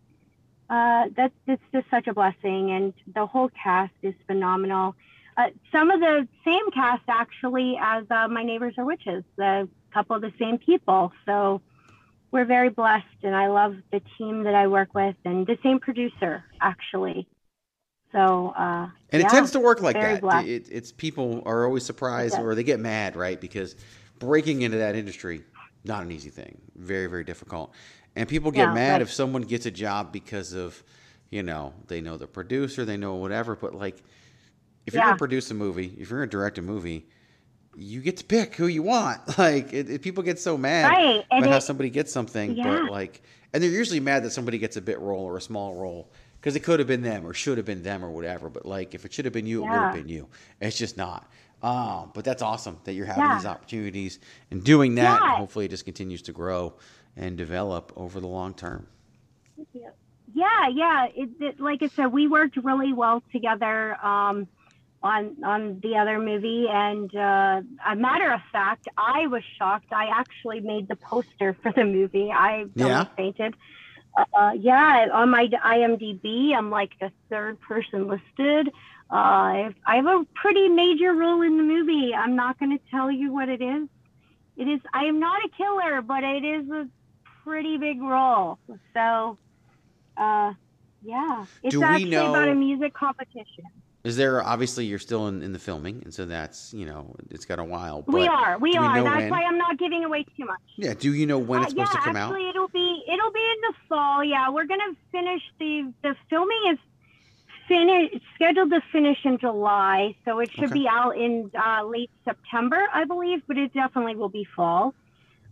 uh, 0.70 1.06
that's 1.16 1.34
it's 1.48 1.62
just 1.74 1.90
such 1.90 2.08
a 2.08 2.14
blessing, 2.14 2.72
and 2.72 2.94
the 3.14 3.26
whole 3.26 3.50
cast 3.50 3.94
is 4.02 4.14
phenomenal. 4.28 4.96
Uh, 5.38 5.48
some 5.72 5.90
of 5.92 6.00
the 6.00 6.28
same 6.46 6.72
cast 6.72 7.04
actually 7.08 7.78
as 7.82 8.06
uh, 8.12 8.28
My 8.28 8.44
Neighbors 8.44 8.76
Are 8.78 8.86
Witches, 8.86 9.24
the 9.38 9.68
couple 9.94 10.16
of 10.16 10.22
the 10.22 10.34
same 10.40 10.58
people. 10.58 11.12
So 11.26 11.62
we're 12.32 12.46
very 12.46 12.70
blessed, 12.70 13.06
and 13.24 13.36
I 13.36 13.48
love 13.48 13.76
the 13.92 14.02
team 14.18 14.44
that 14.44 14.56
I 14.56 14.68
work 14.68 14.94
with, 14.94 15.16
and 15.26 15.46
the 15.46 15.58
same 15.64 15.80
producer 15.80 16.44
actually. 16.62 17.28
So, 18.12 18.54
uh, 18.58 18.90
and 19.12 19.22
yeah, 19.22 19.28
it 19.28 19.30
tends 19.30 19.52
to 19.52 19.60
work 19.60 19.82
like 19.82 20.00
that. 20.02 20.24
It, 20.34 20.68
it's 20.72 20.92
people 20.92 21.44
are 21.46 21.66
always 21.66 21.86
surprised 21.86 22.38
or 22.40 22.56
they 22.56 22.64
get 22.64 22.80
mad, 22.80 23.16
right? 23.16 23.40
Because 23.40 23.76
breaking 24.20 24.62
into 24.64 24.78
that 24.78 24.96
industry, 24.96 25.44
not 25.84 26.04
an 26.04 26.12
easy 26.12 26.30
thing, 26.30 26.62
very 26.76 27.08
very 27.08 27.24
difficult. 27.24 27.74
And 28.16 28.28
people 28.28 28.52
get 28.52 28.70
Yeah, 28.70 28.74
mad 28.74 28.92
right. 28.94 29.02
if 29.02 29.12
someone 29.12 29.44
gets 29.44 29.66
a 29.66 29.72
job 29.72 30.12
because 30.12 30.54
of, 30.54 30.84
you 31.30 31.44
know, 31.44 31.74
they 31.88 32.02
know 32.02 32.18
the 32.18 32.28
producer, 32.28 32.86
they 32.86 32.98
know 32.98 33.16
whatever. 33.16 33.56
But 33.56 33.74
like, 33.74 34.04
if 34.86 34.94
you're 34.94 35.04
gonna 35.04 35.16
produce 35.16 35.52
a 35.52 35.54
movie, 35.54 35.96
if 36.00 36.10
you're 36.10 36.20
gonna 36.20 36.30
direct 36.30 36.58
a 36.58 36.62
movie, 36.62 37.08
you 37.76 38.02
get 38.02 38.18
to 38.18 38.26
pick 38.26 38.56
who 38.56 38.68
you 38.68 38.84
want. 38.84 39.22
Like, 39.38 39.74
it, 39.74 39.90
it- 39.90 40.02
people 40.02 40.24
get 40.24 40.40
so 40.40 40.58
mad 40.58 40.98
Right, 40.98 41.26
about 41.38 41.50
how 41.50 41.60
somebody 41.60 41.90
gets 41.90 42.12
something, 42.12 42.58
Yeah. 42.58 42.64
but 42.64 42.86
like, 42.86 43.22
and 43.54 43.64
they're 43.64 43.70
usually 43.72 44.00
mad 44.00 44.24
that 44.24 44.32
somebody 44.32 44.58
gets 44.58 44.78
a 44.78 44.82
bit 44.82 45.00
role 45.00 45.24
or 45.26 45.38
a 45.38 45.42
small 45.42 45.76
role 45.76 46.12
because 46.42 46.56
it 46.56 46.62
could 46.62 46.80
have 46.80 46.88
been 46.88 47.04
them 47.04 47.24
or 47.26 47.34
should 47.36 47.58
have 47.58 47.68
been 47.68 47.84
them 47.84 48.04
or 48.04 48.10
whatever. 48.10 48.50
But 48.50 48.66
like, 48.66 48.96
if 48.96 49.06
it 49.06 49.14
should 49.14 49.26
have 49.26 49.34
been 49.34 49.46
you, 49.46 49.64
it 49.64 49.70
would 49.70 49.82
have 49.84 49.94
been 49.94 50.10
you. 50.10 50.28
It's 50.60 50.76
just 50.78 50.98
not. 50.98 51.32
Um, 51.62 52.10
but 52.16 52.26
that's 52.26 52.42
awesome 52.42 52.80
that 52.86 52.94
you're 52.94 53.06
having 53.06 53.26
Yeah. 53.26 53.36
these 53.38 53.46
opportunities 53.46 54.20
and 54.50 54.64
doing 54.64 54.96
that. 54.96 55.22
And 55.22 55.32
hopefully, 55.34 55.66
it 55.66 55.70
just 55.70 55.86
continues 55.86 56.24
to 56.24 56.32
grow 56.32 56.74
and 57.16 57.38
develop 57.38 57.94
over 57.96 58.20
the 58.20 58.28
long 58.28 58.56
term. 58.56 58.88
Yeah, 60.34 60.68
yeah. 60.74 61.06
It, 61.14 61.30
it, 61.40 61.60
like 61.60 61.84
I 61.84 61.90
said, 61.90 62.08
we 62.08 62.28
worked 62.28 62.58
really 62.58 62.94
well 62.94 63.22
together 63.32 63.96
um, 64.04 64.48
on 65.04 65.36
on 65.44 65.80
the 65.84 65.98
other 65.98 66.20
movie, 66.20 66.68
and 66.72 67.14
uh, 67.16 67.62
a 67.88 67.96
matter 67.96 68.32
of 68.32 68.40
fact, 68.52 68.88
I 68.98 69.28
was 69.28 69.44
shocked. 69.60 69.92
I 69.92 70.06
actually 70.08 70.62
made 70.62 70.88
the 70.88 70.96
poster 70.96 71.54
for 71.62 71.72
the 71.72 71.84
movie. 71.84 72.32
I 72.32 72.66
Yeah? 72.76 73.06
fainted. 73.18 73.56
Uh, 74.18 74.52
yeah, 74.58 75.08
on 75.14 75.30
my 75.30 75.48
IMDb, 75.48 76.54
I'm 76.56 76.70
like 76.70 76.92
the 77.00 77.12
third 77.30 77.60
person 77.62 78.08
listed. 78.08 78.70
Uh, 79.10 79.16
I 79.16 79.58
have, 79.66 79.76
I 79.86 79.96
have 79.98 80.06
a 80.06 80.26
pretty 80.36 80.70
major 80.70 81.14
role 81.14 81.42
in 81.42 81.58
the 81.58 81.64
movie. 81.64 82.14
I'm 82.14 82.36
not 82.36 82.60
going 82.60 82.78
to 82.78 82.84
tell 82.92 83.12
you 83.12 83.34
what 83.34 83.50
it 83.50 83.62
is. 83.62 83.88
It 84.58 84.68
is. 84.68 84.82
I 84.94 85.06
am 85.06 85.20
not 85.20 85.44
a 85.44 85.50
killer, 85.50 86.02
but 86.02 86.24
it 86.24 86.44
is 86.44 86.70
a 86.70 86.88
pretty 87.44 87.78
big 87.78 88.02
role. 88.02 88.60
So, 88.94 89.38
uh, 90.18 90.54
yeah, 91.02 91.46
it's 91.64 91.72
Do 91.72 91.84
actually 91.84 92.26
about 92.26 92.50
a 92.50 92.56
music 92.56 92.94
competition. 92.94 93.66
Is 94.04 94.18
there 94.18 94.44
obviously 94.44 94.86
you're 94.86 94.98
still 95.00 95.28
in, 95.28 95.44
in 95.44 95.54
the 95.54 95.60
filming, 95.60 96.02
and 96.04 96.14
so 96.14 96.26
that's 96.26 96.74
you 96.74 96.86
know 96.86 97.16
it's 97.30 97.46
got 97.46 97.60
a 97.60 97.64
while. 97.64 98.02
But 98.02 98.14
we 98.16 98.28
are. 98.28 98.58
We 98.58 98.76
are. 98.76 99.04
That's 99.04 99.16
when? 99.16 99.30
why 99.30 99.44
I'm 99.44 99.60
not 99.60 99.78
giving 99.78 100.04
away 100.04 100.26
too 100.36 100.46
much. 100.46 100.60
Yeah. 100.76 100.96
Do 100.96 101.14
you 101.14 101.28
know 101.28 101.38
when 101.38 101.62
it's 101.62 101.68
Uh, 101.68 101.70
supposed 101.86 101.92
yeah, 101.94 102.00
to 102.00 102.06
come 102.06 102.16
actually, 102.16 102.46
out? 102.46 102.50
it'll 102.50 102.68
be 102.70 103.04
it'll 103.08 103.32
be 103.32 103.40
in 103.40 103.62
the 103.62 103.74
fall. 103.88 104.24
Yeah, 104.24 104.50
we're 104.50 104.66
gonna 104.66 104.96
finish 105.12 105.42
the 105.60 105.94
the 106.02 106.16
filming 106.32 106.62
is 106.72 106.80
finish 107.68 108.12
scheduled 108.34 108.72
to 108.72 108.82
finish 108.92 109.20
in 109.24 109.38
July, 109.38 110.16
so 110.26 110.40
it 110.40 110.50
should 110.52 110.66
Okay. 110.66 110.74
be 110.74 110.88
out 110.88 111.16
in 111.16 111.52
uh, 111.56 111.84
late 111.86 112.10
September, 112.26 112.88
I 112.92 113.06
believe. 113.06 113.44
But 113.48 113.58
it 113.58 113.72
definitely 113.72 114.16
will 114.16 114.30
be 114.30 114.48
fall. 114.56 114.96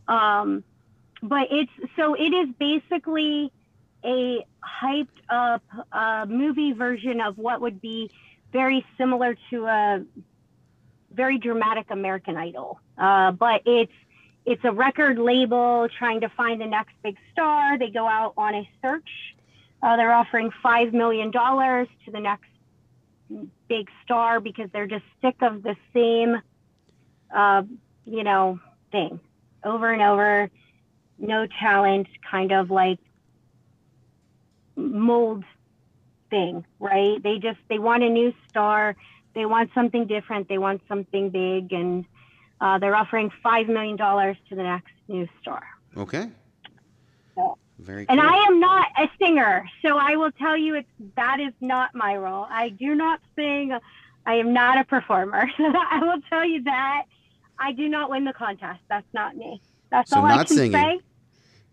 Um, 0.07 0.63
but 1.21 1.49
it's 1.51 1.71
so 1.95 2.15
it 2.15 2.33
is 2.33 2.47
basically 2.59 3.51
a 4.03 4.43
hyped 4.81 5.07
up 5.29 5.61
uh, 5.91 6.25
movie 6.27 6.71
version 6.71 7.21
of 7.21 7.37
what 7.37 7.61
would 7.61 7.79
be 7.79 8.09
very 8.51 8.85
similar 8.97 9.35
to 9.49 9.65
a 9.65 10.03
very 11.11 11.37
dramatic 11.37 11.87
American 11.89 12.37
Idol. 12.37 12.79
Uh, 12.97 13.31
but 13.31 13.61
it's 13.65 13.91
it's 14.45 14.63
a 14.63 14.71
record 14.71 15.19
label 15.19 15.87
trying 15.97 16.21
to 16.21 16.29
find 16.29 16.59
the 16.59 16.65
next 16.65 16.93
big 17.03 17.17
star. 17.31 17.77
They 17.77 17.89
go 17.89 18.07
out 18.07 18.33
on 18.37 18.55
a 18.55 18.69
search. 18.81 19.09
Uh, 19.81 19.95
they're 19.95 20.13
offering 20.13 20.51
five 20.63 20.93
million 20.93 21.31
dollars 21.31 21.87
to 22.05 22.11
the 22.11 22.19
next 22.19 22.49
big 23.67 23.89
star 24.03 24.39
because 24.39 24.69
they're 24.73 24.87
just 24.87 25.05
sick 25.21 25.35
of 25.41 25.61
the 25.61 25.75
same, 25.93 26.41
uh, 27.35 27.63
you 28.05 28.23
know, 28.23 28.59
thing 28.91 29.19
over 29.63 29.91
and 29.91 30.01
over. 30.01 30.49
No 31.17 31.47
talent, 31.59 32.07
kind 32.29 32.51
of 32.51 32.71
like 32.71 32.99
mold 34.75 35.43
thing, 36.29 36.65
right? 36.79 37.21
They 37.21 37.37
just 37.39 37.59
they 37.69 37.79
want 37.79 38.03
a 38.03 38.09
new 38.09 38.33
star. 38.49 38.95
They 39.35 39.45
want 39.45 39.71
something 39.73 40.05
different. 40.07 40.47
They 40.49 40.57
want 40.57 40.81
something 40.87 41.29
big, 41.29 41.71
and 41.73 42.05
uh, 42.61 42.77
they're 42.79 42.95
offering 42.95 43.31
five 43.43 43.67
million 43.67 43.95
dollars 43.95 44.37
to 44.49 44.55
the 44.55 44.63
next 44.63 44.91
new 45.07 45.27
star. 45.41 45.63
Okay. 45.97 46.29
So- 47.35 47.57
Very. 47.79 48.05
And 48.09 48.19
cool. 48.19 48.29
I 48.29 48.35
am 48.47 48.59
not 48.59 48.87
a 48.97 49.09
singer, 49.19 49.65
so 49.81 49.97
I 49.97 50.15
will 50.15 50.31
tell 50.31 50.57
you 50.57 50.75
it's 50.75 50.89
that 51.15 51.39
is 51.39 51.53
not 51.61 51.93
my 51.95 52.15
role. 52.17 52.45
I 52.49 52.69
do 52.69 52.95
not 52.95 53.21
sing. 53.35 53.77
I 54.25 54.33
am 54.35 54.53
not 54.53 54.77
a 54.79 54.83
performer. 54.83 55.49
I 55.59 55.99
will 56.01 56.21
tell 56.29 56.45
you 56.45 56.63
that. 56.63 57.03
I 57.57 57.71
do 57.73 57.89
not 57.89 58.09
win 58.09 58.23
the 58.25 58.33
contest. 58.33 58.79
That's 58.89 59.07
not 59.13 59.35
me. 59.35 59.61
That's 59.89 60.11
So 60.11 60.17
all 60.17 60.25
I 60.25 60.35
not 60.37 60.47
can 60.47 60.57
singing. 60.57 60.71
say. 60.73 60.99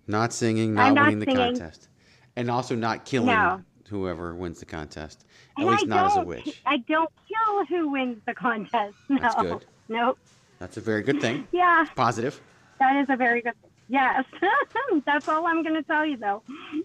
Not 0.09 0.33
singing, 0.33 0.75
not 0.75 0.95
not 0.95 1.07
winning 1.07 1.19
the 1.21 1.27
contest, 1.35 1.89
and 2.37 2.49
also 2.51 2.77
not 2.77 3.05
killing 3.05 3.27
No. 3.27 3.63
Whoever 3.89 4.35
wins 4.35 4.61
the 4.61 4.67
contest. 4.67 5.25
At 5.57 5.63
And 5.63 5.71
least 5.71 5.85
I 5.85 5.87
not 5.87 6.11
as 6.13 6.17
a 6.19 6.23
witch. 6.23 6.63
I 6.67 6.79
don't 6.79 7.11
kill 7.29 7.65
who 7.67 7.89
wins 7.91 8.19
the 8.27 8.35
contest. 8.35 8.95
No. 9.09 9.19
That's 9.21 9.35
good. 9.43 9.65
Nope. 9.89 10.19
That's 10.59 10.77
a 10.77 10.81
very 10.81 11.03
good 11.03 11.21
thing. 11.21 11.47
Yeah, 11.53 11.87
Positive. 11.95 12.41
that 12.81 12.97
is 12.97 13.07
a 13.11 13.17
very 13.17 13.41
good. 13.43 13.53
Thing. 13.63 13.71
Yes, 13.89 14.25
that's 15.07 15.29
all 15.29 15.47
I'm 15.47 15.63
going 15.63 15.77
to 15.77 15.83
tell 15.85 16.05
you 16.05 16.17
though. 16.17 16.43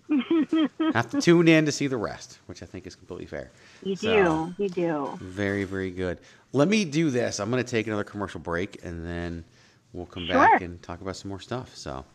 Have 0.93 1.09
to 1.11 1.19
tune 1.21 1.47
in 1.47 1.65
to 1.65 1.71
see 1.71 1.87
the 1.87 1.97
rest, 1.97 2.37
which 2.45 2.61
I 2.61 2.67
think 2.67 2.85
is 2.85 2.95
completely 2.95 3.25
fair. 3.25 3.49
You 3.83 3.95
So- 3.95 4.53
do. 4.57 4.63
You 4.63 4.69
do. 4.69 5.09
Very, 5.19 5.63
very 5.63 5.89
good. 5.89 6.19
Let 6.53 6.67
me 6.67 6.85
do 6.85 7.09
this. 7.09 7.39
I'm 7.39 7.49
going 7.49 7.63
to 7.63 7.69
take 7.69 7.87
another 7.87 8.03
commercial 8.03 8.39
break, 8.39 8.83
and 8.83 9.03
then 9.05 9.43
we'll 9.93 10.05
come 10.05 10.25
Sure. 10.27 10.35
back 10.35 10.61
and 10.61 10.79
talk 10.83 11.01
about 11.01 11.15
some 11.15 11.29
more 11.29 11.39
stuff. 11.39 11.75
So, 11.75 12.05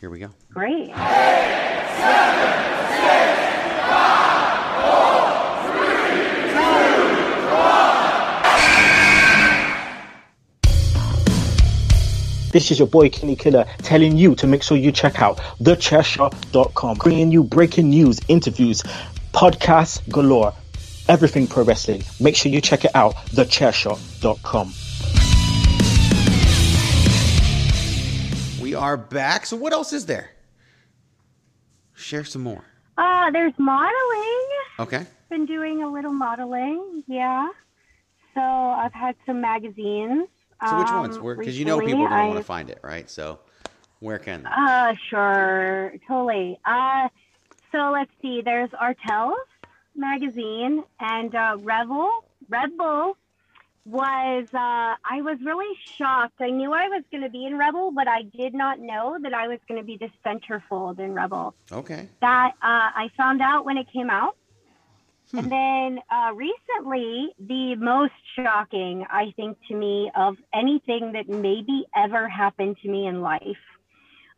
here 0.00 0.10
we 0.10 0.18
go. 0.18 0.30
Great. 0.52 0.90
This 12.56 12.70
is 12.70 12.78
your 12.78 12.88
boy 12.88 13.10
Kenny 13.10 13.36
Killer 13.36 13.66
telling 13.82 14.16
you 14.16 14.34
to 14.36 14.46
make 14.46 14.62
sure 14.62 14.78
you 14.78 14.90
check 14.90 15.20
out 15.20 15.36
thechairshot.com, 15.60 16.96
bringing 16.96 17.30
you 17.30 17.44
breaking 17.44 17.90
news, 17.90 18.18
interviews, 18.28 18.82
podcasts 19.34 20.00
galore, 20.08 20.54
everything 21.06 21.46
pro 21.46 21.64
wrestling. 21.64 22.02
Make 22.18 22.34
sure 22.34 22.50
you 22.50 22.62
check 22.62 22.86
it 22.86 22.92
out, 22.94 23.14
thechairshot.com. 23.36 24.72
We 28.62 28.74
are 28.74 28.96
back. 28.96 29.44
So, 29.44 29.58
what 29.58 29.74
else 29.74 29.92
is 29.92 30.06
there? 30.06 30.30
Share 31.94 32.24
some 32.24 32.40
more. 32.40 32.64
Uh, 32.96 33.30
there's 33.32 33.52
modeling. 33.58 34.48
Okay. 34.78 35.06
Been 35.28 35.44
doing 35.44 35.82
a 35.82 35.92
little 35.92 36.14
modeling. 36.14 37.04
Yeah. 37.06 37.50
So 38.32 38.40
I've 38.40 38.94
had 38.94 39.14
some 39.26 39.42
magazines. 39.42 40.28
So, 40.64 40.78
which 40.78 40.88
um, 40.88 41.00
ones? 41.00 41.18
Because 41.18 41.58
you 41.58 41.64
know 41.64 41.80
people 41.80 42.04
are 42.04 42.08
going 42.08 42.22
to 42.22 42.28
want 42.28 42.38
to 42.38 42.44
find 42.44 42.70
it, 42.70 42.80
right? 42.82 43.08
So, 43.10 43.40
where 44.00 44.18
can 44.18 44.42
they? 44.42 44.48
Uh, 44.50 44.94
sure, 45.08 45.94
totally. 46.06 46.58
Uh, 46.64 47.08
so 47.72 47.90
let's 47.92 48.10
see. 48.22 48.40
There's 48.42 48.70
Artel's 48.70 49.36
magazine 49.94 50.82
and 51.00 51.34
uh, 51.34 51.56
Revel. 51.60 52.10
Red 52.48 52.76
Bull 52.78 53.16
was. 53.84 54.46
Uh, 54.52 54.96
I 55.04 55.20
was 55.20 55.38
really 55.44 55.76
shocked. 55.98 56.40
I 56.40 56.50
knew 56.50 56.72
I 56.72 56.88
was 56.88 57.04
going 57.10 57.22
to 57.22 57.30
be 57.30 57.44
in 57.44 57.58
Rebel, 57.58 57.90
but 57.90 58.08
I 58.08 58.22
did 58.22 58.54
not 58.54 58.80
know 58.80 59.18
that 59.22 59.34
I 59.34 59.48
was 59.48 59.58
going 59.68 59.80
to 59.80 59.86
be 59.86 59.98
the 59.98 60.10
centerfold 60.24 60.98
in 60.98 61.12
Rebel. 61.12 61.54
Okay. 61.70 62.08
That 62.20 62.52
uh, 62.62 62.90
I 62.94 63.10
found 63.16 63.42
out 63.42 63.64
when 63.64 63.76
it 63.76 63.92
came 63.92 64.08
out. 64.08 64.36
And 65.32 65.50
then 65.50 65.98
uh, 66.10 66.32
recently, 66.34 67.30
the 67.38 67.74
most 67.76 68.12
shocking, 68.34 69.04
I 69.10 69.32
think, 69.36 69.58
to 69.68 69.74
me 69.74 70.10
of 70.14 70.36
anything 70.54 71.12
that 71.12 71.28
maybe 71.28 71.84
ever 71.94 72.28
happened 72.28 72.76
to 72.82 72.88
me 72.88 73.06
in 73.06 73.20
life, 73.20 73.42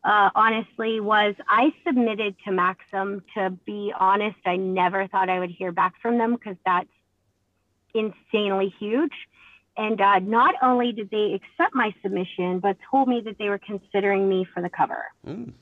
uh, 0.04 0.30
honestly, 0.34 1.00
was 1.00 1.34
I 1.48 1.72
submitted 1.86 2.36
to 2.46 2.52
Maxim. 2.52 3.22
To 3.34 3.50
be 3.66 3.92
honest, 3.98 4.38
I 4.46 4.56
never 4.56 5.06
thought 5.08 5.28
I 5.28 5.38
would 5.40 5.50
hear 5.50 5.72
back 5.72 5.94
from 6.00 6.18
them 6.18 6.34
because 6.34 6.56
that's 6.64 6.88
insanely 7.94 8.74
huge. 8.78 9.12
And 9.76 10.00
uh, 10.00 10.18
not 10.20 10.54
only 10.62 10.92
did 10.92 11.10
they 11.10 11.34
accept 11.34 11.74
my 11.74 11.94
submission, 12.02 12.60
but 12.60 12.76
told 12.90 13.08
me 13.08 13.20
that 13.26 13.38
they 13.38 13.48
were 13.48 13.60
considering 13.60 14.28
me 14.28 14.46
for 14.52 14.62
the 14.62 14.70
cover. 14.70 15.04
Mm. 15.26 15.52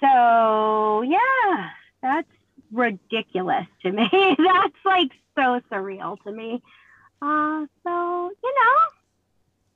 So 0.00 1.02
yeah, 1.02 1.70
that's 2.02 2.28
ridiculous 2.72 3.66
to 3.82 3.92
me. 3.92 4.08
that's 4.38 4.76
like 4.84 5.10
so 5.36 5.60
surreal 5.70 6.20
to 6.24 6.32
me. 6.32 6.62
Uh, 7.22 7.66
so 7.84 8.30
you 8.42 8.54
know, 8.54 8.76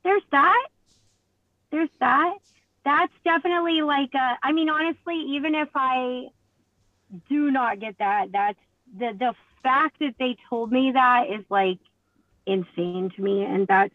there's 0.04 0.22
that. 0.32 0.68
There's 1.70 1.90
that. 2.00 2.34
that's 2.84 3.12
definitely 3.24 3.82
like 3.82 4.10
a, 4.14 4.38
I 4.42 4.52
mean, 4.52 4.68
honestly, 4.70 5.16
even 5.36 5.54
if 5.54 5.68
I 5.74 6.26
do 7.28 7.50
not 7.50 7.80
get 7.80 7.98
that, 7.98 8.26
that's 8.32 8.58
the 8.98 9.12
the 9.18 9.34
fact 9.62 9.98
that 10.00 10.14
they 10.18 10.36
told 10.48 10.70
me 10.72 10.92
that 10.92 11.30
is 11.30 11.44
like 11.50 11.78
insane 12.46 13.10
to 13.16 13.22
me, 13.22 13.44
and 13.44 13.66
that's 13.66 13.94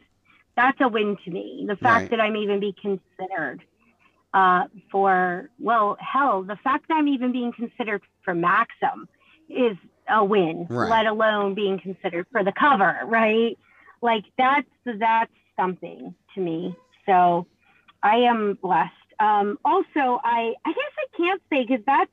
that's 0.55 0.79
a 0.81 0.87
win 0.87 1.17
to 1.25 1.31
me. 1.31 1.65
The 1.67 1.77
fact 1.77 2.09
Right. 2.09 2.11
that 2.11 2.19
I'm 2.21 2.35
even 2.35 2.59
be 2.59 2.73
considered 2.73 3.63
uh, 4.33 4.65
for 4.91 5.49
well, 5.59 5.97
hell, 5.99 6.43
the 6.43 6.57
fact 6.57 6.87
that 6.87 6.95
I'm 6.95 7.07
even 7.07 7.31
being 7.31 7.51
considered 7.51 8.01
for 8.23 8.33
Maxim 8.35 9.07
is 9.49 9.75
a 10.09 10.23
win, 10.23 10.67
Right. 10.69 10.89
let 10.89 11.05
alone 11.07 11.53
being 11.55 11.79
considered 11.79 12.27
for 12.31 12.43
the 12.43 12.51
cover, 12.51 12.99
right? 13.05 13.57
Like 14.01 14.25
that's 14.37 14.67
that's 14.85 15.31
something 15.57 16.13
to 16.35 16.41
me. 16.41 16.75
So 17.05 17.47
I 18.03 18.17
am 18.17 18.57
blessed. 18.61 18.93
Um, 19.19 19.57
also, 19.65 20.21
I 20.23 20.53
I 20.65 20.73
guess 20.73 20.93
I 20.97 21.17
can't 21.17 21.41
say 21.49 21.65
because 21.65 21.83
that's 21.85 22.11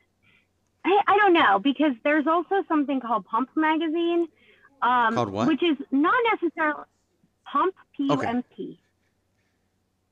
I, 0.84 1.00
I 1.06 1.18
don't 1.18 1.32
know 1.32 1.58
because 1.58 1.92
there's 2.04 2.26
also 2.26 2.64
something 2.68 3.00
called 3.00 3.24
Pump 3.26 3.50
Magazine, 3.56 4.28
um, 4.82 5.14
Called 5.14 5.30
what? 5.30 5.48
which 5.48 5.62
is 5.62 5.76
not 5.90 6.14
necessarily 6.32 6.84
Pump 7.44 7.74
P 7.96 8.04
U 8.04 8.20
M 8.20 8.42
P. 8.56 8.78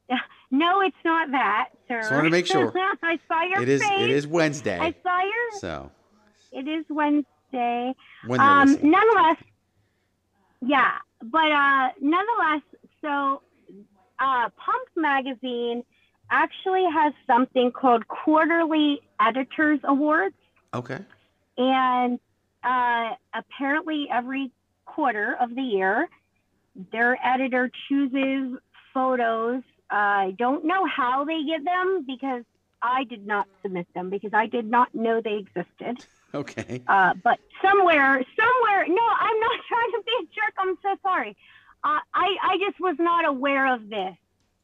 No, 0.54 0.80
it's 0.82 0.96
not 1.04 1.32
that, 1.32 1.70
sir. 1.88 2.00
Just 2.00 2.12
wanted 2.12 2.24
to 2.24 2.30
make 2.30 2.46
sure. 2.46 2.72
I 3.02 3.18
saw 3.26 3.42
your 3.42 3.62
It 3.62 3.68
is. 3.68 3.82
face. 3.82 4.02
It 4.02 4.10
is 4.10 4.26
Wednesday. 4.26 4.78
I 4.78 4.94
saw 5.02 5.20
your. 5.20 5.60
So 5.60 5.90
It 6.52 6.68
is 6.68 6.84
Wednesday. 6.88 7.92
When 8.26 8.38
they're 8.38 8.48
um, 8.48 8.68
listening. 8.68 8.90
nonetheless, 8.92 9.36
yeah, 10.60 10.92
but 11.22 11.50
uh, 11.50 11.88
nonetheless, 12.00 12.62
so 13.02 13.42
uh, 14.20 14.48
Pump 14.56 14.88
Magazine 14.96 15.82
actually 16.30 16.84
has 16.92 17.12
something 17.26 17.72
called 17.72 18.06
Quarterly 18.06 19.00
Editors 19.20 19.80
Awards, 19.84 20.36
okay. 20.72 20.98
and 21.58 22.18
uh, 22.62 23.10
apparently 23.34 24.06
every 24.10 24.52
quarter 24.86 25.36
of 25.40 25.54
the 25.54 25.62
year, 25.62 26.08
their 26.92 27.18
editor 27.26 27.70
chooses 27.88 28.58
photos. 28.92 29.62
I 29.90 30.34
don't 30.38 30.64
know 30.64 30.86
how 30.86 31.24
they 31.24 31.44
get 31.44 31.64
them 31.64 32.04
because 32.06 32.44
I 32.82 33.04
did 33.04 33.26
not 33.26 33.48
submit 33.62 33.86
them 33.94 34.10
because 34.10 34.32
I 34.34 34.46
did 34.46 34.70
not 34.70 34.94
know 34.94 35.20
they 35.20 35.36
existed. 35.36 36.04
Okay. 36.34 36.82
Uh, 36.86 37.14
but 37.22 37.38
somewhere, 37.62 38.22
somewhere, 38.38 38.86
no, 38.88 39.02
I'm 39.20 39.40
not 39.40 39.60
trying 39.68 39.90
to 39.92 40.02
be 40.04 40.12
a 40.20 40.24
jerk. 40.34 40.54
I'm 40.58 40.76
so 40.82 40.96
sorry. 41.02 41.36
Uh, 41.82 42.00
I, 42.12 42.36
I 42.42 42.58
just 42.66 42.80
was 42.80 42.96
not 42.98 43.24
aware 43.24 43.72
of 43.72 43.88
this, 43.88 44.16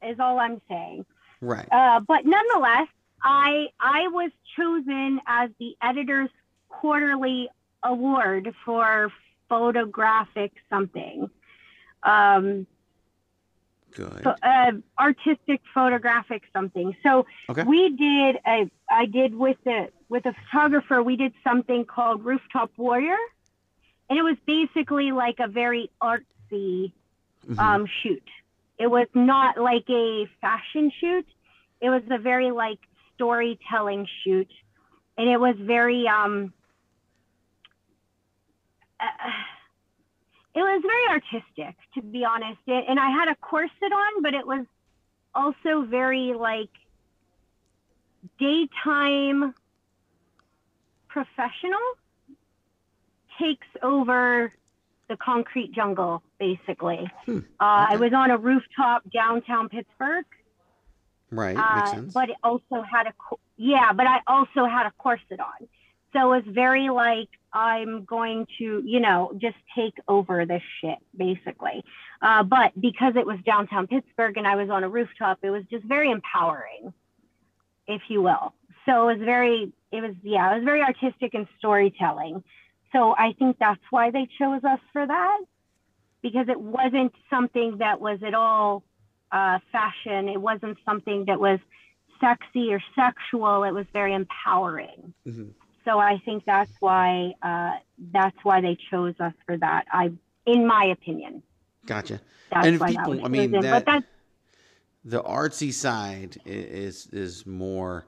is 0.03 0.19
all 0.19 0.39
I'm 0.39 0.61
saying. 0.69 1.07
Right. 1.41 1.69
Uh, 1.71 2.01
but 2.01 2.25
nonetheless, 2.25 2.89
I, 3.23 3.69
I 3.79 4.09
was 4.09 4.31
chosen 4.57 5.21
as 5.27 5.51
the 5.59 5.77
editor's 5.83 6.31
quarterly 6.69 7.49
award 7.83 8.55
for 8.65 9.13
photographic 9.49 10.53
something. 10.69 11.29
Um, 12.03 12.67
Good. 13.95 14.27
uh, 14.27 14.73
artistic 14.99 15.61
photographic 15.75 16.43
something. 16.53 16.97
So 17.03 17.27
Okay. 17.49 17.65
we 17.65 17.91
did 17.97 18.37
a 18.47 18.71
I 18.91 19.07
did 19.07 19.35
with 19.35 19.57
the 19.65 19.89
with 20.09 20.27
a 20.27 20.35
photographer 20.45 21.03
we 21.03 21.17
did 21.17 21.33
something 21.45 21.85
called 21.85 22.25
Rooftop 22.25 22.71
Warrior, 22.77 23.17
and 24.09 24.19
it 24.19 24.23
was 24.23 24.37
basically 24.47 25.13
like 25.13 25.37
a 25.39 25.49
very 25.49 25.91
artsy 26.03 26.93
um, 27.59 27.87
shoot. 28.03 28.23
It 28.79 28.87
was 28.87 29.09
not 29.15 29.59
like 29.59 29.89
a 29.91 30.27
fashion 30.41 30.91
shoot. 31.01 31.27
It 31.81 31.91
was 31.91 32.03
a 32.11 32.19
very 32.19 32.51
like 32.51 32.79
storytelling 33.15 34.07
shoot, 34.25 34.51
and 35.17 35.29
it 35.29 35.39
was 35.39 35.57
very 35.59 36.07
um. 36.09 36.53
Uh, 38.99 39.31
it 40.55 40.61
was 40.61 40.83
very 40.83 41.21
artistic, 41.21 41.77
to 41.95 42.03
be 42.03 42.25
honest. 42.25 42.59
It, 42.67 42.85
and 42.89 42.99
I 42.99 43.11
had 43.11 43.29
a 43.29 43.37
corset 43.37 43.93
on, 43.93 44.23
but 44.23 44.35
it 44.35 44.47
was 44.47 44.67
also 45.35 45.83
very 45.83 46.35
like 46.35 46.71
daytime 48.39 49.55
professional 51.09 51.79
takes 53.39 53.67
over 53.83 54.53
the 55.09 55.17
concrete 55.17 55.73
jungle, 55.73 56.23
basically. 56.39 57.11
Hmm. 57.27 57.39
Uh, 57.59 57.87
I 57.91 57.97
was 57.97 58.13
on 58.13 58.31
a 58.31 58.37
rooftop 58.37 59.11
downtown 59.11 59.69
Pittsburgh. 59.69 60.25
Right. 61.31 61.57
Uh, 61.57 61.77
Makes 61.77 61.91
sense. 61.91 62.13
But 62.15 62.31
it 62.31 62.37
also 62.43 62.83
had 62.83 63.07
a 63.07 63.13
yeah, 63.57 63.93
but 63.93 64.07
I 64.07 64.21
also 64.27 64.65
had 64.65 64.87
a 64.87 64.93
corset 64.99 65.39
on, 65.39 65.69
so 66.13 66.33
it 66.33 66.45
was 66.45 66.55
very 66.55 66.91
like 66.91 67.29
I'm 67.53 68.05
going 68.05 68.47
to 68.59 68.83
you 68.85 69.01
know 69.01 69.33
just 69.39 69.57
take 69.77 69.95
over 70.09 70.47
this 70.47 70.63
shit 70.81 70.99
basically. 71.17 71.85
Uh, 72.23 72.43
but 72.43 72.79
because 72.81 73.15
it 73.17 73.27
was 73.27 73.39
downtown 73.47 73.87
Pittsburgh 73.87 74.37
and 74.37 74.47
I 74.47 74.57
was 74.57 74.69
on 74.71 74.85
a 74.85 74.89
rooftop, 74.89 75.39
it 75.43 75.51
was 75.51 75.65
just 75.71 75.85
very 75.85 76.11
empowering, 76.11 76.93
if 77.87 78.03
you 78.09 78.21
will. 78.21 78.55
So 78.87 79.09
it 79.09 79.19
was 79.19 79.25
very 79.25 79.73
it 79.93 80.01
was 80.03 80.15
yeah 80.23 80.53
it 80.53 80.57
was 80.57 80.65
very 80.65 80.83
artistic 80.83 81.35
and 81.35 81.47
storytelling. 81.59 82.43
So 82.93 83.15
I 83.17 83.35
think 83.39 83.57
that's 83.59 83.81
why 83.91 84.11
they 84.11 84.29
chose 84.39 84.65
us 84.65 84.81
for 84.93 85.07
that 85.07 85.41
because 86.23 86.49
it 86.49 86.61
wasn't 86.61 87.15
something 87.31 87.79
that 87.79 88.01
was 88.01 88.19
at 88.27 88.35
all 88.35 88.83
uh, 89.33 89.59
fashion. 89.71 90.29
It 90.29 90.41
wasn't 90.41 90.77
something 90.85 91.25
that 91.27 91.41
was 91.41 91.61
sexy 92.21 92.73
or 92.73 92.83
sexual. 92.95 93.65
It 93.65 93.73
was 93.73 93.87
very 93.93 94.13
empowering. 94.13 95.15
Mhm. 95.27 95.55
So 95.91 95.99
I 95.99 96.19
think 96.25 96.45
that's 96.45 96.71
why 96.79 97.35
uh, 97.43 97.73
that's 98.13 98.37
why 98.45 98.61
they 98.61 98.77
chose 98.91 99.15
us 99.19 99.33
for 99.45 99.57
that. 99.57 99.87
I, 99.91 100.13
in 100.47 100.65
my 100.67 100.85
opinion, 100.85 101.43
Gotcha. 101.85 102.21
that's 102.51 102.67
and 102.67 102.77
if 102.77 102.87
people, 102.87 103.25
I 103.25 103.29
mean, 103.29 103.51
chosen. 103.51 103.63
that 103.63 103.85
but 103.85 104.05
the 105.05 105.21
artsy 105.23 105.73
side 105.73 106.37
is 106.47 107.09
is 107.09 107.45
more 107.45 108.07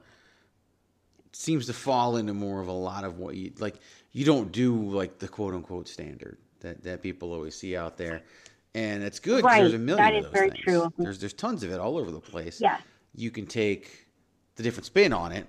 seems 1.33 1.67
to 1.67 1.73
fall 1.73 2.17
into 2.19 2.35
more 2.35 2.61
of 2.61 2.69
a 2.69 2.73
lot 2.73 3.03
of 3.05 3.19
what 3.19 3.35
you 3.35 3.53
like. 3.59 3.77
You 4.13 4.25
don't 4.25 4.53
do 4.53 4.77
like 4.91 5.19
the 5.19 5.27
quote 5.27 5.55
unquote 5.55 5.89
standard 5.89 6.39
that 6.61 6.85
that 6.85 7.03
people 7.03 7.33
always 7.33 7.57
see 7.57 7.77
out 7.77 7.97
there, 7.97 8.23
and 8.77 9.03
it's 9.03 9.19
good. 9.19 9.43
'cause 9.43 9.57
There's 9.57 9.75
a 9.75 9.79
million 9.79 10.05
That 10.13 10.15
of 10.15 10.27
is 10.27 10.31
very 10.33 10.51
things. 10.51 10.63
true. 10.63 10.93
There's 10.99 11.19
there's 11.19 11.33
tons 11.33 11.65
of 11.65 11.73
it 11.73 11.81
all 11.81 11.99
over 11.99 12.13
the 12.13 12.21
place. 12.21 12.61
Yeah. 12.61 12.79
You 13.15 13.33
can 13.33 13.47
take 13.47 14.07
the 14.55 14.63
different 14.63 14.87
spin 14.87 15.13
on 15.13 15.33
it. 15.33 15.49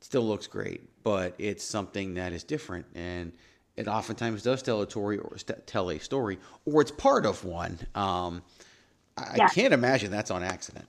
Still 0.00 0.26
looks 0.26 0.46
great, 0.46 0.88
but 1.02 1.34
it's 1.38 1.64
something 1.64 2.14
that 2.14 2.32
is 2.32 2.44
different 2.44 2.86
and. 2.94 3.32
It 3.76 3.86
oftentimes 3.86 4.42
does 4.42 4.60
tell 4.60 4.82
a 4.82 4.90
story 4.90 5.18
or 5.18 5.38
st- 5.38 5.64
tell 5.68 5.88
a 5.92 6.00
story, 6.00 6.40
or 6.64 6.82
it's 6.82 6.90
part 6.90 7.24
of 7.24 7.44
one. 7.44 7.78
Um, 7.94 8.42
I, 9.16 9.36
Yeah. 9.36 9.46
I 9.46 9.48
can't 9.50 9.72
imagine 9.72 10.10
that's 10.10 10.32
on 10.32 10.42
accident. 10.42 10.86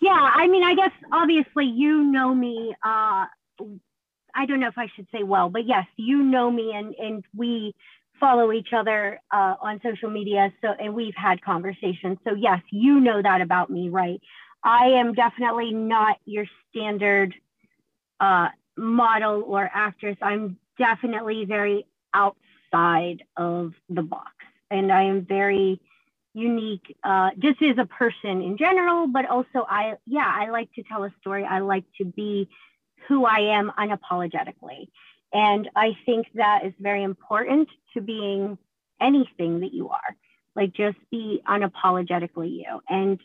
Yeah, 0.00 0.10
I 0.10 0.48
mean, 0.48 0.64
I 0.64 0.74
guess 0.74 0.90
obviously 1.12 1.66
you 1.66 2.02
know 2.02 2.34
me. 2.34 2.74
Uh, 2.84 3.26
I 4.34 4.46
don't 4.46 4.60
know 4.60 4.68
if 4.68 4.76
I 4.76 4.88
should 4.94 5.06
say 5.12 5.22
well, 5.22 5.48
but 5.48 5.66
yes, 5.66 5.86
you 5.96 6.22
know 6.22 6.50
me, 6.50 6.72
and 6.74 6.94
and 6.96 7.24
we 7.34 7.74
follow 8.20 8.52
each 8.52 8.68
other 8.74 9.20
uh, 9.30 9.54
on 9.60 9.80
social 9.82 10.10
media. 10.10 10.52
So 10.60 10.68
and 10.78 10.94
we've 10.94 11.14
had 11.16 11.40
conversations. 11.42 12.18
So 12.24 12.34
yes, 12.34 12.60
you 12.70 13.00
know 13.00 13.22
that 13.22 13.40
about 13.40 13.70
me, 13.70 13.88
right? 13.88 14.20
I 14.66 14.86
am 14.98 15.14
definitely 15.14 15.72
not 15.72 16.18
your 16.24 16.44
standard 16.68 17.34
uh, 18.18 18.48
model 18.76 19.44
or 19.46 19.70
actress. 19.72 20.16
I'm 20.20 20.58
definitely 20.76 21.44
very 21.44 21.86
outside 22.12 23.22
of 23.36 23.74
the 23.88 24.02
box, 24.02 24.32
and 24.70 24.90
I 24.90 25.04
am 25.04 25.24
very 25.24 25.80
unique 26.34 26.96
uh, 27.04 27.30
just 27.38 27.62
as 27.62 27.78
a 27.78 27.86
person 27.86 28.42
in 28.42 28.58
general, 28.58 29.06
but 29.06 29.24
also 29.26 29.64
I, 29.68 29.94
yeah, 30.04 30.26
I 30.26 30.50
like 30.50 30.72
to 30.74 30.82
tell 30.82 31.04
a 31.04 31.12
story. 31.20 31.44
I 31.44 31.60
like 31.60 31.84
to 31.98 32.04
be 32.04 32.48
who 33.06 33.24
I 33.24 33.56
am 33.56 33.72
unapologetically. 33.78 34.88
And 35.32 35.70
I 35.76 35.96
think 36.04 36.26
that 36.34 36.66
is 36.66 36.72
very 36.78 37.04
important 37.04 37.68
to 37.94 38.00
being 38.00 38.58
anything 39.00 39.60
that 39.60 39.72
you 39.72 39.88
are. 39.90 40.16
Like 40.54 40.72
just 40.72 40.98
be 41.10 41.40
unapologetically 41.48 42.50
you. 42.50 42.80
And 42.88 43.18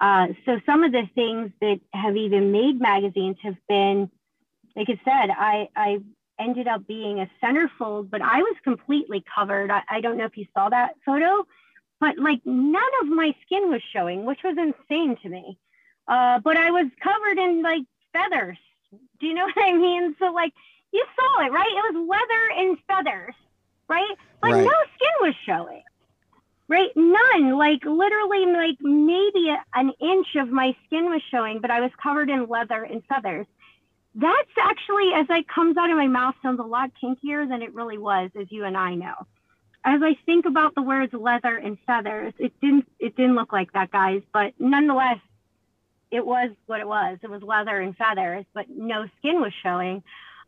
uh, 0.00 0.28
so 0.44 0.60
some 0.66 0.82
of 0.82 0.92
the 0.92 1.08
things 1.14 1.50
that 1.60 1.80
have 1.92 2.16
even 2.16 2.52
made 2.52 2.80
magazines 2.80 3.36
have 3.42 3.56
been, 3.68 4.10
like 4.76 4.88
I 4.88 5.00
said, 5.04 5.30
I, 5.30 5.68
I 5.76 5.98
ended 6.38 6.66
up 6.66 6.86
being 6.86 7.20
a 7.20 7.30
centerfold, 7.42 8.10
but 8.10 8.20
I 8.22 8.38
was 8.38 8.56
completely 8.64 9.24
covered. 9.34 9.70
I, 9.70 9.82
I 9.88 10.00
don't 10.00 10.16
know 10.16 10.24
if 10.24 10.36
you 10.36 10.46
saw 10.54 10.68
that 10.68 10.94
photo 11.06 11.46
but 12.00 12.18
like 12.18 12.40
none 12.44 12.82
of 13.02 13.08
my 13.08 13.34
skin 13.46 13.70
was 13.70 13.80
showing, 13.92 14.26
which 14.26 14.40
was 14.44 14.56
insane 14.58 15.16
to 15.22 15.28
me. 15.28 15.58
Uh, 16.06 16.38
but 16.40 16.56
I 16.56 16.70
was 16.70 16.86
covered 17.02 17.38
in 17.38 17.62
like 17.62 17.82
feathers. 18.12 18.58
Do 19.20 19.26
you 19.26 19.32
know 19.34 19.44
what 19.54 19.56
I 19.56 19.72
mean? 19.72 20.14
So 20.18 20.26
like 20.32 20.52
you 20.92 21.04
saw 21.16 21.46
it, 21.46 21.50
right? 21.52 21.66
It 21.66 21.94
was 21.94 22.08
leather 22.08 22.60
and 22.60 22.78
feathers, 22.86 23.34
right? 23.88 24.16
But 24.42 24.50
Right. 24.50 24.64
no 24.64 24.72
skin 24.96 25.14
was 25.20 25.34
showing, 25.46 25.82
right? 26.68 26.90
None. 26.96 27.58
Like 27.58 27.84
literally, 27.84 28.46
like 28.46 28.78
maybe 28.80 29.54
an 29.74 29.92
inch 30.00 30.26
of 30.36 30.48
my 30.48 30.74
skin 30.86 31.06
was 31.06 31.22
showing, 31.30 31.60
but 31.60 31.70
I 31.70 31.80
was 31.80 31.90
covered 32.02 32.30
in 32.30 32.48
leather 32.48 32.82
and 32.82 33.02
feathers. 33.06 33.46
That's 34.14 34.50
actually, 34.60 35.10
as 35.14 35.26
it 35.28 35.48
comes 35.48 35.76
out 35.76 35.90
of 35.90 35.96
my 35.96 36.06
mouth, 36.06 36.36
sounds 36.42 36.60
a 36.60 36.62
lot 36.62 36.90
kinkier 37.02 37.48
than 37.48 37.62
it 37.62 37.74
really 37.74 37.98
was, 37.98 38.30
as 38.40 38.46
you 38.50 38.64
and 38.64 38.76
I 38.76 38.94
know. 38.94 39.14
As 39.84 40.00
I 40.02 40.16
think 40.24 40.46
about 40.46 40.74
the 40.74 40.82
words 40.82 41.12
leather 41.12 41.56
and 41.56 41.76
feathers, 41.86 42.32
it 42.38 42.52
didn't 42.60 42.88
it 42.98 43.16
didn't 43.16 43.34
look 43.34 43.52
like 43.52 43.72
that, 43.72 43.90
guys. 43.90 44.22
But 44.32 44.54
nonetheless, 44.58 45.18
it 46.10 46.24
was 46.24 46.50
what 46.66 46.80
it 46.80 46.88
was. 46.88 47.18
It 47.22 47.28
was 47.28 47.42
leather 47.42 47.80
and 47.80 47.94
feathers, 47.96 48.46
but 48.54 48.66
no 48.70 49.06
skin 49.18 49.40
was 49.40 49.52
showing. 49.62 50.02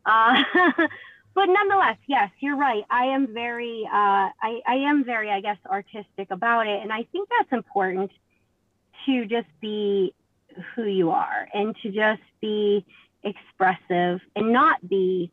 Uh, 0.05 0.41
but 1.37 1.49
nonetheless, 1.49 1.97
yes, 2.07 2.31
you're 2.39 2.55
right. 2.55 2.83
I 2.89 3.05
am 3.13 3.31
very, 3.31 3.83
uh, 3.85 3.93
I, 4.41 4.59
I 4.67 4.73
am 4.89 5.03
very, 5.03 5.29
I 5.29 5.39
guess, 5.39 5.57
artistic 5.67 6.31
about 6.31 6.65
it, 6.65 6.81
and 6.81 6.91
I 6.91 7.03
think 7.11 7.29
that's 7.29 7.51
important 7.51 8.09
to 9.05 9.25
just 9.27 9.45
be 9.61 10.15
who 10.73 10.85
you 10.85 11.11
are 11.11 11.47
and 11.53 11.75
to 11.83 11.91
just 11.91 12.23
be 12.41 12.83
expressive 13.23 14.19
and 14.35 14.51
not 14.51 14.89
be. 14.89 15.29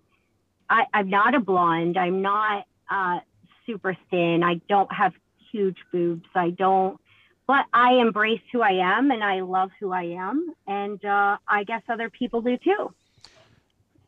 I, 0.68 0.84
I'm 0.92 1.08
not 1.08 1.34
a 1.34 1.40
blonde. 1.40 1.96
I'm 1.96 2.20
not 2.20 2.66
uh, 2.90 3.20
super 3.64 3.96
thin. 4.10 4.42
I 4.44 4.60
don't 4.68 4.92
have 4.92 5.14
huge 5.52 5.78
boobs. 5.90 6.28
I 6.34 6.50
don't 6.50 7.00
but 7.46 7.66
I 7.74 7.94
embrace 7.94 8.40
who 8.52 8.62
I 8.62 8.96
am 8.96 9.10
and 9.10 9.22
I 9.22 9.40
love 9.40 9.70
who 9.78 9.92
I 9.92 10.04
am. 10.04 10.54
And 10.66 11.04
uh, 11.04 11.36
I 11.46 11.64
guess 11.64 11.82
other 11.90 12.08
people 12.08 12.40
do 12.40 12.56
too. 12.56 12.94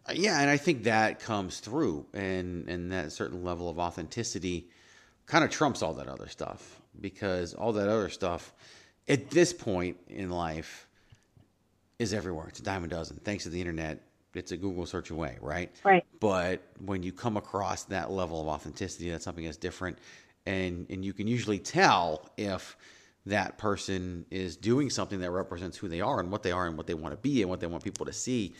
Uh, 0.08 0.12
yeah, 0.14 0.40
and 0.40 0.48
I 0.48 0.56
think 0.56 0.84
that 0.84 1.20
comes 1.20 1.60
through, 1.60 2.06
and 2.14 2.68
and 2.68 2.92
that 2.92 3.12
certain 3.12 3.44
level 3.44 3.68
of 3.68 3.78
authenticity 3.78 4.68
kind 5.26 5.44
of 5.44 5.50
trumps 5.50 5.82
all 5.82 5.94
that 5.94 6.08
other 6.08 6.28
stuff 6.28 6.80
because 7.00 7.54
all 7.54 7.72
that 7.72 7.88
other 7.88 8.08
stuff 8.08 8.52
at 9.08 9.30
this 9.30 9.52
point 9.52 9.96
in 10.08 10.30
life 10.30 10.88
is 11.98 12.14
everywhere. 12.14 12.46
It's 12.48 12.60
a 12.60 12.62
dime 12.62 12.84
a 12.84 12.88
dozen. 12.88 13.20
Thanks 13.24 13.44
to 13.44 13.50
the 13.50 13.60
internet, 13.60 14.00
it's 14.34 14.52
a 14.52 14.56
Google 14.56 14.86
search 14.86 15.10
away, 15.10 15.38
right? 15.40 15.70
Right. 15.84 16.04
But 16.20 16.62
when 16.84 17.02
you 17.02 17.12
come 17.12 17.36
across 17.36 17.84
that 17.84 18.10
level 18.10 18.40
of 18.40 18.46
authenticity, 18.48 19.10
that's 19.10 19.24
something 19.24 19.44
that's 19.44 19.56
different, 19.56 19.98
and 20.44 20.86
and 20.90 21.04
you 21.04 21.12
can 21.12 21.26
usually 21.26 21.58
tell 21.58 22.30
if 22.36 22.76
that 23.26 23.58
person 23.58 24.24
is 24.30 24.56
doing 24.56 24.88
something 24.88 25.18
that 25.18 25.32
represents 25.32 25.76
who 25.76 25.88
they 25.88 26.00
are 26.00 26.20
and 26.20 26.30
what 26.30 26.44
they 26.44 26.52
are 26.52 26.68
and 26.68 26.76
what 26.76 26.86
they 26.86 26.94
want 26.94 27.12
to 27.12 27.16
be 27.16 27.42
and 27.42 27.50
what 27.50 27.58
they 27.58 27.66
want 27.66 27.82
people 27.82 28.06
to 28.06 28.12
see, 28.12 28.54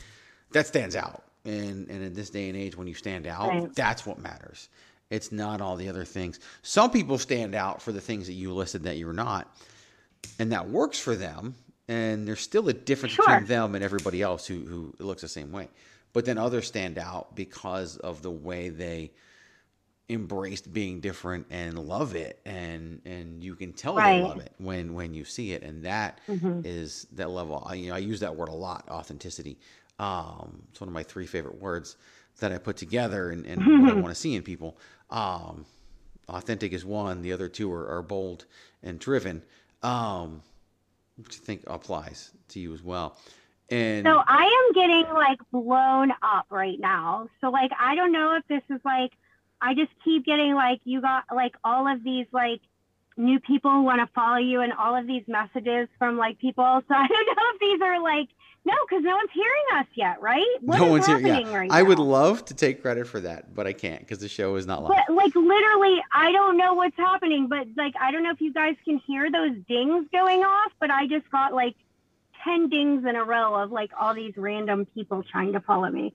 that 0.51 0.67
stands 0.67 0.93
out. 0.93 1.23
And 1.47 1.89
and 1.89 2.03
in 2.03 2.13
this 2.13 2.29
day 2.29 2.49
and 2.49 2.57
age, 2.57 2.77
when 2.77 2.87
you 2.87 2.93
stand 2.93 3.25
out, 3.25 3.49
right. 3.49 3.73
that's 3.73 4.05
what 4.05 4.19
matters. 4.19 4.69
It's 5.09 5.31
not 5.31 5.61
all 5.61 5.77
the 5.77 5.87
other 5.87 6.03
things. 6.03 6.39
Some 6.61 6.91
people 6.91 7.17
stand 7.17 7.55
out 7.55 7.81
for 7.81 7.91
the 7.91 8.01
things 8.01 8.27
that 8.27 8.33
you 8.33 8.53
listed 8.53 8.83
that 8.83 8.97
you're 8.97 9.13
not, 9.13 9.55
and 10.39 10.51
that 10.51 10.69
works 10.69 10.99
for 10.99 11.15
them. 11.15 11.55
And 11.87 12.27
there's 12.27 12.41
still 12.41 12.67
a 12.67 12.73
difference 12.73 13.15
sure. 13.15 13.25
between 13.25 13.45
them 13.45 13.73
and 13.73 13.83
everybody 13.83 14.21
else 14.21 14.45
who 14.45 14.65
who 14.65 14.93
looks 14.99 15.21
the 15.21 15.27
same 15.27 15.51
way. 15.51 15.69
But 16.13 16.25
then 16.25 16.37
others 16.37 16.67
stand 16.67 16.97
out 16.97 17.35
because 17.35 17.97
of 17.97 18.21
the 18.21 18.31
way 18.31 18.69
they 18.69 19.11
embraced 20.09 20.71
being 20.71 20.99
different 21.01 21.45
and 21.49 21.77
love 21.77 22.15
it 22.15 22.39
and 22.45 23.01
and 23.05 23.43
you 23.43 23.55
can 23.55 23.73
tell 23.73 23.95
right. 23.95 24.17
they 24.17 24.23
love 24.23 24.39
it 24.39 24.53
when 24.57 24.93
when 24.93 25.13
you 25.13 25.25
see 25.25 25.51
it 25.51 25.63
and 25.63 25.83
that 25.83 26.21
mm-hmm. 26.29 26.61
is 26.63 27.07
that 27.11 27.29
level 27.29 27.61
I, 27.69 27.73
you 27.73 27.89
know 27.89 27.95
I 27.95 27.97
use 27.97 28.21
that 28.21 28.33
word 28.33 28.47
a 28.47 28.53
lot 28.53 28.87
authenticity 28.89 29.59
um, 29.99 30.63
it's 30.69 30.79
one 30.79 30.87
of 30.87 30.93
my 30.93 31.03
three 31.03 31.25
favorite 31.25 31.59
words 31.59 31.97
that 32.39 32.51
I 32.51 32.57
put 32.57 32.77
together 32.77 33.31
and, 33.31 33.45
and 33.45 33.81
what 33.83 33.91
I 33.91 33.95
want 33.95 34.09
to 34.09 34.15
see 34.15 34.35
in 34.35 34.43
people. 34.43 34.77
Um, 35.09 35.65
authentic 36.29 36.73
is 36.73 36.85
one 36.85 37.21
the 37.21 37.33
other 37.33 37.49
two 37.49 37.71
are, 37.71 37.87
are 37.87 38.01
bold 38.01 38.45
and 38.83 38.99
driven. 38.99 39.43
Um, 39.83 40.41
which 41.17 41.39
I 41.41 41.43
think 41.43 41.63
applies 41.67 42.31
to 42.49 42.59
you 42.59 42.73
as 42.73 42.83
well? 42.83 43.17
And 43.69 44.05
so 44.05 44.21
I 44.25 44.43
am 44.43 44.73
getting 44.73 45.13
like 45.13 45.39
blown 45.51 46.11
up 46.21 46.45
right 46.49 46.79
now. 46.79 47.27
So 47.41 47.49
like 47.49 47.71
I 47.77 47.95
don't 47.95 48.11
know 48.11 48.37
if 48.37 48.47
this 48.47 48.63
is 48.75 48.81
like 48.85 49.11
I 49.61 49.73
just 49.73 49.91
keep 50.05 50.25
getting 50.25 50.53
like 50.53 50.79
you 50.85 51.01
got 51.01 51.25
like 51.33 51.55
all 51.63 51.87
of 51.87 52.03
these 52.03 52.27
like 52.31 52.61
new 53.17 53.39
people 53.39 53.71
who 53.71 53.81
want 53.81 53.99
to 53.99 54.13
follow 54.13 54.37
you 54.37 54.61
and 54.61 54.71
all 54.71 54.95
of 54.95 55.07
these 55.07 55.23
messages 55.27 55.89
from 55.97 56.17
like 56.17 56.39
people. 56.39 56.81
So 56.87 56.93
I 56.95 57.07
don't 57.07 57.25
know 57.25 57.43
if 57.53 57.59
these 57.59 57.81
are 57.81 58.01
like 58.01 58.29
no, 58.67 58.73
because 58.87 59.01
no 59.01 59.15
one's 59.15 59.29
hearing 59.33 59.63
us 59.75 59.85
yet, 59.95 60.21
right? 60.21 60.43
What 60.59 60.77
no 60.77 60.87
one's 60.87 61.05
hearing. 61.05 61.25
Yeah, 61.25 61.55
right 61.55 61.71
I 61.71 61.83
would 61.83 61.99
love 61.99 62.43
to 62.45 62.53
take 62.53 62.81
credit 62.81 63.07
for 63.07 63.21
that, 63.21 63.55
but 63.55 63.65
I 63.65 63.71
can't 63.71 64.01
because 64.01 64.19
the 64.19 64.27
show 64.27 64.55
is 64.55 64.67
not 64.67 64.83
live. 64.83 64.91
But 65.07 65.15
like 65.15 65.33
literally, 65.33 66.03
I 66.13 66.33
don't 66.33 66.57
know 66.57 66.73
what's 66.73 66.97
happening. 66.97 67.47
But 67.47 67.67
like, 67.77 67.93
I 67.99 68.11
don't 68.11 68.23
know 68.23 68.31
if 68.31 68.41
you 68.41 68.51
guys 68.51 68.75
can 68.83 68.97
hear 68.97 69.31
those 69.31 69.55
dings 69.69 70.07
going 70.11 70.43
off. 70.43 70.73
But 70.81 70.91
I 70.91 71.07
just 71.07 71.31
got 71.31 71.53
like 71.53 71.75
ten 72.43 72.67
dings 72.67 73.05
in 73.05 73.15
a 73.15 73.23
row 73.23 73.55
of 73.55 73.71
like 73.71 73.91
all 73.97 74.13
these 74.13 74.33
random 74.35 74.85
people 74.93 75.23
trying 75.23 75.53
to 75.53 75.61
follow 75.61 75.89
me. 75.89 76.13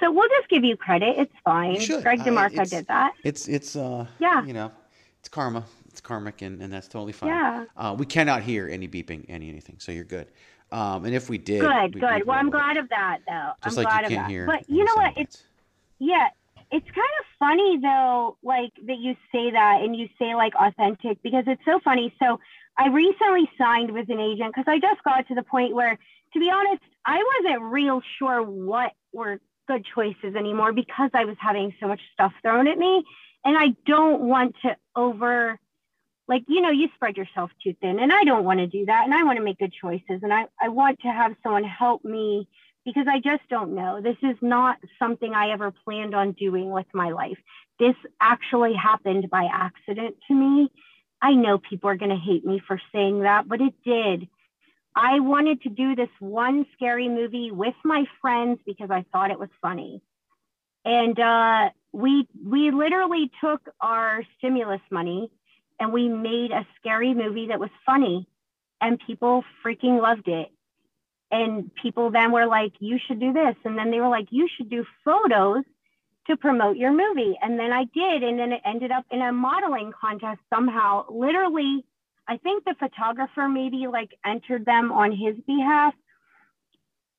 So 0.00 0.10
we'll 0.10 0.30
just 0.30 0.48
give 0.48 0.64
you 0.64 0.78
credit. 0.78 1.18
It's 1.18 1.34
fine. 1.44 1.76
Greg 2.00 2.20
DeMarco 2.20 2.68
did 2.68 2.86
that. 2.86 3.12
It's 3.24 3.46
it's 3.46 3.76
uh 3.76 4.06
yeah. 4.18 4.42
You 4.46 4.54
know, 4.54 4.72
it's 5.18 5.28
karma. 5.28 5.66
It's 5.90 6.00
karmic, 6.00 6.40
and, 6.40 6.62
and 6.62 6.72
that's 6.72 6.88
totally 6.88 7.12
fine. 7.12 7.28
Yeah. 7.28 7.64
Uh, 7.76 7.94
we 7.98 8.06
cannot 8.06 8.42
hear 8.42 8.68
any 8.68 8.88
beeping, 8.88 9.26
any 9.28 9.50
anything, 9.50 9.76
so 9.80 9.92
you're 9.92 10.04
good. 10.04 10.28
Um, 10.72 11.04
and 11.04 11.14
if 11.14 11.28
we 11.28 11.38
did, 11.38 11.60
good, 11.60 11.94
we, 11.94 12.00
good. 12.00 12.26
well, 12.26 12.38
I'm 12.38 12.50
glad 12.50 12.76
of 12.76 12.88
that, 12.90 13.18
though. 13.26 13.52
Just 13.64 13.78
I'm 13.78 13.84
like 13.84 13.92
glad 13.92 14.10
you 14.10 14.16
can't 14.16 14.30
hear. 14.30 14.46
But 14.46 14.68
you 14.68 14.84
know 14.84 14.94
what? 14.94 15.14
It's 15.16 15.42
yeah. 15.98 16.28
It's 16.72 16.86
kind 16.86 17.08
of 17.18 17.26
funny 17.40 17.80
though, 17.82 18.36
like 18.44 18.70
that 18.86 18.98
you 18.98 19.16
say 19.32 19.50
that 19.50 19.80
and 19.82 19.96
you 19.96 20.08
say 20.20 20.36
like 20.36 20.52
authentic 20.54 21.20
because 21.20 21.42
it's 21.48 21.64
so 21.64 21.80
funny. 21.82 22.14
So 22.22 22.38
I 22.78 22.86
recently 22.88 23.50
signed 23.58 23.92
with 23.92 24.08
an 24.08 24.20
agent 24.20 24.54
because 24.54 24.66
I 24.68 24.78
just 24.78 25.02
got 25.02 25.26
to 25.28 25.34
the 25.34 25.42
point 25.42 25.74
where, 25.74 25.98
to 26.32 26.38
be 26.38 26.48
honest, 26.48 26.80
I 27.04 27.20
wasn't 27.44 27.64
real 27.72 28.00
sure 28.18 28.42
what 28.42 28.92
were 29.12 29.40
good 29.66 29.84
choices 29.94 30.36
anymore 30.36 30.72
because 30.72 31.10
I 31.12 31.24
was 31.24 31.36
having 31.40 31.74
so 31.80 31.88
much 31.88 32.00
stuff 32.12 32.32
thrown 32.42 32.68
at 32.68 32.78
me. 32.78 33.04
And 33.44 33.56
I 33.58 33.74
don't 33.86 34.20
want 34.22 34.54
to 34.62 34.76
over, 34.94 35.58
like, 36.30 36.44
you 36.46 36.60
know, 36.60 36.70
you 36.70 36.88
spread 36.94 37.16
yourself 37.16 37.50
too 37.60 37.74
thin. 37.80 37.98
And 37.98 38.12
I 38.12 38.22
don't 38.22 38.44
want 38.44 38.60
to 38.60 38.68
do 38.68 38.86
that. 38.86 39.04
And 39.04 39.12
I 39.12 39.24
want 39.24 39.38
to 39.38 39.44
make 39.44 39.58
good 39.58 39.72
choices. 39.72 40.20
And 40.22 40.32
I, 40.32 40.44
I 40.62 40.68
want 40.68 41.00
to 41.00 41.08
have 41.08 41.34
someone 41.42 41.64
help 41.64 42.04
me 42.04 42.46
because 42.84 43.06
I 43.10 43.18
just 43.18 43.42
don't 43.50 43.74
know. 43.74 44.00
This 44.00 44.16
is 44.22 44.36
not 44.40 44.78
something 44.96 45.34
I 45.34 45.50
ever 45.50 45.72
planned 45.84 46.14
on 46.14 46.30
doing 46.32 46.70
with 46.70 46.86
my 46.94 47.10
life. 47.10 47.36
This 47.80 47.96
actually 48.20 48.74
happened 48.74 49.28
by 49.28 49.48
accident 49.52 50.18
to 50.28 50.34
me. 50.34 50.70
I 51.20 51.32
know 51.32 51.58
people 51.58 51.90
are 51.90 51.96
going 51.96 52.12
to 52.12 52.16
hate 52.16 52.46
me 52.46 52.62
for 52.64 52.80
saying 52.94 53.22
that, 53.22 53.48
but 53.48 53.60
it 53.60 53.74
did. 53.84 54.28
I 54.94 55.18
wanted 55.18 55.62
to 55.62 55.68
do 55.68 55.96
this 55.96 56.10
one 56.20 56.64
scary 56.74 57.08
movie 57.08 57.50
with 57.50 57.74
my 57.84 58.04
friends 58.20 58.60
because 58.64 58.92
I 58.92 59.04
thought 59.10 59.32
it 59.32 59.38
was 59.38 59.50
funny. 59.60 60.00
And 60.84 61.18
uh, 61.18 61.70
we 61.92 62.28
we 62.46 62.70
literally 62.70 63.32
took 63.42 63.68
our 63.80 64.22
stimulus 64.38 64.80
money 64.92 65.32
and 65.80 65.92
we 65.92 66.08
made 66.08 66.52
a 66.52 66.66
scary 66.78 67.14
movie 67.14 67.48
that 67.48 67.58
was 67.58 67.70
funny 67.84 68.28
and 68.80 69.00
people 69.06 69.44
freaking 69.64 70.00
loved 70.00 70.28
it. 70.28 70.48
And 71.32 71.74
people 71.74 72.10
then 72.10 72.32
were 72.32 72.46
like, 72.46 72.72
you 72.80 72.98
should 72.98 73.20
do 73.20 73.32
this. 73.32 73.54
And 73.64 73.78
then 73.78 73.90
they 73.90 74.00
were 74.00 74.08
like, 74.08 74.28
you 74.30 74.48
should 74.56 74.68
do 74.68 74.84
photos 75.04 75.64
to 76.26 76.36
promote 76.36 76.76
your 76.76 76.92
movie. 76.92 77.38
And 77.40 77.58
then 77.58 77.72
I 77.72 77.84
did. 77.84 78.22
And 78.22 78.38
then 78.38 78.52
it 78.52 78.60
ended 78.64 78.90
up 78.90 79.04
in 79.10 79.22
a 79.22 79.32
modeling 79.32 79.92
contest 80.00 80.40
somehow, 80.52 81.06
literally 81.08 81.84
I 82.30 82.36
think 82.36 82.64
the 82.64 82.76
photographer 82.78 83.48
maybe 83.48 83.88
like 83.88 84.16
entered 84.24 84.64
them 84.64 84.92
on 84.92 85.10
his 85.10 85.34
behalf. 85.48 85.94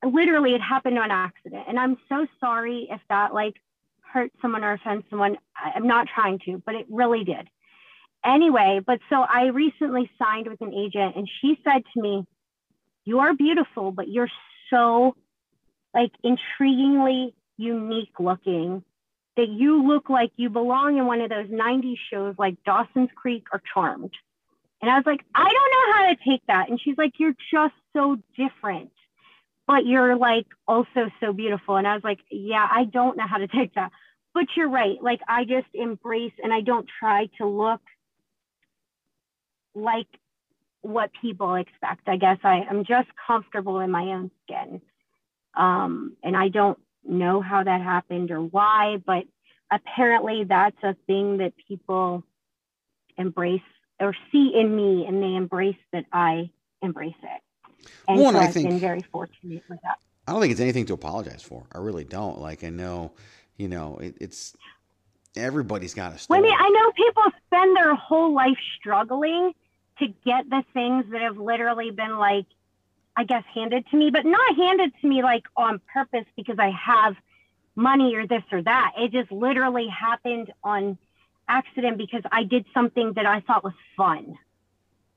Literally, 0.02 0.56
it 0.56 0.62
happened 0.62 0.98
on 0.98 1.12
accident. 1.12 1.66
And 1.68 1.78
I'm 1.78 1.98
so 2.08 2.26
sorry 2.40 2.88
if 2.90 3.02
that 3.10 3.34
like 3.34 3.56
hurt 4.02 4.32
someone 4.42 4.64
or 4.64 4.72
offends 4.72 5.06
someone. 5.10 5.38
I'm 5.54 5.86
not 5.86 6.08
trying 6.08 6.40
to, 6.46 6.64
but 6.66 6.76
it 6.76 6.86
really 6.90 7.26
did. 7.26 7.50
Anyway, 8.24 8.82
but 8.86 9.00
so 9.10 9.22
I 9.22 9.48
recently 9.48 10.10
signed 10.20 10.48
with 10.48 10.62
an 10.62 10.74
agent 10.74 11.16
and 11.16 11.30
she 11.42 11.60
said 11.64 11.84
to 11.94 12.02
me, 12.02 12.26
You're 13.06 13.34
beautiful, 13.34 13.92
but 13.92 14.08
you're 14.08 14.30
so 14.70 15.16
like 15.94 16.12
intriguingly 16.24 17.34
unique 17.58 18.20
looking 18.20 18.84
that 19.38 19.50
you 19.50 19.88
look 19.88 20.10
like 20.10 20.32
you 20.36 20.50
belong 20.50 20.98
in 20.98 21.06
one 21.06 21.22
of 21.22 21.30
those 21.30 21.48
90s 21.48 21.98
shows 22.12 22.36
like 22.38 22.64
Dawson's 22.64 23.10
Creek 23.16 23.46
or 23.54 23.62
Charmed. 23.74 24.12
And 24.82 24.90
I 24.90 24.96
was 24.96 25.06
like, 25.06 25.22
I 25.34 25.44
don't 25.44 25.54
know 25.72 25.94
how 25.94 26.10
to 26.10 26.18
take 26.28 26.46
that. 26.48 26.70
And 26.70 26.80
she's 26.82 26.98
like, 26.98 27.14
You're 27.18 27.36
just 27.52 27.74
so 27.94 28.18
different, 28.38 28.92
but 29.68 29.86
you're 29.86 30.16
like 30.16 30.48
also 30.68 31.10
so 31.20 31.34
beautiful. 31.34 31.78
And 31.78 31.88
I 31.88 31.94
was 31.94 32.04
like, 32.04 32.20
Yeah, 32.30 32.68
I 32.70 32.86
don't 32.86 33.18
know 33.18 33.28
how 33.28 33.38
to 33.38 33.48
take 33.48 33.74
that. 33.76 33.92
But 34.34 34.46
you're 34.56 34.70
right. 34.70 35.02
Like, 35.02 35.20
I 35.28 35.44
just 35.44 35.68
embrace 35.74 36.32
and 36.42 36.54
I 36.54 36.62
don't 36.62 36.88
try 37.00 37.28
to 37.38 37.46
look 37.46 37.82
like 39.76 40.08
what 40.82 41.12
people 41.22 41.56
expect. 41.56 42.08
I 42.08 42.18
guess 42.18 42.38
I, 42.44 42.66
am 42.70 42.86
just 42.86 43.10
comfortable 43.28 43.80
in 43.80 43.92
my 43.92 44.04
own 44.14 44.32
skin. 44.44 44.82
Um, 45.56 46.16
and 46.24 46.36
I 46.36 46.48
don't 46.48 46.80
know 47.04 47.42
how 47.42 47.64
that 47.64 47.82
happened 47.82 48.32
or 48.32 48.42
why, 48.42 48.98
but 49.06 49.24
apparently 49.72 50.44
that's 50.44 50.82
a 50.84 50.96
thing 51.08 51.38
that 51.38 51.54
people 51.68 52.24
embrace 53.18 53.62
or 54.00 54.16
see 54.32 54.54
in 54.56 54.76
me 54.76 55.06
and 55.08 55.22
they 55.22 55.36
embrace 55.36 55.78
that 55.94 56.06
I 56.12 56.50
embrace 56.82 57.14
it. 57.22 57.88
And 58.08 58.20
so 58.20 58.36
I 58.36 58.44
I've 58.46 58.54
think- 58.54 58.70
been 58.70 58.80
very 58.80 59.02
fortunate 59.12 59.64
with 59.70 59.80
that. 59.84 59.98
I 60.28 60.34
don't 60.34 60.42
think 60.42 60.52
it's 60.52 60.62
anything 60.62 60.86
to 60.86 60.94
apologize 60.94 61.42
for. 61.42 61.66
I 61.74 61.80
really 61.80 62.04
don't. 62.04 62.40
Like 62.40 62.64
I 62.64 62.70
know, 62.70 63.12
you 63.58 63.68
know, 63.68 63.98
it, 63.98 64.16
it's 64.22 64.56
everybody's 65.36 65.94
got 65.94 66.14
a 66.14 66.26
Well, 66.30 66.40
I 66.40 66.42
mean, 66.42 66.56
I 66.58 66.70
know 66.70 66.92
people 66.92 67.24
spend 67.48 67.76
their 67.76 67.96
whole 67.96 68.34
life 68.34 68.58
struggling 68.80 69.54
to 70.02 70.08
get 70.26 70.50
the 70.50 70.64
things 70.74 71.06
that 71.12 71.22
have 71.22 71.38
literally 71.38 71.92
been 71.92 72.18
like, 72.18 72.46
I 73.16 73.24
guess, 73.24 73.44
handed 73.54 73.86
to 73.92 73.98
me, 73.98 74.10
but 74.10 74.26
not 74.26 74.56
handed 74.56 74.94
to 75.02 75.08
me 75.08 75.24
like 75.24 75.44
on 75.56 75.80
purpose 75.94 76.26
because 76.36 76.58
I 76.60 76.72
have 76.72 77.16
money 77.76 78.16
or 78.16 78.28
this 78.28 78.44
or 78.52 78.62
that. 78.64 78.94
It 78.98 79.12
just 79.12 79.32
literally 79.32 79.88
happened 79.88 80.52
on 80.64 80.98
accident 81.48 81.98
because 81.98 82.24
I 82.32 82.44
did 82.44 82.66
something 82.74 83.14
that 83.14 83.26
I 83.26 83.42
thought 83.42 83.64
was 83.64 83.74
fun. 83.96 84.38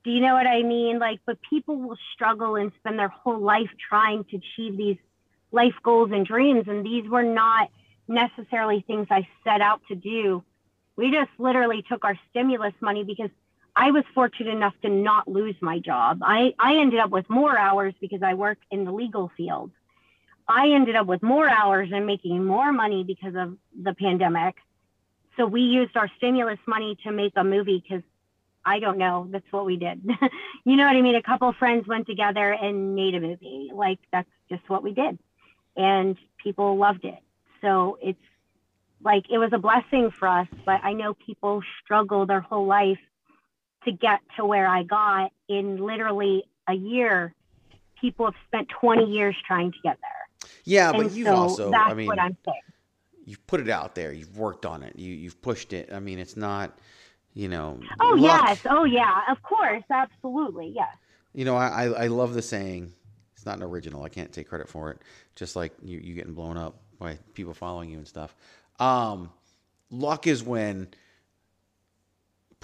Do 0.03 0.11
you 0.11 0.21
know 0.21 0.33
what 0.33 0.45
I 0.45 0.61
mean? 0.61 0.99
Like, 0.99 1.19
but 1.25 1.39
people 1.49 1.77
will 1.77 1.97
struggle 2.13 2.55
and 2.55 2.71
spend 2.79 2.99
their 2.99 3.09
whole 3.09 3.39
life 3.39 3.69
trying 3.89 4.23
to 4.25 4.37
achieve 4.37 4.77
these 4.77 4.97
life 5.51 5.73
goals 5.81 6.11
and 6.13 6.25
dreams. 6.25 6.65
And 6.67 6.85
these 6.85 7.09
were 7.09 7.23
not 7.23 7.69
necessarily 8.07 8.83
things 8.85 9.07
I 9.09 9.27
set 9.43 9.61
out 9.61 9.81
to 9.87 9.95
do. 9.95 10.43
We 10.95 11.11
just 11.11 11.31
literally 11.39 11.83
took 11.89 12.05
our 12.05 12.17
stimulus 12.29 12.73
money 12.81 13.03
because 13.03 13.31
I 13.75 13.91
was 13.91 14.03
fortunate 14.13 14.51
enough 14.51 14.73
to 14.83 14.89
not 14.89 15.27
lose 15.27 15.55
my 15.61 15.79
job. 15.79 16.19
I, 16.23 16.53
I 16.57 16.77
ended 16.77 16.99
up 16.99 17.09
with 17.09 17.29
more 17.29 17.57
hours 17.57 17.93
because 17.99 18.23
I 18.23 18.33
work 18.33 18.57
in 18.71 18.85
the 18.85 18.91
legal 18.91 19.31
field. 19.35 19.71
I 20.47 20.69
ended 20.69 20.95
up 20.95 21.07
with 21.07 21.21
more 21.21 21.49
hours 21.49 21.89
and 21.91 22.05
making 22.05 22.45
more 22.45 22.71
money 22.71 23.03
because 23.03 23.35
of 23.35 23.57
the 23.81 23.93
pandemic. 23.93 24.55
So 25.35 25.45
we 25.45 25.61
used 25.61 25.97
our 25.97 26.09
stimulus 26.17 26.59
money 26.65 26.97
to 27.03 27.11
make 27.11 27.33
a 27.35 27.43
movie 27.43 27.83
because 27.83 28.03
I 28.63 28.79
don't 28.79 28.97
know. 28.97 29.27
That's 29.29 29.51
what 29.51 29.65
we 29.65 29.75
did. 29.75 30.03
you 30.65 30.75
know 30.75 30.85
what 30.85 30.95
I 30.95 31.01
mean? 31.01 31.15
A 31.15 31.21
couple 31.21 31.51
friends 31.53 31.87
went 31.87 32.07
together 32.07 32.53
and 32.53 32.95
made 32.95 33.15
a 33.15 33.19
movie. 33.19 33.71
Like 33.73 33.99
that's 34.11 34.29
just 34.49 34.67
what 34.69 34.83
we 34.83 34.93
did. 34.93 35.19
And 35.75 36.15
people 36.41 36.77
loved 36.77 37.03
it. 37.03 37.19
So 37.61 37.97
it's 38.01 38.19
like 39.03 39.25
it 39.29 39.37
was 39.37 39.49
a 39.51 39.57
blessing 39.57 40.11
for 40.11 40.27
us, 40.27 40.47
but 40.65 40.81
I 40.83 40.93
know 40.93 41.13
people 41.13 41.61
struggle 41.83 42.25
their 42.25 42.41
whole 42.41 42.65
life 42.65 42.99
to 43.85 43.91
get 43.91 44.19
to 44.37 44.45
where 44.45 44.67
I 44.67 44.83
got 44.83 45.31
in 45.47 45.77
literally 45.77 46.43
a 46.67 46.73
year. 46.73 47.33
People 47.99 48.25
have 48.25 48.35
spent 48.47 48.69
20 48.81 49.05
years 49.05 49.35
trying 49.47 49.71
to 49.71 49.77
get 49.83 49.97
there. 50.01 50.49
yeah, 50.65 50.91
but 50.91 51.07
And 51.07 51.11
you've 51.11 51.27
so 51.27 51.35
also, 51.35 51.71
I 51.85 51.93
mean, 51.93 52.07
what 52.07 52.19
I'm 52.19 52.37
saying. 52.45 52.61
you've 53.25 53.45
put 53.47 53.59
it 53.61 53.69
out 53.69 53.95
there. 53.95 54.11
You've 54.11 54.37
worked 54.37 54.65
on 54.65 54.83
it. 54.83 54.97
You 54.97 55.13
you've 55.13 55.41
pushed 55.41 55.73
it. 55.73 55.91
I 55.93 55.99
mean, 55.99 56.19
it's 56.19 56.35
not, 56.37 56.77
you 57.33 57.47
know. 57.47 57.79
Oh 57.99 58.15
luck. 58.17 58.43
yes, 58.47 58.59
oh 58.69 58.83
yeah, 58.83 59.21
of 59.29 59.41
course, 59.43 59.83
absolutely, 59.89 60.71
yes. 60.75 60.95
You 61.33 61.45
know, 61.45 61.55
I 61.55 61.67
I 61.67 62.03
I 62.03 62.07
love 62.07 62.33
the 62.33 62.41
saying. 62.41 62.91
It's 63.35 63.45
not 63.45 63.57
an 63.57 63.63
original. 63.63 64.03
I 64.03 64.09
can't 64.09 64.31
take 64.31 64.47
credit 64.49 64.69
for 64.69 64.91
it. 64.91 64.99
Just 65.35 65.55
like 65.55 65.73
you 65.83 65.99
you 65.99 66.13
getting 66.13 66.33
blown 66.33 66.57
up 66.57 66.79
by 66.99 67.17
people 67.33 67.53
following 67.53 67.89
you 67.89 67.97
and 67.97 68.07
stuff. 68.07 68.35
Um, 68.79 69.31
luck 69.89 70.27
is 70.27 70.43
when 70.43 70.87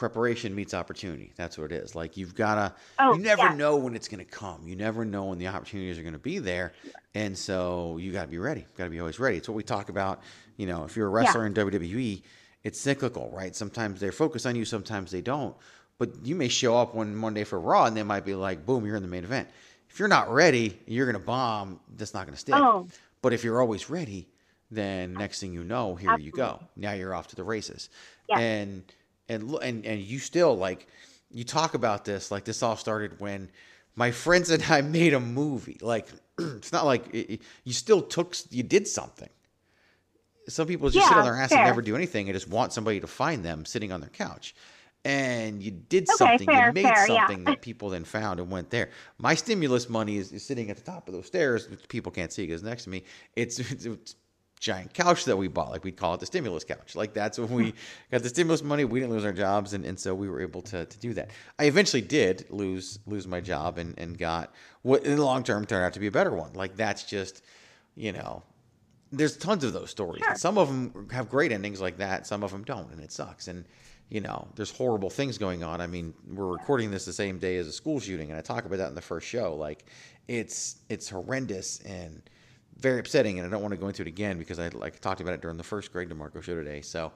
preparation 0.02 0.56
meets 0.56 0.74
opportunity. 0.74 1.32
That's 1.36 1.60
what 1.60 1.72
it 1.72 1.76
is. 1.76 1.94
Like 1.94 2.18
you've 2.18 2.34
gotta. 2.34 2.74
Oh, 2.98 3.14
you 3.14 3.22
never 3.22 3.44
yeah. 3.44 3.54
know 3.54 3.76
when 3.76 3.94
it's 3.94 4.08
gonna 4.08 4.26
come. 4.26 4.68
You 4.68 4.76
never 4.76 5.06
know 5.06 5.26
when 5.26 5.38
the 5.38 5.46
opportunities 5.46 6.00
are 6.00 6.02
gonna 6.02 6.18
be 6.18 6.40
there, 6.40 6.74
and 7.14 7.38
so 7.38 7.98
you 7.98 8.12
gotta 8.12 8.28
be 8.28 8.40
ready. 8.40 8.66
Got 8.76 8.86
to 8.86 8.90
be 8.90 9.00
always 9.00 9.20
ready. 9.20 9.38
It's 9.38 9.48
what 9.48 9.54
we 9.54 9.62
talk 9.62 9.90
about. 9.90 10.24
You 10.58 10.66
know, 10.66 10.86
if 10.86 10.96
you're 10.98 11.06
a 11.06 11.12
wrestler 11.12 11.46
in 11.46 11.54
WWE, 11.54 12.24
it's 12.64 12.80
cyclical, 12.80 13.30
right? 13.32 13.56
Sometimes 13.56 14.00
they're 14.00 14.12
focused 14.12 14.48
on 14.48 14.56
you, 14.56 14.66
sometimes 14.66 15.12
they 15.12 15.22
don't. 15.22 15.56
But 16.00 16.26
you 16.26 16.34
may 16.34 16.48
show 16.48 16.76
up 16.80 16.96
one 16.96 17.16
Monday 17.16 17.44
for 17.44 17.60
Raw, 17.60 17.86
and 17.86 17.96
they 17.96 18.02
might 18.02 18.26
be 18.26 18.34
like, 18.34 18.66
"Boom, 18.66 18.84
you're 18.88 18.96
in 18.96 19.04
the 19.04 19.08
main 19.08 19.24
event." 19.24 19.50
If 19.88 20.00
you're 20.00 20.08
not 20.08 20.34
ready, 20.34 20.80
you're 20.88 21.06
gonna 21.06 21.20
bomb. 21.24 21.80
That's 21.96 22.16
not 22.16 22.26
gonna 22.26 22.38
stick. 22.38 22.56
Oh. 22.56 22.88
But 23.22 23.34
if 23.34 23.44
you're 23.44 23.62
always 23.62 23.88
ready, 23.88 24.30
then 24.72 25.14
next 25.14 25.42
thing 25.42 25.54
you 25.54 25.64
know, 25.64 25.94
here 25.94 26.18
you 26.18 26.32
go. 26.32 26.60
Now 26.76 26.94
you're 26.94 27.14
off 27.14 27.28
to 27.28 27.36
the 27.36 27.44
races. 27.44 27.90
Yeah. 28.28 28.40
And 28.40 28.84
and 29.32 29.52
and 29.62 29.86
and 29.86 30.02
you 30.02 30.20
still 30.20 30.56
like 30.58 30.88
you 31.32 31.44
talk 31.44 31.74
about 31.74 32.06
this 32.06 32.32
like 32.32 32.44
this 32.44 32.62
all 32.62 32.76
started 32.76 33.20
when 33.20 33.50
my 33.96 34.12
friends 34.12 34.50
and 34.50 34.64
I 34.70 34.82
made 35.00 35.14
a 35.14 35.20
movie. 35.20 35.78
Like 35.82 36.08
it's 36.40 36.72
not 36.72 36.86
like 36.86 37.08
it, 37.14 37.34
it- 37.36 37.42
you 37.64 37.74
still 37.74 38.02
took 38.02 38.36
you 38.50 38.64
did 38.64 38.88
something. 38.88 39.30
Some 40.50 40.68
people 40.68 40.90
just 40.90 41.08
sit 41.08 41.16
on 41.16 41.24
their 41.24 41.38
ass 41.38 41.50
fair. 41.50 41.60
and 41.60 41.68
never 41.68 41.82
do 41.82 41.96
anything 41.96 42.28
and 42.28 42.36
just 42.36 42.50
want 42.50 42.74
somebody 42.74 43.00
to 43.00 43.08
find 43.08 43.46
them 43.46 43.64
sitting 43.64 43.92
on 43.92 44.02
their 44.02 44.10
couch. 44.10 44.56
And 45.06 45.64
you 45.64 45.72
did 45.72 46.04
Okay, 46.10 46.16
something, 46.18 46.48
fair, 46.48 46.68
you 46.68 46.74
made 46.74 46.84
fair, 46.84 47.08
yeah. 47.08 47.28
something 47.28 47.44
that 47.46 47.62
people 47.70 47.90
then 47.90 48.04
found 48.04 48.40
and 48.40 48.50
went 48.52 48.70
there. 48.70 48.90
My 49.18 49.36
stimulus 49.36 49.88
money 49.90 50.18
is, 50.18 50.32
is 50.32 50.44
sitting 50.44 50.70
at 50.70 50.78
the 50.78 50.84
top 50.84 51.08
of 51.08 51.14
those 51.14 51.28
stairs, 51.28 51.70
which 51.70 51.88
people 51.88 52.12
can't 52.12 52.32
see 52.34 52.46
because 52.46 52.64
next 52.64 52.84
to 52.86 52.90
me, 52.90 53.04
it's, 53.36 53.60
it's, 53.72 53.86
it's 53.86 54.16
giant 54.62 54.94
couch 54.94 55.26
that 55.26 55.36
we 55.36 55.48
bought. 55.48 55.72
Like 55.72 55.84
we'd 55.84 55.98
call 55.98 56.14
it 56.14 56.20
the 56.20 56.26
stimulus 56.28 56.64
couch. 56.64 56.96
Like 56.96 57.14
that's 57.14 57.38
when 57.38 57.50
we 57.50 57.72
hmm. 57.72 57.78
got 58.12 58.24
the 58.24 58.30
stimulus 58.30 58.64
money. 58.64 58.86
We 58.86 59.02
didn't 59.02 59.12
lose 59.12 59.26
our 59.26 59.34
jobs, 59.34 59.74
and, 59.74 59.84
and 59.84 60.00
so 60.00 60.16
we 60.16 60.30
were 60.30 60.40
able 60.40 60.62
to, 60.62 60.86
to 60.86 61.00
do 61.00 61.14
that. 61.16 61.32
I 61.60 61.66
eventually 61.66 62.02
did 62.02 62.46
lose 62.50 63.00
lose 63.06 63.28
my 63.28 63.42
job 63.42 63.78
and, 63.78 63.98
and 63.98 64.18
got 64.18 64.54
what 64.84 65.04
in 65.04 65.18
the 65.18 65.26
long 65.26 65.44
term 65.44 65.66
turned 65.66 65.84
out 65.84 65.94
to 65.94 66.00
be 66.00 66.08
a 66.08 66.12
better 66.12 66.32
one. 66.32 66.54
Like 66.54 66.78
that's 66.78 67.04
just 67.04 67.44
you 67.96 68.14
know. 68.14 68.44
There's 69.14 69.36
tons 69.36 69.66
of 69.66 69.74
those 69.74 69.90
stories. 69.90 70.24
And 70.26 70.38
Some 70.38 70.58
of 70.58 70.70
them 70.70 71.10
have 71.12 71.28
great 71.28 71.52
endings 71.52 71.82
like 71.82 71.98
that. 71.98 72.26
Some 72.26 72.46
of 72.46 72.52
them 72.52 72.64
don't, 72.64 72.90
and 72.94 73.02
it 73.02 73.12
sucks. 73.12 73.50
And 73.50 73.66
you 74.08 74.22
know, 74.22 74.48
there's 74.56 74.72
horrible 74.72 75.10
things 75.10 75.38
going 75.38 75.66
on. 75.66 75.82
I 75.82 75.88
mean, 75.88 76.14
we're 76.34 76.46
recording 76.46 76.92
this 76.92 77.04
the 77.04 77.12
same 77.12 77.38
day 77.38 77.58
as 77.58 77.68
a 77.68 77.74
school 77.74 78.00
shooting, 78.00 78.30
and 78.30 78.38
I 78.38 78.42
talk 78.42 78.64
about 78.64 78.78
that 78.78 78.88
in 78.88 78.96
the 78.96 79.02
first 79.02 79.28
show. 79.28 79.54
Like, 79.56 79.84
it's 80.30 80.78
it's 80.88 81.10
horrendous 81.10 81.80
and 81.82 82.22
very 82.78 83.00
upsetting, 83.00 83.40
and 83.40 83.48
I 83.48 83.52
don't 83.52 83.62
want 83.62 83.74
to 83.74 83.78
go 83.80 83.88
into 83.88 84.02
it 84.02 84.08
again 84.08 84.38
because 84.38 84.60
I 84.60 84.70
like 84.70 85.00
talked 85.00 85.22
about 85.22 85.34
it 85.34 85.42
during 85.42 85.58
the 85.58 85.64
first 85.64 85.92
Greg 85.92 86.10
DeMarco 86.10 86.42
show 86.42 86.56
today. 86.56 86.82
So, 86.82 87.12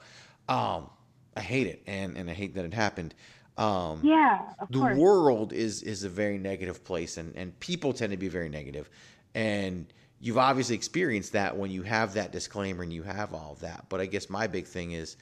um, 0.49 0.89
I 1.35 1.41
hate 1.41 1.67
it, 1.67 1.83
and 1.87 2.17
and 2.17 2.29
I 2.29 2.33
hate 2.33 2.55
that 2.55 2.65
it 2.65 2.73
happened. 2.73 3.15
Um, 3.57 4.07
Yeah, 4.07 4.53
of 4.59 4.69
the 4.69 4.79
course. 4.79 4.97
world 4.97 5.53
is 5.53 5.83
is 5.83 6.03
a 6.03 6.09
very 6.09 6.37
negative 6.37 6.83
place, 6.83 7.17
and 7.17 7.35
and 7.35 7.59
people 7.59 7.93
tend 7.93 8.11
to 8.11 8.17
be 8.17 8.27
very 8.27 8.49
negative, 8.49 8.89
and 9.33 9.91
you've 10.19 10.37
obviously 10.37 10.75
experienced 10.75 11.33
that 11.33 11.57
when 11.57 11.71
you 11.71 11.83
have 11.83 12.13
that 12.15 12.31
disclaimer 12.31 12.83
and 12.83 12.93
you 12.93 13.03
have 13.03 13.33
all 13.33 13.53
of 13.53 13.59
that. 13.59 13.85
But 13.89 14.01
I 14.01 14.05
guess 14.07 14.29
my 14.29 14.47
big 14.47 14.65
thing 14.67 14.93
is, 14.93 15.17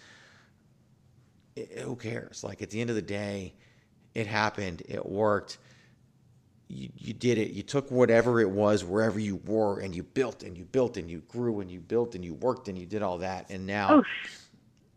i- 1.57 1.67
who 1.81 1.95
cares? 1.95 2.43
Like 2.43 2.61
at 2.61 2.69
the 2.69 2.81
end 2.81 2.89
of 2.89 2.95
the 2.95 3.01
day, 3.01 3.53
it 4.13 4.27
happened, 4.27 4.83
it 4.87 5.05
worked. 5.05 5.57
You, 6.67 6.89
you 6.97 7.13
did 7.13 7.37
it. 7.37 7.51
You 7.51 7.61
took 7.63 7.91
whatever 7.91 8.39
it 8.41 8.49
was, 8.49 8.83
wherever 8.83 9.19
you 9.19 9.37
were, 9.45 9.79
and 9.79 9.93
you 9.95 10.03
built 10.03 10.43
and 10.43 10.57
you 10.57 10.65
built 10.65 10.97
and 10.97 11.09
you 11.09 11.19
grew 11.27 11.59
and 11.59 11.69
you 11.69 11.79
built 11.79 12.15
and 12.15 12.23
you 12.23 12.33
worked 12.33 12.67
and 12.67 12.77
you 12.77 12.85
did 12.85 13.01
all 13.01 13.19
that. 13.19 13.49
And 13.49 13.65
now, 13.67 13.99
Oh, 13.99 14.03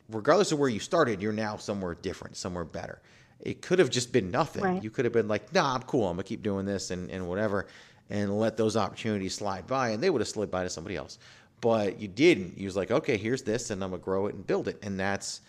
regardless 0.08 0.52
of 0.52 0.58
where 0.58 0.68
you 0.68 0.80
started, 0.80 1.20
you're 1.20 1.32
now 1.32 1.56
somewhere 1.56 1.94
different, 1.94 2.36
somewhere 2.36 2.64
better. 2.64 3.00
It 3.40 3.60
could 3.60 3.78
have 3.78 3.90
just 3.90 4.12
been 4.12 4.30
nothing. 4.30 4.62
Right. 4.62 4.82
You 4.82 4.90
could 4.90 5.04
have 5.04 5.12
been 5.12 5.28
like, 5.28 5.52
nah, 5.52 5.74
I'm 5.74 5.82
cool. 5.82 6.08
I'm 6.08 6.16
going 6.16 6.24
to 6.24 6.28
keep 6.28 6.42
doing 6.42 6.64
this 6.64 6.90
and, 6.90 7.10
and 7.10 7.28
whatever, 7.28 7.66
and 8.08 8.38
let 8.38 8.56
those 8.56 8.76
opportunities 8.76 9.34
slide 9.34 9.66
by, 9.66 9.90
and 9.90 10.02
they 10.02 10.08
would 10.08 10.20
have 10.20 10.28
slid 10.28 10.50
by 10.50 10.62
to 10.62 10.70
somebody 10.70 10.96
else. 10.96 11.18
But 11.60 12.00
you 12.00 12.08
didn't. 12.08 12.56
You 12.56 12.66
was 12.66 12.76
like, 12.76 12.90
okay, 12.90 13.16
here's 13.16 13.42
this, 13.42 13.70
and 13.70 13.82
I'm 13.82 13.90
going 13.90 14.00
to 14.00 14.04
grow 14.04 14.26
it 14.26 14.34
and 14.34 14.46
build 14.46 14.68
it. 14.68 14.78
And 14.82 14.98
that's 14.98 15.40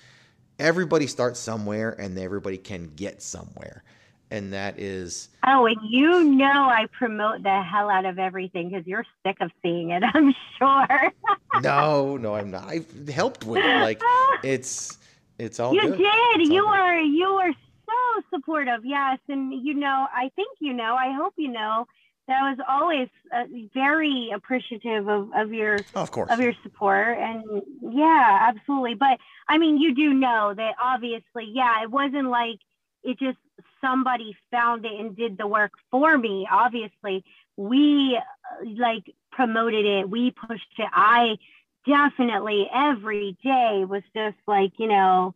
everybody 0.60 1.08
starts 1.08 1.40
somewhere, 1.40 1.92
and 1.92 2.18
everybody 2.18 2.58
can 2.58 2.92
get 2.96 3.22
somewhere. 3.22 3.84
And 4.30 4.52
that 4.54 4.78
is, 4.78 5.30
Oh, 5.46 5.66
and 5.66 5.78
you 5.90 6.24
know 6.24 6.68
I 6.70 6.88
promote 6.98 7.44
the 7.44 7.62
hell 7.64 7.90
out 7.90 8.04
of 8.06 8.20
everything 8.20 8.70
because 8.70 8.86
you're 8.86 9.06
sick 9.26 9.38
of 9.40 9.52
seeing 9.62 9.92
it, 9.92 10.04
I'm 10.14 10.34
sure. 10.58 11.14
no, 11.62 12.18
no, 12.18 12.36
I'm 12.36 12.52
not. 12.52 12.68
I've 12.68 13.08
helped 13.08 13.46
with 13.46 13.60
it. 13.64 13.82
Like, 13.82 14.02
it's, 14.44 14.98
it's 15.40 15.60
all 15.62 15.74
you 15.74 15.82
good. 15.82 15.98
did. 15.98 16.06
All 16.06 16.42
You 16.42 16.62
good. 16.64 16.70
were 16.70 17.00
you 17.00 17.26
are 17.26 17.54
so 17.86 18.22
supportive. 18.34 18.82
Yes, 18.84 19.20
and 19.30 19.54
you 19.54 19.74
know, 19.74 20.08
I 20.14 20.30
think 20.36 20.50
you 20.60 20.74
know. 20.74 20.96
I 20.96 21.14
hope 21.14 21.34
you 21.38 21.48
know 21.50 21.86
that 22.28 22.42
I 22.42 22.50
was 22.50 22.60
always 22.68 23.08
uh, 23.34 23.46
very 23.74 24.32
appreciative 24.36 25.08
of, 25.08 25.30
of 25.34 25.54
your 25.54 25.80
Oh, 25.96 26.02
of 26.02 26.12
course. 26.12 26.30
of 26.32 26.40
your 26.42 26.54
support. 26.64 27.18
And 27.18 27.62
yeah, 27.82 28.50
absolutely. 28.54 28.96
But 28.96 29.20
I 29.48 29.58
mean, 29.58 29.78
you 29.78 29.96
do 29.96 30.14
know 30.14 30.54
that 30.54 30.76
obviously, 30.84 31.46
yeah, 31.54 31.82
it 31.84 31.90
wasn't 31.92 32.30
like 32.30 32.60
it 33.04 33.18
just 33.20 33.38
somebody 33.82 34.36
found 34.52 34.86
it 34.86 35.00
and 35.00 35.16
did 35.16 35.38
the 35.38 35.48
work 35.48 35.72
for 35.92 36.18
me. 36.18 36.48
Obviously, 36.50 37.24
we 37.56 38.20
like 38.64 39.14
promoted 39.32 39.86
it, 39.86 40.10
we 40.10 40.32
pushed 40.32 40.80
it. 40.80 40.88
I 40.92 41.38
definitely 41.86 42.70
every 42.74 43.38
day 43.44 43.86
was 43.88 44.04
just 44.16 44.38
like, 44.48 44.74
you 44.78 44.88
know, 44.88 45.34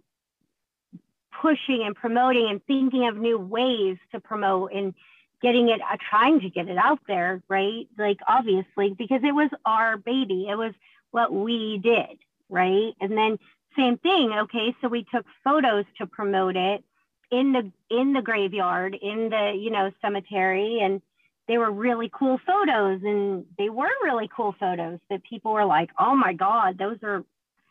pushing 1.42 1.84
and 1.84 1.96
promoting 1.96 2.48
and 2.50 2.64
thinking 2.66 3.08
of 3.08 3.18
new 3.18 3.38
ways 3.40 3.98
to 4.12 4.20
promote 4.20 4.74
and 4.74 4.94
getting 5.42 5.70
it 5.70 5.82
uh, 5.82 5.98
trying 6.10 6.40
to 6.40 6.50
get 6.50 6.68
it 6.68 6.78
out 6.78 7.00
there 7.08 7.42
right 7.48 7.88
like 7.98 8.20
obviously 8.28 8.94
because 8.98 9.22
it 9.24 9.34
was 9.34 9.50
our 9.66 9.98
baby 9.98 10.48
it 10.50 10.56
was 10.56 10.74
what 11.10 11.34
we 11.34 11.80
did 11.82 12.18
right 12.50 12.94
and 13.00 13.18
then 13.18 13.40
same 13.76 13.98
thing 13.98 14.32
okay 14.34 14.76
so 14.82 14.88
we 14.88 15.06
took 15.14 15.26
photos 15.44 15.86
to 15.98 16.06
promote 16.06 16.56
it 16.56 16.84
in 17.32 17.54
the 17.54 17.72
in 17.90 18.14
the 18.14 18.22
graveyard 18.22 18.96
in 19.02 19.30
the 19.30 19.54
you 19.58 19.72
know 19.72 19.92
cemetery 20.02 20.80
and 20.82 21.02
they 21.48 21.58
were 21.58 21.72
really 21.72 22.10
cool 22.14 22.40
photos 22.46 23.02
and 23.04 23.46
they 23.58 23.70
were 23.70 23.90
really 24.04 24.30
cool 24.36 24.54
photos 24.60 25.00
that 25.10 25.24
people 25.24 25.54
were 25.54 25.66
like 25.66 25.90
oh 25.98 26.16
my 26.16 26.34
god 26.34 26.78
those 26.78 26.98
are 27.04 27.24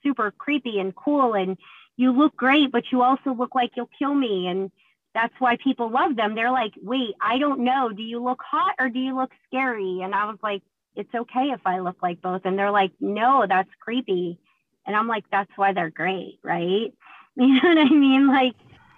super 0.02 0.30
creepy 0.30 0.78
and 0.80 0.94
cool 0.96 1.34
and 1.34 1.58
you 1.96 2.10
look 2.10 2.34
great 2.36 2.72
but 2.72 2.84
you 2.90 3.02
also 3.02 3.32
look 3.32 3.54
like 3.54 3.70
you'll 3.76 3.90
kill 3.98 4.14
me 4.14 4.48
and 4.48 4.70
that's 5.12 5.34
why 5.40 5.56
people 5.56 5.90
love 5.90 6.14
them. 6.14 6.34
They're 6.34 6.52
like 6.52 6.72
wait 6.82 7.14
i 7.20 7.38
don't 7.38 7.60
know. 7.60 7.90
Do 7.90 8.02
you 8.02 8.22
look 8.22 8.40
hot 8.42 8.74
or 8.78 8.88
do 8.88 8.98
you 8.98 9.14
look 9.14 9.30
scary? 9.46 10.00
And 10.02 10.14
i 10.14 10.24
was 10.24 10.38
like 10.42 10.62
it's 10.96 11.14
okay 11.14 11.50
if 11.50 11.60
i 11.66 11.80
look 11.80 11.96
like 12.02 12.20
both 12.22 12.42
and 12.44 12.58
they're 12.58 12.70
like 12.70 12.92
no 13.00 13.44
that's 13.46 13.70
creepy. 13.80 14.38
And 14.86 14.96
i'm 14.96 15.06
like 15.08 15.24
that's 15.30 15.50
why 15.56 15.74
they're 15.74 15.90
great 15.90 16.38
right? 16.42 16.92
You 17.36 17.54
know 17.54 17.68
what 17.68 17.78
i 17.78 17.88
mean? 17.88 18.26
Like 18.26 18.54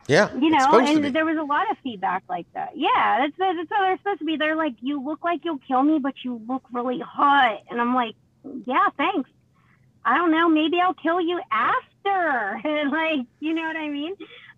yeah. 0.08 0.34
You 0.34 0.50
know, 0.50 0.78
and 0.80 1.14
there 1.14 1.24
was 1.24 1.36
a 1.36 1.42
lot 1.42 1.70
of 1.70 1.78
feedback 1.82 2.24
like 2.28 2.46
that. 2.54 2.72
Yeah, 2.76 3.18
that's 3.20 3.34
that's 3.38 3.70
how 3.70 3.82
they're 3.82 3.98
supposed 3.98 4.18
to 4.18 4.24
be. 4.24 4.36
They're 4.36 4.56
like, 4.56 4.74
you 4.80 5.02
look 5.02 5.22
like 5.22 5.44
you'll 5.44 5.60
kill 5.66 5.82
me, 5.82 5.98
but 5.98 6.14
you 6.24 6.40
look 6.48 6.64
really 6.72 6.98
hot. 6.98 7.60
And 7.70 7.80
I'm 7.80 7.94
like, 7.94 8.14
yeah, 8.66 8.88
thanks. 8.96 9.30
I 10.04 10.16
don't 10.16 10.32
know. 10.32 10.48
Maybe 10.48 10.80
I'll 10.80 10.94
kill 10.94 11.20
you 11.20 11.40
after. 11.50 12.60
and 12.68 12.90
like, 12.90 13.26
you 13.40 13.54
know 13.54 13.62
what 13.62 13.76
I 13.76 13.88
mean? 13.88 14.14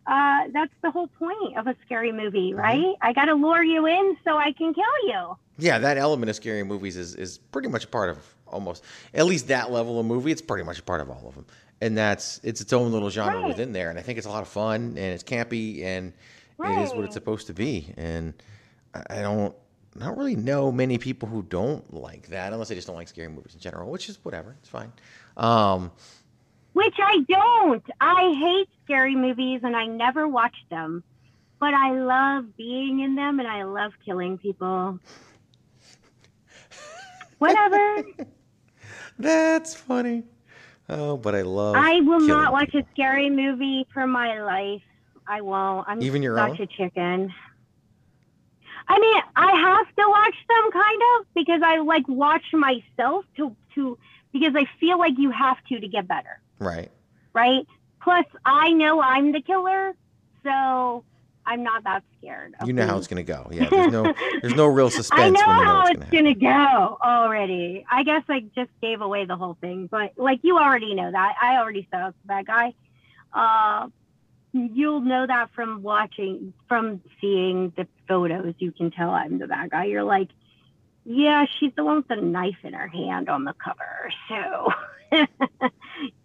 Uh, 0.07 0.49
that's 0.53 0.73
the 0.83 0.91
whole 0.91 1.09
point 1.09 1.57
of 1.59 1.67
a 1.67 1.77
scary 1.85 2.13
movie, 2.13 2.51
mm-hmm. 2.51 2.61
right? 2.61 2.79
Mm-hmm. 2.79 3.07
I 3.07 3.13
got 3.13 3.27
to 3.27 3.35
lure 3.35 3.63
you 3.63 3.87
in 3.87 4.17
so 4.25 4.37
I 4.37 4.53
can 4.53 4.73
kill 4.75 4.85
you. 5.07 5.37
Yeah, 5.59 5.79
that 5.79 5.99
element 5.99 6.31
of 6.31 6.37
scary 6.37 6.63
movies 6.63 6.97
is, 6.97 7.15
is 7.15 7.39
pretty 7.39 7.69
much 7.69 7.85
a 7.85 7.89
part 7.89 8.11
of 8.11 8.19
almost, 8.47 8.85
at 9.13 9.25
least 9.27 9.49
that 9.49 9.71
level 9.71 10.01
of 10.01 10.07
movie. 10.07 10.33
It's 10.33 10.43
pretty 10.43 10.65
much 10.65 10.79
a 10.79 10.83
part 10.83 11.01
of 11.01 11.11
all 11.11 11.29
of 11.29 11.35
them 11.35 11.47
and 11.85 11.99
that's 11.99 12.41
it's 12.43 12.63
its 12.63 12.73
own 12.73 12.93
little 12.93 13.11
genre 13.11 13.41
right. 13.41 13.47
within 13.47 13.73
there. 13.73 13.91
And 13.91 13.99
I 13.99 14.03
think 14.03 14.17
it's 14.17 14.27
a 14.27 14.31
lot 14.31 14.41
of 14.41 14.49
fun 14.49 14.95
and 14.97 14.99
it's 14.99 15.23
campy 15.23 15.85
and 15.85 16.15
right. 16.57 16.79
it 16.79 16.83
is 16.83 16.95
what 16.95 17.05
it's 17.05 17.13
supposed 17.13 17.47
to 17.49 17.53
be. 17.53 17.93
And 17.99 18.33
I 18.95 19.21
don't 19.21 19.55
I 20.01 20.07
don't 20.07 20.17
really 20.17 20.35
know 20.35 20.73
many 20.73 20.97
people 20.97 21.29
who 21.29 21.43
don't 21.43 21.93
like 21.93 22.29
that 22.29 22.55
unless 22.55 22.71
they 22.71 22.75
just 22.75 22.87
don't 22.87 22.97
like 22.97 23.09
scary 23.09 23.29
movies 23.29 23.53
in 23.55 23.61
general, 23.61 23.91
which 23.91 24.09
is 24.09 24.19
whatever. 24.23 24.57
It's 24.61 24.69
fine. 24.71 24.93
Um, 25.37 25.93
which 26.73 26.97
I 26.99 27.19
don't. 27.29 27.85
I 28.01 28.33
hate 28.33 28.69
scary 28.85 29.15
movies 29.15 29.61
and 29.63 29.77
I 29.77 29.85
never 29.85 30.27
watch 30.27 30.57
them. 30.71 31.05
But 31.61 31.75
I 31.75 31.93
love 31.93 32.57
being 32.57 33.01
in 33.01 33.15
them 33.15 33.41
and 33.41 33.49
I 33.49 33.65
love 33.65 33.93
killing 34.05 34.39
people. 34.39 34.99
Whatever. 37.39 38.05
That's 39.19 39.75
funny. 39.75 40.25
Oh, 40.89 41.17
but 41.17 41.35
I 41.35 41.43
love. 41.43 41.77
I 41.77 42.01
will 42.01 42.21
not 42.21 42.53
watch 42.53 42.73
people. 42.73 42.81
a 42.81 42.93
scary 42.93 43.31
movie 43.31 43.87
for 43.93 44.07
my 44.07 44.43
life. 44.43 44.83
I 45.27 45.41
won't. 45.41 45.89
I'm 45.89 46.03
even 46.03 46.23
your 46.23 46.37
such 46.37 46.61
own? 46.61 46.61
a 46.61 46.67
chicken. 46.67 47.33
I 48.87 48.99
mean, 48.99 49.23
I 49.35 49.51
have 49.51 49.87
to 49.97 50.09
watch 50.09 50.37
them 50.49 50.71
kind 50.73 51.03
of 51.17 51.27
because 51.35 51.63
I 51.65 51.79
like 51.79 52.07
watch 52.07 52.45
myself 52.53 53.25
to 53.37 53.57
to 53.75 53.99
because 54.33 54.55
I 54.55 54.67
feel 54.79 54.99
like 54.99 55.15
you 55.17 55.31
have 55.31 55.57
to 55.69 55.81
to 55.81 55.89
get 55.89 56.07
better. 56.07 56.41
Right. 56.59 56.91
Right. 57.33 57.67
Plus, 58.03 58.27
I 58.45 58.73
know 58.73 59.01
I'm 59.01 59.33
the 59.33 59.41
killer, 59.41 59.95
so 60.43 61.05
I'm 61.47 61.63
not 61.63 61.85
that 61.85 62.03
scared. 62.19 62.55
You 62.65 62.73
know 62.73 62.87
how 62.87 62.97
it's 62.97 63.07
going 63.07 63.25
to 63.25 63.33
go. 63.33 63.49
Yeah, 63.51 63.69
there's 63.71 63.93
no 63.93 64.15
there's 64.41 64.55
no 64.55 64.67
real 64.67 64.91
suspense. 64.91 65.21
I 65.21 65.31
know, 65.31 65.41
you 65.41 65.47
know 65.47 65.65
how 65.65 65.87
it's 65.87 66.11
going 66.11 66.25
to 66.25 66.35
go 66.35 66.99
already. 67.05 67.85
I 67.91 68.03
guess 68.03 68.23
I 68.29 68.41
just 68.55 68.71
gave 68.81 69.01
away 69.01 69.25
the 69.27 69.37
whole 69.37 69.57
thing, 69.61 69.89
but 69.91 70.13
like 70.17 70.41
you 70.43 70.59
already 70.59 70.95
know 70.95 71.11
that. 71.11 71.35
I 71.41 71.59
already 71.59 71.87
said 71.91 72.01
I 72.01 72.05
was 72.07 72.15
the 72.23 72.29
bad 72.29 72.47
guy. 72.47 72.75
Uh, 73.33 73.89
you'll 74.53 75.01
know 75.01 75.27
that 75.27 75.51
from 75.55 75.83
watching, 75.83 76.55
from 76.69 77.03
seeing 77.21 77.73
the 77.77 77.87
photos. 78.09 78.55
You 78.59 78.73
can 78.73 78.91
tell 78.91 79.11
I'm 79.11 79.39
the 79.39 79.49
bad 79.49 79.71
guy. 79.71 79.85
You're 79.85 80.05
like, 80.05 80.29
yeah, 81.05 81.45
she's 81.59 81.73
the 81.77 81.85
one 81.85 81.97
with 81.97 82.09
the 82.09 82.17
knife 82.17 82.57
in 82.63 82.73
her 82.73 82.89
hand 82.89 83.29
on 83.29 83.45
the 83.45 83.55
cover. 83.55 83.83
So, 84.29 84.71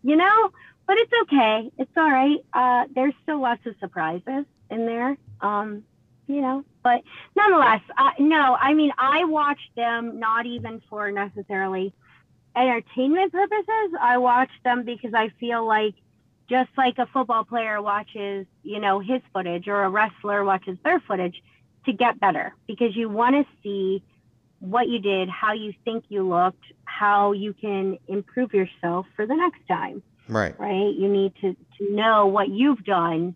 you 0.03 0.15
know, 0.15 0.51
but 0.87 0.97
it's 0.97 1.11
okay. 1.23 1.69
It's 1.77 1.91
all 1.97 2.09
right. 2.09 2.37
Uh, 2.53 2.85
there's 2.95 3.13
still 3.23 3.41
lots 3.41 3.65
of 3.65 3.75
surprises 3.79 4.45
in 4.69 4.85
there. 4.85 5.17
Um, 5.41 5.83
you 6.27 6.41
know, 6.41 6.63
but 6.83 7.01
nonetheless, 7.35 7.81
uh, 7.97 8.11
no, 8.19 8.55
I 8.59 8.75
mean, 8.75 8.91
I 8.99 9.25
watch 9.25 9.59
them 9.75 10.19
not 10.19 10.45
even 10.45 10.79
for 10.87 11.11
necessarily 11.11 11.91
entertainment 12.55 13.31
purposes. 13.31 13.97
I 13.99 14.17
watch 14.19 14.51
them 14.63 14.83
because 14.83 15.13
I 15.15 15.29
feel 15.39 15.65
like 15.65 15.95
just 16.47 16.69
like 16.77 16.99
a 16.99 17.07
football 17.07 17.45
player 17.45 17.81
watches, 17.81 18.45
you 18.63 18.79
know, 18.79 18.99
his 18.99 19.21
footage 19.33 19.67
or 19.67 19.83
a 19.83 19.89
wrestler 19.89 20.43
watches 20.43 20.77
their 20.83 20.99
footage 20.99 21.41
to 21.85 21.93
get 21.93 22.19
better 22.19 22.53
because 22.67 22.95
you 22.95 23.09
want 23.09 23.35
to 23.35 23.45
see 23.63 24.03
what 24.59 24.87
you 24.87 24.99
did, 24.99 25.29
how 25.29 25.53
you 25.53 25.73
think 25.85 26.05
you 26.09 26.27
looked, 26.27 26.63
how 26.85 27.31
you 27.31 27.53
can 27.53 27.97
improve 28.07 28.53
yourself 28.53 29.05
for 29.15 29.25
the 29.25 29.35
next 29.35 29.65
time. 29.67 30.03
Right. 30.27 30.59
Right. 30.59 30.93
You 30.93 31.07
need 31.07 31.33
to, 31.41 31.55
to 31.77 31.91
know 31.91 32.27
what 32.27 32.49
you've 32.49 32.83
done 32.83 33.35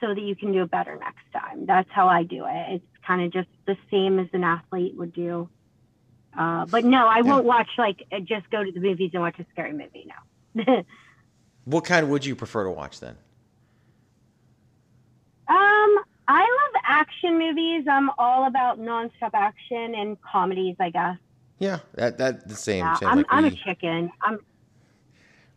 so 0.00 0.14
that 0.14 0.20
you 0.20 0.36
can 0.36 0.52
do 0.52 0.62
it 0.62 0.70
better 0.70 0.96
next 0.96 1.24
time. 1.32 1.66
That's 1.66 1.88
how 1.90 2.08
I 2.08 2.22
do 2.22 2.44
it. 2.46 2.66
It's 2.74 2.86
kind 3.06 3.22
of 3.22 3.32
just 3.32 3.48
the 3.66 3.76
same 3.90 4.18
as 4.18 4.28
an 4.32 4.44
athlete 4.44 4.94
would 4.96 5.12
do. 5.12 5.48
Uh, 6.36 6.66
but 6.66 6.84
no, 6.84 7.08
I 7.08 7.22
won't 7.22 7.44
watch 7.44 7.70
like 7.78 8.06
uh, 8.12 8.20
just 8.20 8.48
go 8.50 8.62
to 8.62 8.70
the 8.70 8.80
movies 8.80 9.10
and 9.12 9.22
watch 9.22 9.38
a 9.38 9.46
scary 9.52 9.72
movie. 9.72 10.08
No. 10.54 10.84
what 11.64 11.84
kind 11.84 12.08
would 12.10 12.24
you 12.24 12.36
prefer 12.36 12.64
to 12.64 12.70
watch 12.70 13.00
then? 13.00 13.16
Um, 15.48 16.04
I 16.28 16.40
love 16.40 16.82
action 16.84 17.38
movies. 17.38 17.86
I'm 17.90 18.10
all 18.18 18.46
about 18.46 18.78
nonstop 18.78 19.30
action 19.32 19.94
and 19.94 20.20
comedies, 20.20 20.76
I 20.78 20.90
guess. 20.90 21.16
Yeah, 21.58 21.78
that 21.94 22.18
that 22.18 22.48
the 22.48 22.54
same. 22.54 22.84
Yeah, 22.84 22.98
I'm, 23.02 23.18
like 23.18 23.26
I'm 23.30 23.44
we, 23.44 23.48
a 23.50 23.52
chicken. 23.52 24.12
I'm 24.22 24.38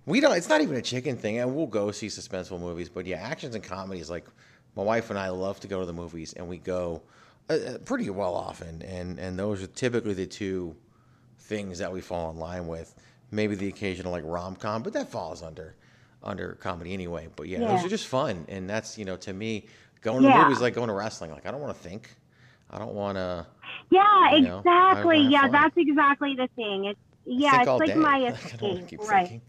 we 0.06 0.20
don't. 0.20 0.36
It's 0.36 0.50
not 0.50 0.62
even 0.62 0.76
a 0.76 0.82
chicken 0.82 1.18
thing, 1.18 1.38
and 1.38 1.56
we'll 1.56 1.68
go 1.68 1.92
see 1.92 2.08
suspenseful 2.08 2.60
movies. 2.60 2.90
But 2.90 3.06
yeah, 3.06 3.18
actions 3.18 3.56
and 3.56 3.64
comedies. 3.64 4.10
Like 4.10 4.26
my 4.76 4.84
wife 4.84 5.10
and 5.10 5.20
I 5.20 5.30
love 5.30 5.60
to 5.62 5.68
go 5.68 5.80
to 5.80 5.86
the 5.86 5.94
movies, 5.94 6.34
and 6.34 6.48
we 6.48 6.58
go 6.58 7.02
uh, 7.50 7.54
uh, 7.54 7.78
pretty 7.80 8.10
well 8.10 8.34
often. 8.34 8.82
And 8.82 9.20
and 9.20 9.38
those 9.38 9.62
are 9.62 9.68
typically 9.68 10.14
the 10.14 10.26
two 10.26 10.76
things 11.40 11.80
that 11.80 11.92
we 11.92 12.02
fall 12.02 12.32
in 12.32 12.38
line 12.38 12.68
with. 12.68 12.96
Maybe 13.32 13.56
the 13.56 13.68
occasional 13.68 14.12
like 14.12 14.24
rom 14.26 14.56
com, 14.56 14.84
but 14.84 14.94
that 14.94 15.10
falls 15.10 15.42
under 15.44 15.76
under 16.24 16.54
comedy 16.54 16.94
anyway. 16.94 17.28
But 17.36 17.48
yeah, 17.48 17.60
yeah, 17.60 17.68
those 17.68 17.86
are 17.86 17.90
just 17.90 18.08
fun, 18.08 18.46
and 18.50 18.70
that's 18.70 18.98
you 18.98 19.06
know 19.06 19.18
to 19.18 19.34
me 19.34 19.68
going 20.02 20.24
to 20.24 20.28
yeah. 20.28 20.40
the 20.40 20.44
movies 20.46 20.62
like 20.62 20.74
going 20.74 20.88
to 20.88 20.94
wrestling. 20.94 21.32
Like 21.32 21.46
I 21.46 21.52
don't 21.52 21.62
want 21.62 21.76
to 21.76 21.84
think. 21.84 22.10
I 22.70 22.80
don't 22.80 22.94
want 22.94 23.18
to. 23.18 23.46
Yeah, 23.90 24.36
you 24.36 24.42
know, 24.42 24.60
exactly. 24.60 25.20
Yeah, 25.20 25.42
fun. 25.42 25.52
that's 25.52 25.78
exactly 25.78 26.36
the 26.36 26.48
thing. 26.56 26.86
It's 26.86 27.00
yeah, 27.26 27.60
it's 27.60 27.68
like 27.68 27.90
day. 27.90 27.96
my 27.96 28.26
escape, 28.28 29.00
right? 29.02 29.28
Thinking. 29.28 29.42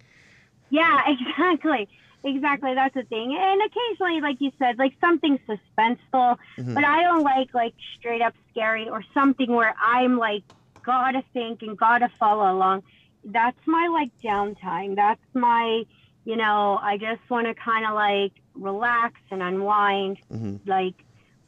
Yeah, 0.73 1.03
exactly. 1.07 1.89
Exactly. 2.25 2.75
That's 2.75 2.95
the 2.95 3.03
thing. 3.03 3.37
And 3.39 3.61
occasionally, 3.62 4.20
like 4.20 4.41
you 4.41 4.53
said, 4.59 4.79
like 4.79 4.95
something 5.01 5.39
suspenseful, 5.49 6.39
mm-hmm. 6.59 6.75
but 6.75 6.85
I 6.85 7.03
don't 7.03 7.23
like 7.23 7.53
like 7.53 7.75
straight 7.99 8.23
up 8.23 8.35
scary 8.51 8.89
or 8.89 9.05
something 9.12 9.53
where 9.53 9.75
I'm 9.85 10.18
like, 10.18 10.45
gotta 10.85 11.23
think 11.33 11.62
and 11.62 11.77
gotta 11.77 12.09
follow 12.18 12.51
along. 12.51 12.85
That's 13.25 13.59
my 13.66 13.89
like 13.89 14.11
downtime. 14.23 14.97
That's 14.97 15.20
my, 15.35 15.85
you 16.25 16.37
know, 16.37 16.79
I 16.81 16.97
just 16.97 17.29
want 17.29 17.49
to 17.49 17.55
kind 17.55 17.87
of 17.87 17.95
like 17.95 18.33
relax 18.55 19.14
and 19.31 19.43
unwind, 19.43 20.18
mm-hmm. 20.33 20.57
like, 20.70 20.95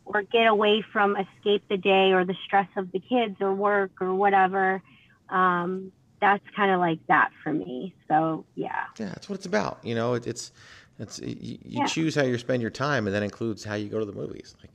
or 0.05 0.22
get 0.22 0.49
away 0.49 0.85
from 0.93 1.16
escape 1.16 1.62
the 1.68 1.77
day 1.77 2.12
or 2.12 2.25
the 2.25 2.37
stress 2.45 2.68
of 2.77 2.91
the 2.91 2.99
kids 2.99 3.37
or 3.41 3.55
work 3.55 3.93
or 4.01 4.12
whatever. 4.12 4.83
Um, 5.31 5.93
that's 6.25 6.45
kind 6.57 6.70
of 6.70 6.81
like 6.81 6.99
that 7.09 7.31
for 7.43 7.53
me. 7.53 7.95
So 8.09 8.45
yeah. 8.55 8.85
Yeah, 8.99 9.07
that's 9.07 9.29
what 9.29 9.37
it's 9.37 9.47
about. 9.47 9.79
You 9.83 9.95
know, 9.95 10.14
it, 10.14 10.27
it's 10.27 10.53
it's 10.99 11.18
you, 11.20 11.37
you 11.41 11.59
yeah. 11.62 11.87
choose 11.87 12.14
how 12.14 12.22
you 12.22 12.39
spend 12.39 12.62
your 12.62 12.70
time, 12.70 13.07
and 13.07 13.14
that 13.14 13.22
includes 13.22 13.64
how 13.64 13.75
you 13.75 13.89
go 13.89 13.99
to 13.99 14.05
the 14.05 14.12
movies. 14.12 14.55
Like, 14.61 14.70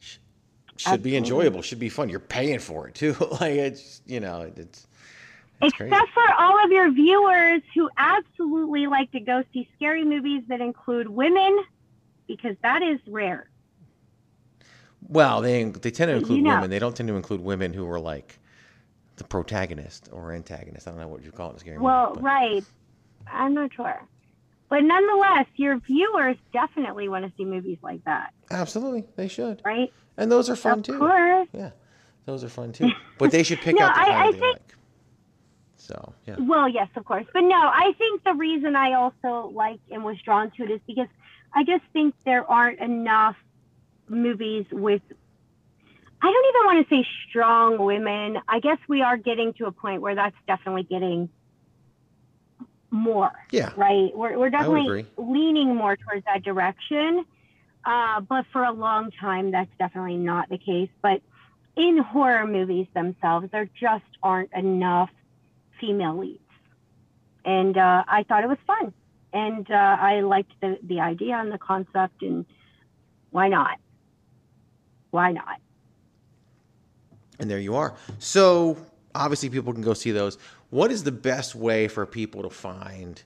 sh- 0.00 0.18
should 0.76 0.88
Absolutely. 0.88 1.10
be 1.10 1.16
enjoyable, 1.16 1.62
should 1.62 1.78
be 1.78 1.88
fun. 1.88 2.08
You're 2.08 2.20
paying 2.20 2.58
for 2.58 2.88
it 2.88 2.94
too. 2.94 3.14
like 3.40 3.52
it's 3.52 4.02
you 4.06 4.20
know 4.20 4.52
it's. 4.56 4.86
Except 5.64 5.76
crazy. 5.76 6.06
for 6.12 6.34
all 6.40 6.64
of 6.64 6.72
your 6.72 6.90
viewers 6.90 7.62
who 7.72 7.88
absolutely 7.96 8.88
like 8.88 9.12
to 9.12 9.20
go 9.20 9.44
see 9.52 9.68
scary 9.76 10.04
movies 10.04 10.42
that 10.48 10.60
include 10.60 11.08
women, 11.08 11.56
because 12.26 12.56
that 12.62 12.82
is 12.82 12.98
rare. 13.06 13.48
Well, 15.08 15.40
they 15.40 15.62
they 15.62 15.92
tend 15.92 16.08
to 16.08 16.16
include 16.16 16.38
you 16.38 16.42
know. 16.42 16.54
women. 16.54 16.70
They 16.70 16.80
don't 16.80 16.96
tend 16.96 17.08
to 17.08 17.14
include 17.14 17.40
women 17.40 17.72
who 17.72 17.88
are 17.88 18.00
like 18.00 18.40
the 19.16 19.24
protagonist 19.24 20.08
or 20.12 20.32
antagonist. 20.32 20.88
I 20.88 20.90
don't 20.90 21.00
know 21.00 21.08
what 21.08 21.24
you 21.24 21.32
call 21.32 21.50
it 21.50 21.54
in 21.54 21.58
scary 21.58 21.78
Well, 21.78 22.10
movie, 22.10 22.22
right. 22.22 22.64
I'm 23.30 23.54
not 23.54 23.72
sure. 23.74 24.02
But 24.68 24.84
nonetheless, 24.84 25.46
your 25.56 25.78
viewers 25.78 26.36
definitely 26.52 27.08
want 27.08 27.26
to 27.26 27.32
see 27.36 27.44
movies 27.44 27.78
like 27.82 28.04
that. 28.04 28.32
Absolutely, 28.50 29.04
they 29.16 29.28
should. 29.28 29.60
Right? 29.64 29.92
And 30.16 30.32
those 30.32 30.48
are 30.48 30.56
fun 30.56 30.78
of 30.78 30.84
too. 30.84 30.94
Of 30.94 31.00
course. 31.00 31.48
Yeah, 31.52 31.70
those 32.24 32.42
are 32.42 32.48
fun 32.48 32.72
too. 32.72 32.90
But 33.18 33.30
they 33.30 33.42
should 33.42 33.60
pick 33.60 33.76
no, 33.76 33.84
out 33.84 33.94
the 33.94 34.00
I, 34.00 34.04
I 34.04 34.32
they 34.32 34.38
think, 34.38 34.54
like. 34.54 34.74
So 35.76 36.14
yeah. 36.26 36.36
Well, 36.38 36.68
yes, 36.68 36.88
of 36.96 37.04
course. 37.04 37.26
But 37.32 37.42
no, 37.42 37.56
I 37.56 37.92
think 37.98 38.24
the 38.24 38.34
reason 38.34 38.74
I 38.74 38.94
also 38.94 39.52
like 39.54 39.78
and 39.90 40.04
was 40.04 40.16
drawn 40.22 40.50
to 40.52 40.64
it 40.64 40.70
is 40.70 40.80
because 40.86 41.08
I 41.52 41.64
just 41.64 41.84
think 41.92 42.14
there 42.24 42.50
aren't 42.50 42.80
enough 42.80 43.36
movies 44.08 44.64
with 44.72 45.02
I 46.24 46.30
don't 46.30 46.44
even 46.48 46.66
want 46.66 46.88
to 46.88 46.94
say 46.94 47.08
strong 47.28 47.84
women. 47.84 48.38
I 48.48 48.60
guess 48.60 48.78
we 48.88 49.02
are 49.02 49.16
getting 49.16 49.54
to 49.54 49.66
a 49.66 49.72
point 49.72 50.02
where 50.02 50.14
that's 50.14 50.36
definitely 50.46 50.84
getting 50.84 51.28
more. 52.92 53.32
Yeah. 53.50 53.72
Right. 53.76 54.16
We're 54.16 54.38
we're 54.38 54.50
definitely 54.50 55.06
leaning 55.16 55.74
more 55.74 55.96
towards 55.96 56.24
that 56.26 56.44
direction. 56.44 57.24
Uh, 57.84 58.20
but 58.20 58.44
for 58.52 58.62
a 58.62 58.70
long 58.70 59.10
time, 59.10 59.50
that's 59.50 59.70
definitely 59.78 60.16
not 60.16 60.48
the 60.48 60.58
case. 60.58 60.90
But 61.02 61.22
in 61.74 61.98
horror 61.98 62.46
movies 62.46 62.86
themselves, 62.94 63.48
there 63.50 63.68
just 63.80 64.04
aren't 64.22 64.52
enough 64.52 65.10
female 65.80 66.16
leads, 66.16 66.38
and 67.44 67.76
uh, 67.76 68.04
I 68.06 68.22
thought 68.22 68.44
it 68.44 68.48
was 68.48 68.58
fun, 68.66 68.92
and 69.32 69.68
uh, 69.68 69.74
I 69.74 70.20
liked 70.20 70.52
the 70.60 70.78
the 70.84 71.00
idea 71.00 71.34
and 71.34 71.50
the 71.50 71.58
concept, 71.58 72.22
and 72.22 72.46
why 73.30 73.48
not? 73.48 73.78
Why 75.10 75.32
not? 75.32 75.58
And 77.38 77.50
there 77.50 77.58
you 77.58 77.74
are. 77.74 77.94
So 78.18 78.76
obviously, 79.14 79.50
people 79.50 79.72
can 79.72 79.82
go 79.82 79.94
see 79.94 80.10
those. 80.10 80.38
What 80.70 80.90
is 80.90 81.04
the 81.04 81.12
best 81.12 81.54
way 81.54 81.88
for 81.88 82.06
people 82.06 82.42
to 82.42 82.50
find 82.50 83.22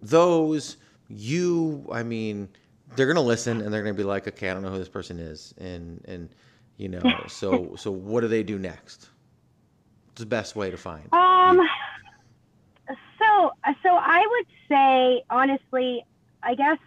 those? 0.00 0.76
You, 1.08 1.86
I 1.92 2.02
mean, 2.02 2.48
they're 2.96 3.06
gonna 3.06 3.20
listen 3.20 3.60
and 3.60 3.72
they're 3.72 3.82
gonna 3.82 3.94
be 3.94 4.04
like, 4.04 4.26
okay, 4.28 4.50
I 4.50 4.54
don't 4.54 4.62
know 4.62 4.70
who 4.70 4.78
this 4.78 4.88
person 4.88 5.18
is, 5.18 5.54
and 5.58 6.02
and 6.06 6.28
you 6.76 6.88
know, 6.88 7.02
so 7.28 7.74
so 7.76 7.90
what 7.90 8.20
do 8.20 8.28
they 8.28 8.42
do 8.42 8.58
next? 8.58 9.08
What's 10.06 10.20
the 10.20 10.26
best 10.26 10.56
way 10.56 10.70
to 10.70 10.76
find? 10.76 11.12
Um. 11.12 11.60
So 13.18 13.52
so 13.82 13.90
I 13.90 14.26
would 14.26 14.46
say 14.68 15.24
honestly, 15.30 16.04
I 16.42 16.54
guess. 16.54 16.78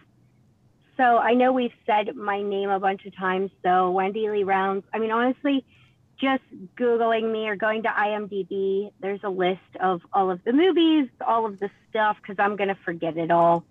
So 0.96 1.18
I 1.18 1.34
know 1.34 1.52
we've 1.52 1.72
said 1.86 2.16
my 2.16 2.42
name 2.42 2.70
a 2.70 2.80
bunch 2.80 3.06
of 3.06 3.14
times. 3.14 3.50
So 3.62 3.90
Wendy 3.90 4.28
Lee 4.28 4.42
Rounds. 4.42 4.84
I 4.92 4.98
mean, 4.98 5.12
honestly, 5.12 5.64
just 6.20 6.42
googling 6.76 7.30
me 7.30 7.48
or 7.48 7.56
going 7.56 7.82
to 7.84 7.88
IMDb. 7.88 8.90
There's 9.00 9.20
a 9.22 9.28
list 9.28 9.60
of 9.80 10.02
all 10.12 10.30
of 10.30 10.42
the 10.44 10.52
movies, 10.52 11.08
all 11.24 11.46
of 11.46 11.58
the 11.60 11.70
stuff, 11.88 12.16
because 12.20 12.36
I'm 12.38 12.56
gonna 12.56 12.78
forget 12.84 13.16
it 13.16 13.30
all. 13.30 13.64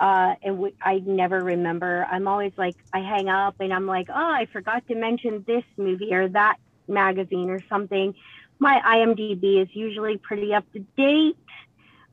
Uh, 0.00 0.34
and 0.42 0.72
I 0.80 1.00
never 1.04 1.40
remember. 1.40 2.06
I'm 2.08 2.28
always 2.28 2.52
like, 2.56 2.76
I 2.92 3.00
hang 3.00 3.28
up 3.28 3.56
and 3.58 3.72
I'm 3.72 3.86
like, 3.86 4.08
oh, 4.10 4.14
I 4.14 4.46
forgot 4.52 4.86
to 4.88 4.94
mention 4.94 5.44
this 5.46 5.64
movie 5.76 6.14
or 6.14 6.28
that 6.28 6.58
magazine 6.86 7.50
or 7.50 7.60
something. 7.68 8.14
My 8.60 8.80
IMDb 8.84 9.60
is 9.60 9.68
usually 9.72 10.16
pretty 10.16 10.54
up 10.54 10.70
to 10.72 10.80
date. 10.96 11.36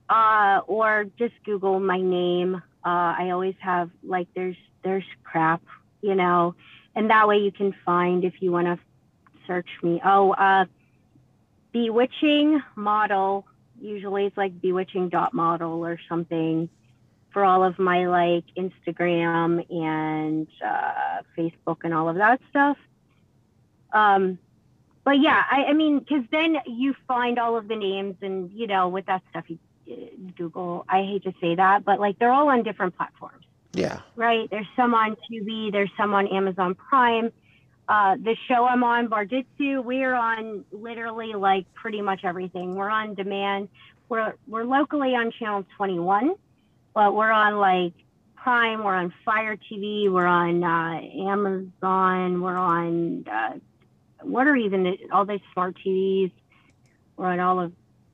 Uh, 0.07 0.61
or 0.67 1.07
just 1.17 1.33
Google 1.45 1.79
my 1.79 1.99
name. 1.99 2.55
Uh, 2.55 3.15
I 3.17 3.31
always 3.31 3.55
have 3.59 3.89
like 4.03 4.27
there's 4.35 4.57
there's 4.83 5.03
crap, 5.23 5.63
you 6.01 6.13
know, 6.13 6.53
and 6.95 7.09
that 7.09 7.27
way 7.27 7.39
you 7.39 7.51
can 7.51 7.73
find 7.83 8.23
if 8.23 8.33
you 8.39 8.51
want 8.51 8.67
to 8.67 8.77
search 9.47 9.67
me. 9.83 10.01
Oh, 10.03 10.31
uh, 10.31 10.65
bewitching 11.71 12.61
model. 12.75 13.45
Usually 13.81 14.25
it's 14.25 14.37
like 14.37 14.61
bewitching 14.61 15.09
dot 15.09 15.33
model 15.33 15.85
or 15.85 15.99
something 16.07 16.69
for 17.31 17.43
all 17.43 17.63
of 17.63 17.77
my 17.77 18.07
like 18.07 18.45
Instagram 18.57 19.69
and 19.69 20.47
uh, 20.65 21.21
Facebook 21.37 21.79
and 21.83 21.93
all 21.93 22.07
of 22.07 22.15
that 22.15 22.39
stuff. 22.49 22.77
Um, 23.91 24.39
but 25.03 25.19
yeah, 25.19 25.43
I, 25.51 25.65
I 25.65 25.73
mean, 25.73 25.99
because 25.99 26.23
then 26.31 26.57
you 26.65 26.95
find 27.07 27.37
all 27.37 27.57
of 27.57 27.67
the 27.67 27.75
names, 27.75 28.15
and 28.21 28.51
you 28.51 28.67
know, 28.67 28.87
with 28.89 29.05
that 29.05 29.21
stuff, 29.29 29.45
you 29.47 29.59
uh, 29.91 29.95
Google. 30.37 30.85
I 30.89 31.03
hate 31.03 31.23
to 31.23 31.33
say 31.41 31.55
that, 31.55 31.85
but 31.85 31.99
like 31.99 32.17
they're 32.19 32.31
all 32.31 32.49
on 32.49 32.63
different 32.63 32.97
platforms, 32.97 33.45
Yeah. 33.73 33.99
right? 34.15 34.49
There's 34.49 34.65
some 34.75 34.93
on 34.95 35.15
Tubi, 35.29 35.71
there's 35.71 35.91
some 35.97 36.13
on 36.13 36.27
Amazon 36.27 36.73
Prime. 36.75 37.31
Uh, 37.87 38.15
the 38.15 38.35
show 38.47 38.65
I'm 38.65 38.83
on, 38.83 39.07
Barditsu, 39.07 39.83
we're 39.83 40.15
on 40.15 40.65
literally 40.71 41.33
like 41.33 41.71
pretty 41.75 42.01
much 42.01 42.21
everything. 42.23 42.75
We're 42.75 42.89
on 42.89 43.13
demand. 43.13 43.69
We're 44.09 44.33
we're 44.47 44.63
locally 44.63 45.15
on 45.15 45.31
channel 45.31 45.65
21, 45.77 46.35
but 46.93 47.13
we're 47.13 47.31
on 47.31 47.57
like 47.57 47.93
Prime. 48.35 48.83
We're 48.83 48.95
on 48.95 49.13
Fire 49.23 49.57
TV. 49.57 50.11
We're 50.11 50.25
on 50.25 50.63
uh, 50.63 51.01
Amazon. 51.29 52.41
We're 52.41 52.57
on 52.57 53.25
uh, 53.27 53.53
what 54.21 54.47
are 54.47 54.55
even 54.55 54.83
the, 54.83 54.97
all 55.11 55.25
the 55.25 55.39
smart 55.53 55.77
TVs? 55.85 56.31
We're 57.17 57.27
on 57.27 57.39
all 57.39 57.59
of. 57.59 57.73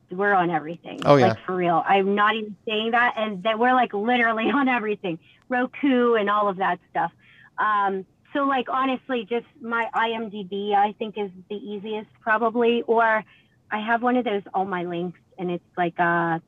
We're 0.10 0.34
on 0.34 0.50
everything. 0.50 1.00
Oh, 1.06 1.16
yeah. 1.16 1.30
Like 1.30 1.46
for 1.46 1.56
real. 1.56 1.82
I'm 1.88 2.16
not 2.16 2.36
even 2.36 2.58
saying 2.68 2.92
that, 2.92 3.14
and 3.16 3.44
that 3.44 3.58
we're 3.58 3.74
like 3.74 3.94
literally 3.94 4.50
on 4.54 4.68
everything. 4.68 5.20
Roku 5.48 6.16
and 6.16 6.30
all 6.30 6.50
of 6.50 6.58
that 6.58 6.80
stuff. 6.90 7.12
Um, 7.58 8.06
so 8.34 8.42
like 8.46 8.68
honestly, 8.70 9.26
just 9.30 9.48
my 9.62 9.88
IMDb 9.96 10.74
I 10.76 10.94
think 11.00 11.16
is 11.18 11.32
the 11.50 11.58
easiest 11.58 12.10
probably, 12.22 12.84
or 12.88 13.24
I 13.72 13.80
have 13.86 14.02
one 14.04 14.18
of 14.18 14.26
those 14.26 14.44
all 14.54 14.66
my 14.66 14.84
links, 14.86 15.20
and 15.38 15.52
it's 15.52 15.66
like 15.78 16.00
uh, 16.00 16.40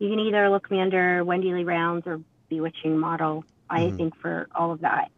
you 0.00 0.10
can 0.10 0.20
either 0.20 0.50
look 0.50 0.70
me 0.70 0.80
under 0.80 1.24
Wendy 1.24 1.52
Lee 1.54 1.64
Rounds 1.64 2.06
or 2.06 2.20
Bewitching 2.50 2.98
Model. 2.98 3.44
I 3.70 3.80
Mhm. 3.82 3.98
think 3.98 4.14
for 4.22 4.48
all 4.54 4.72
of 4.72 4.80
that. 4.82 5.08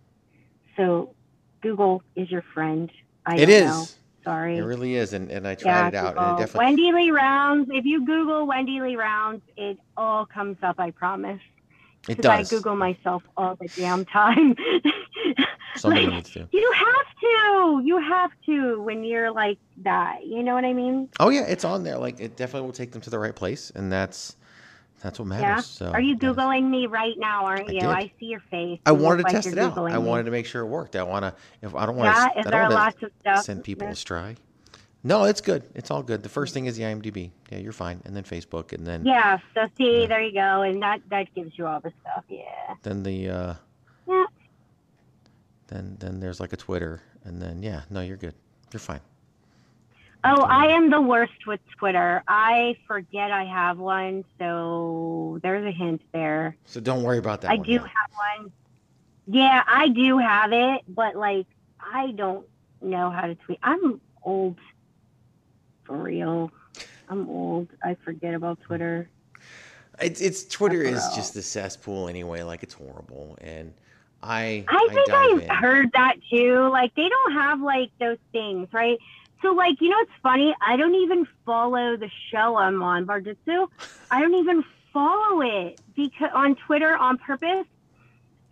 So 0.76 1.14
Google 1.62 2.02
is 2.16 2.30
your 2.30 2.44
friend. 2.54 2.90
I 3.26 3.38
It 3.38 3.48
know. 3.48 3.90
Sorry. 4.24 4.58
It 4.58 4.62
really 4.62 4.96
is, 4.96 5.12
and, 5.14 5.30
and 5.30 5.46
I 5.48 5.54
tried 5.54 5.66
Yeah, 5.66 5.88
it 5.88 5.94
out, 5.94 6.14
Google. 6.14 6.28
and 6.28 6.38
it 6.38 6.38
definitely. 6.38 6.66
Wendy 6.66 6.92
Lee 6.92 7.10
Rounds. 7.10 7.70
If 7.72 7.84
you 7.86 8.06
Google 8.06 8.46
Wendy 8.46 8.80
Lee 8.80 8.96
Rounds, 8.96 9.42
it 9.56 9.78
all 9.96 10.26
comes 10.26 10.58
up. 10.62 10.76
I 10.78 10.90
promise. 10.92 11.40
It 12.08 12.16
'Cause 12.16 12.26
I. 12.26 12.42
Google 12.44 12.76
myself 12.76 13.22
all 13.36 13.56
the 13.60 13.68
damn 13.76 14.04
time. 14.06 14.56
Somebody 15.76 16.06
Like, 16.06 16.14
needs 16.16 16.30
to. 16.30 16.48
You 16.52 16.72
have 16.74 17.06
to. 17.20 17.82
You 17.84 17.98
have 17.98 18.30
to 18.46 18.82
when 18.82 19.04
you're 19.04 19.32
like 19.32 19.58
that. 19.82 20.26
You 20.26 20.42
know 20.42 20.54
what 20.54 20.64
I 20.64 20.72
mean? 20.72 21.08
Oh 21.18 21.30
yeah, 21.30 21.46
it's 21.46 21.64
on 21.64 21.82
there. 21.82 21.98
Like 21.98 22.20
it 22.20 22.36
definitely 22.36 22.66
will 22.66 22.72
take 22.74 22.92
them 22.92 23.00
to 23.02 23.10
the 23.10 23.18
right 23.18 23.34
place, 23.34 23.70
and 23.74 23.90
that's 23.90 24.36
that's 25.02 25.18
what 25.18 25.26
matters. 25.28 25.42
yeah. 25.42 25.60
So 25.60 25.90
Are 25.92 26.00
you 26.00 26.16
googling 26.16 26.68
me 26.70 26.86
right 26.86 27.14
now? 27.18 27.46
Aren't 27.46 27.70
I 27.70 27.72
you? 27.72 27.80
did. 27.80 27.88
I 27.88 28.12
see 28.20 28.26
your 28.26 28.42
face. 28.50 28.80
I 28.86 28.90
You 28.90 28.96
wanted 28.98 29.18
to 29.18 29.22
like 29.24 29.32
test 29.32 29.48
it 29.48 29.58
out. 29.58 29.74
Googling 29.74 29.92
I 29.92 29.98
wanted 29.98 30.24
to 30.24 30.30
make 30.30 30.46
sure 30.46 30.62
it 30.62 30.66
worked. 30.66 30.94
I 30.94 31.02
want 31.02 31.24
to. 31.24 31.34
If 31.62 31.74
I 31.74 31.86
don't 31.86 31.96
want 31.96 32.14
Yeah, 32.14 32.28
to. 32.28 32.40
is 32.40 32.46
I 32.46 32.50
there 32.50 32.70
lots 32.70 33.02
of 33.02 33.10
stuff? 33.20 33.44
send 33.44 33.64
people 33.64 33.86
Yeah. 33.86 33.92
astray. 33.92 34.36
No, 35.04 35.24
it's 35.24 35.40
good. 35.40 35.64
It's 35.74 35.90
all 35.90 36.04
good. 36.04 36.22
The 36.22 36.28
first 36.28 36.54
thing 36.54 36.66
is 36.66 36.76
the 36.76 36.84
IMDb. 36.84 37.32
Yeah, 37.50 37.58
you're 37.58 37.72
fine. 37.72 38.00
And 38.04 38.14
then 38.14 38.22
Facebook, 38.22 38.72
and 38.72 38.86
then 38.86 39.04
Yeah. 39.04 39.38
So 39.54 39.66
see, 39.76 40.06
there 40.06 40.22
you 40.22 40.32
go, 40.32 40.62
and 40.62 40.80
that 40.82 41.00
that 41.10 41.34
gives 41.34 41.58
you 41.58 41.66
all 41.66 41.80
the 41.80 41.92
stuff. 42.02 42.24
Yeah. 42.28 42.44
then 42.84 43.02
the 43.02 43.28
uh, 43.28 43.54
Yeah. 44.06 44.24
Then 45.72 45.96
then 45.98 46.20
there's 46.20 46.40
like 46.40 46.52
a 46.52 46.56
Twitter, 46.56 47.00
and 47.24 47.40
then 47.40 47.62
yeah, 47.62 47.82
no, 47.90 48.00
you're 48.00 48.16
good. 48.16 48.34
You're 48.72 48.80
fine. 48.80 49.00
Oh, 50.24 50.42
I 50.42 50.66
am 50.66 50.90
the 50.90 51.00
worst 51.00 51.46
with 51.48 51.60
Twitter. 51.76 52.22
I 52.28 52.76
forget 52.86 53.32
I 53.32 53.44
have 53.44 53.78
one, 53.78 54.24
so 54.38 55.40
there's 55.42 55.64
a 55.64 55.72
hint 55.72 56.00
there. 56.12 56.56
So 56.64 56.80
don't 56.80 57.02
worry 57.02 57.18
about 57.18 57.40
that. 57.40 57.50
I 57.50 57.56
do 57.56 57.76
now. 57.76 57.82
have 57.82 58.38
one. 58.38 58.52
Yeah, 59.26 59.64
I 59.66 59.88
do 59.88 60.18
have 60.18 60.52
it, 60.52 60.82
but 60.88 61.16
like 61.16 61.46
I 61.80 62.12
don't 62.12 62.46
know 62.80 63.10
how 63.10 63.26
to 63.26 63.34
tweet. 63.34 63.58
I'm 63.62 64.00
old 64.22 64.58
for 65.84 65.96
real. 65.96 66.52
I'm 67.08 67.28
old. 67.28 67.68
I 67.82 67.96
forget 68.04 68.34
about 68.34 68.60
Twitter. 68.60 69.08
It's 70.00 70.20
it's 70.20 70.44
Twitter 70.44 70.82
is 70.82 71.04
just 71.14 71.34
the 71.34 71.42
cesspool 71.42 72.08
anyway. 72.08 72.42
Like 72.42 72.62
it's 72.62 72.74
horrible, 72.74 73.36
and 73.40 73.74
I 74.22 74.64
I 74.68 74.88
think 74.92 75.10
I've 75.10 75.42
in. 75.42 75.48
heard 75.48 75.92
that 75.92 76.16
too. 76.30 76.68
Like 76.70 76.94
they 76.94 77.08
don't 77.08 77.32
have 77.32 77.60
like 77.60 77.90
those 77.98 78.18
things, 78.30 78.68
right? 78.72 78.98
So 79.42 79.52
like 79.52 79.80
you 79.80 79.88
know 79.88 79.98
it's 80.00 80.12
funny? 80.22 80.54
I 80.60 80.76
don't 80.76 80.94
even 80.94 81.26
follow 81.44 81.96
the 81.96 82.10
show 82.30 82.56
I'm 82.56 82.82
on, 82.82 83.06
Barditsu. 83.06 83.68
I 84.10 84.20
don't 84.20 84.34
even 84.34 84.64
follow 84.92 85.40
it 85.40 85.80
because 85.96 86.30
on 86.34 86.54
Twitter 86.54 86.96
on 86.96 87.18
purpose. 87.18 87.66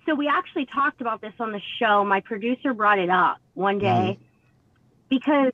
So 0.07 0.15
we 0.15 0.29
actually 0.29 0.67
talked 0.67 1.01
about 1.01 1.21
this 1.21 1.35
on 1.39 1.53
the 1.53 1.61
show. 1.79 2.05
My 2.05 2.21
producer 2.21 2.75
brought 2.75 2.99
it 2.99 3.11
up 3.11 3.39
one 3.55 3.79
mm-hmm. 3.79 4.07
day 4.07 4.19
because 5.09 5.53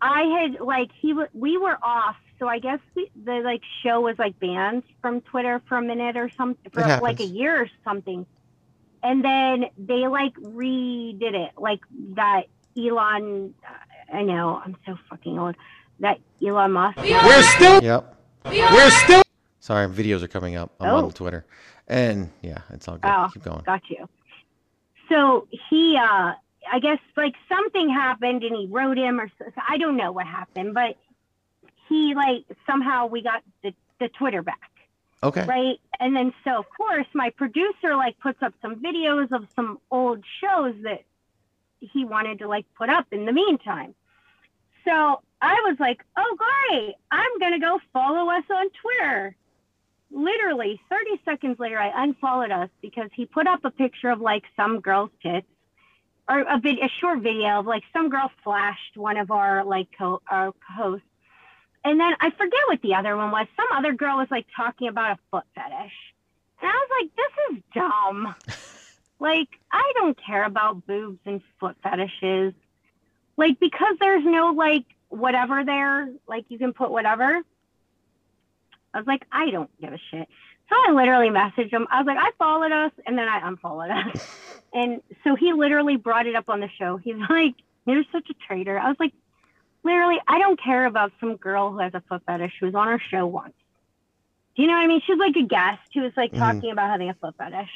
I 0.00 0.22
had 0.22 0.60
like 0.60 0.90
he 1.00 1.10
w- 1.10 1.28
we 1.34 1.56
were 1.56 1.78
off. 1.82 2.16
So 2.40 2.48
I 2.48 2.58
guess 2.58 2.80
we, 2.96 3.08
the 3.24 3.34
like 3.34 3.62
show 3.84 4.00
was 4.00 4.18
like 4.18 4.40
banned 4.40 4.82
from 5.00 5.20
Twitter 5.20 5.62
for 5.68 5.76
a 5.76 5.82
minute 5.82 6.16
or 6.16 6.28
something 6.30 6.72
for 6.72 6.80
like 7.00 7.20
a 7.20 7.24
year 7.24 7.62
or 7.62 7.70
something 7.84 8.26
and 9.02 9.24
then 9.24 9.66
they 9.78 10.06
like 10.08 10.34
redid 10.34 11.34
it 11.34 11.52
like 11.58 11.80
that 12.14 12.42
elon 12.78 13.54
i 14.12 14.22
know 14.22 14.60
i'm 14.64 14.76
so 14.86 14.96
fucking 15.10 15.38
old 15.38 15.54
that 16.00 16.18
elon 16.44 16.72
musk 16.72 16.96
We're 16.98 17.42
still. 17.42 17.82
Yep. 17.82 18.16
We're 18.46 18.90
still. 18.90 19.22
Sorry, 19.60 19.86
videos 19.86 20.22
are 20.22 20.28
coming 20.28 20.56
up. 20.56 20.72
I'm 20.80 20.88
Oh. 20.90 20.96
on 21.04 21.12
Twitter, 21.12 21.46
and 21.86 22.30
yeah, 22.42 22.58
it's 22.70 22.88
all 22.88 22.96
good. 22.96 23.08
oh 23.08 23.28
Keep 23.32 23.44
going. 23.44 23.62
got 23.64 23.82
you 23.88 24.08
so 25.08 25.46
he 25.70 25.96
uh 25.96 26.32
i 26.72 26.78
guess 26.80 26.98
like 27.16 27.34
something 27.48 27.88
happened 27.90 28.42
and 28.44 28.56
he 28.56 28.66
wrote 28.66 28.96
him 28.96 29.20
or 29.20 29.28
so, 29.38 29.44
i 29.68 29.76
don't 29.78 29.96
know 29.96 30.10
what 30.12 30.26
happened 30.26 30.74
but 30.74 30.96
he 31.88 32.14
like 32.14 32.44
somehow 32.66 33.06
we 33.06 33.22
got 33.22 33.42
the, 33.62 33.74
the 34.00 34.08
twitter 34.08 34.42
back 34.42 34.70
Okay. 35.24 35.46
right 35.46 35.78
and 36.00 36.16
then 36.16 36.32
so 36.42 36.58
of 36.58 36.64
course 36.76 37.06
my 37.14 37.30
producer 37.30 37.94
like 37.96 38.18
puts 38.18 38.42
up 38.42 38.52
some 38.60 38.76
videos 38.76 39.30
of 39.30 39.46
some 39.54 39.78
old 39.90 40.24
shows 40.40 40.74
that 40.82 41.04
he 41.82 42.04
wanted 42.04 42.38
to 42.38 42.48
like 42.48 42.66
put 42.76 42.88
up 42.88 43.06
in 43.12 43.26
the 43.26 43.32
meantime. 43.32 43.94
So 44.84 45.20
I 45.40 45.54
was 45.66 45.76
like, 45.78 46.00
oh, 46.16 46.36
great. 46.70 46.94
I'm 47.10 47.52
to 47.52 47.58
go 47.58 47.80
follow 47.92 48.30
us 48.30 48.44
on 48.50 48.68
Twitter. 48.70 49.36
Literally 50.10 50.80
30 50.90 51.22
seconds 51.24 51.58
later, 51.58 51.78
I 51.78 52.04
unfollowed 52.04 52.50
us 52.50 52.68
because 52.80 53.10
he 53.14 53.26
put 53.26 53.46
up 53.46 53.64
a 53.64 53.70
picture 53.70 54.10
of 54.10 54.20
like 54.20 54.44
some 54.56 54.80
girl's 54.80 55.10
tits 55.22 55.46
or 56.28 56.40
a, 56.40 56.58
vid- 56.58 56.78
a 56.78 56.88
short 57.00 57.20
video 57.20 57.60
of 57.60 57.66
like 57.66 57.82
some 57.92 58.08
girl 58.08 58.30
flashed 58.44 58.96
one 58.96 59.16
of 59.16 59.30
our 59.30 59.64
like 59.64 59.88
co- 59.98 60.22
our 60.30 60.52
hosts. 60.76 61.06
And 61.84 61.98
then 61.98 62.14
I 62.20 62.30
forget 62.30 62.60
what 62.68 62.80
the 62.82 62.94
other 62.94 63.16
one 63.16 63.30
was. 63.30 63.46
Some 63.56 63.66
other 63.72 63.92
girl 63.92 64.16
was 64.16 64.28
like 64.30 64.46
talking 64.56 64.88
about 64.88 65.12
a 65.12 65.18
foot 65.30 65.44
fetish. 65.54 65.92
And 66.60 66.70
I 66.70 66.74
was 66.74 66.90
like, 67.00 67.10
this 67.16 67.56
is 67.56 67.62
dumb. 67.74 68.34
like, 69.18 69.48
I 69.70 69.92
don't 69.96 70.18
care 70.24 70.44
about 70.44 70.86
boobs 70.86 71.18
and 71.26 71.40
foot 71.58 71.76
fetishes. 71.82 72.54
Like, 73.36 73.58
because 73.58 73.96
there's 73.98 74.24
no 74.24 74.52
like 74.52 74.84
whatever 75.08 75.64
there, 75.64 76.08
like 76.28 76.44
you 76.48 76.58
can 76.58 76.72
put 76.72 76.90
whatever. 76.90 77.42
I 78.94 78.98
was 78.98 79.06
like, 79.06 79.26
I 79.32 79.50
don't 79.50 79.70
give 79.80 79.92
a 79.92 79.98
shit. 80.10 80.28
So 80.68 80.76
I 80.88 80.92
literally 80.92 81.28
messaged 81.28 81.70
him. 81.70 81.86
I 81.90 81.98
was 81.98 82.06
like, 82.06 82.18
I 82.18 82.30
followed 82.38 82.72
us, 82.72 82.92
and 83.06 83.18
then 83.18 83.28
I 83.28 83.46
unfollowed 83.46 83.90
us. 83.90 84.28
and 84.72 85.02
so 85.24 85.34
he 85.34 85.52
literally 85.52 85.96
brought 85.96 86.26
it 86.26 86.34
up 86.34 86.48
on 86.48 86.60
the 86.60 86.68
show. 86.78 86.96
He's 86.96 87.16
like, 87.28 87.54
You're 87.86 88.04
such 88.12 88.30
a 88.30 88.34
traitor. 88.46 88.78
I 88.78 88.88
was 88.88 88.96
like, 88.98 89.12
Literally, 89.84 90.18
I 90.28 90.38
don't 90.38 90.60
care 90.62 90.86
about 90.86 91.12
some 91.20 91.36
girl 91.36 91.72
who 91.72 91.78
has 91.78 91.92
a 91.94 92.00
foot 92.08 92.22
fetish 92.26 92.54
who 92.60 92.66
was 92.66 92.74
on 92.74 92.88
our 92.88 93.00
show 93.00 93.26
once. 93.26 93.54
Do 94.54 94.62
you 94.62 94.68
know 94.68 94.74
what 94.74 94.84
I 94.84 94.86
mean? 94.86 95.00
She's 95.06 95.18
like 95.18 95.34
a 95.36 95.42
guest 95.46 95.80
who 95.94 96.02
was 96.02 96.12
like 96.16 96.32
Mhm. 96.32 96.38
talking 96.38 96.70
about 96.70 96.90
having 96.90 97.10
a 97.10 97.14
foot 97.14 97.34
fetish. 97.36 97.70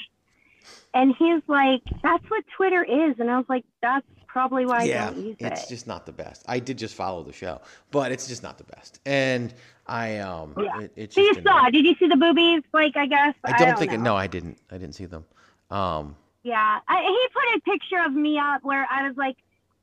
And 0.95 1.15
he's 1.19 1.43
like, 1.49 1.83
That's 2.03 2.25
what 2.31 2.45
Twitter 2.57 2.83
is. 2.85 3.17
And 3.19 3.31
I 3.31 3.37
was 3.39 3.47
like, 3.49 3.65
That's 3.83 4.07
probably 4.27 4.67
why 4.67 4.83
I 4.83 4.87
yeah, 4.87 5.07
don't 5.11 5.25
use 5.25 5.37
it's 5.41 5.65
it. 5.65 5.69
just 5.69 5.87
not 5.87 6.07
the 6.07 6.13
best. 6.13 6.45
I 6.47 6.59
did 6.59 6.79
just 6.79 6.95
follow 6.95 7.23
the 7.23 7.33
show, 7.33 7.61
but 7.91 8.13
it's 8.13 8.29
just 8.29 8.43
not 8.43 8.59
the 8.59 8.65
best. 8.65 9.01
And 9.07 9.53
I 9.87 10.19
um, 10.19 10.55
Yeah. 10.59 10.81
it, 10.81 10.93
it's 10.97 11.15
so 11.15 11.21
you 11.23 11.35
saw? 11.43 11.71
Did 11.71 11.85
you 11.87 11.95
see 11.97 12.07
the 12.09 12.17
boobies? 12.17 12.63
Like, 12.73 12.97
I 12.97 13.07
guess. 13.07 13.35
I 13.45 13.53
don't, 13.59 13.79
think 13.79 13.91
know. 13.93 13.99
it. 13.99 14.01
No, 14.01 14.17
I 14.17 14.27
didn't. 14.27 14.59
I 14.71 14.79
didn't 14.79 14.95
see 14.95 15.07
them. 15.07 15.25
Um, 15.71 16.17
Yeah, 16.43 16.79
I, 16.87 17.03
he 17.03 17.29
put 17.33 17.57
a 17.57 17.79
picture 17.79 18.05
of 18.05 18.13
me 18.13 18.39
up 18.39 18.63
where 18.63 18.87
I 18.91 19.09
was 19.09 19.17
like 19.17 19.37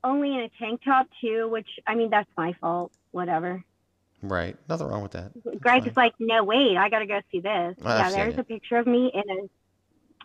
only 0.04 0.34
in 0.34 0.40
a 0.40 0.48
tank 0.58 0.82
top 0.84 1.08
too, 1.20 1.48
which 1.48 1.68
I 1.86 1.94
mean 1.94 2.10
that's 2.10 2.30
my 2.36 2.52
fault. 2.60 2.92
Whatever. 3.10 3.64
right. 4.22 4.56
Nothing 4.68 4.88
wrong 4.88 5.02
with 5.02 5.12
that. 5.12 5.32
Greg 5.60 5.86
is 5.86 5.96
like, 5.96 6.14
no, 6.18 6.44
wait, 6.44 6.76
I 6.76 6.88
gotta 6.88 7.06
go 7.06 7.20
see 7.32 7.40
this. 7.40 7.76
I've 7.84 7.98
yeah, 7.98 8.10
there's 8.10 8.34
it. 8.34 8.40
a 8.40 8.44
picture 8.44 8.76
of 8.76 8.86
me 8.86 9.10
in 9.12 9.22
a. 9.30 9.48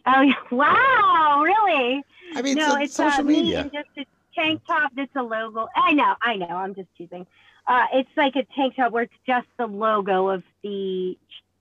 Oh 0.05 0.34
wow, 0.55 1.41
really? 1.43 2.03
I 2.36 2.41
mean, 2.41 2.55
no, 2.55 2.75
it's 2.75 2.86
it's 2.86 2.95
social 2.95 3.21
uh, 3.21 3.23
me 3.23 3.41
media. 3.41 3.61
in 3.61 3.71
just 3.71 3.89
a 3.97 4.05
tank 4.36 4.61
top 4.67 4.91
that's 4.95 5.15
a 5.15 5.23
logo. 5.23 5.67
I 5.75 5.93
know, 5.93 6.15
I 6.21 6.36
know. 6.36 6.47
I'm 6.47 6.75
just 6.75 6.89
teasing. 6.97 7.25
Uh, 7.67 7.86
it's 7.93 8.09
like 8.17 8.36
a 8.36 8.43
tank 8.55 8.75
top 8.75 8.91
where 8.91 9.03
it's 9.03 9.13
just 9.27 9.47
the 9.57 9.67
logo 9.67 10.30
of 10.30 10.43
the 10.63 11.17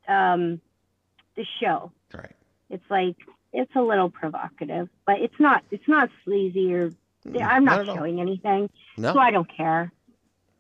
um 0.09 0.61
the 1.37 1.47
show. 1.61 1.93
Right. 2.15 2.35
It's 2.71 2.91
like 2.91 3.17
it's 3.53 3.75
a 3.75 3.83
little 3.83 4.11
provocative, 4.11 4.89
but 5.07 5.21
it's 5.21 5.39
not 5.39 5.65
it's 5.71 5.89
not 5.89 6.11
sleazy 6.25 6.75
or 6.75 6.93
I'm 7.37 7.65
not 7.65 7.87
not, 7.87 8.03
anything. 8.05 8.71
No. 8.97 9.13
So 9.13 9.19
I 9.19 9.31
don't 9.31 9.49
care. 9.55 9.93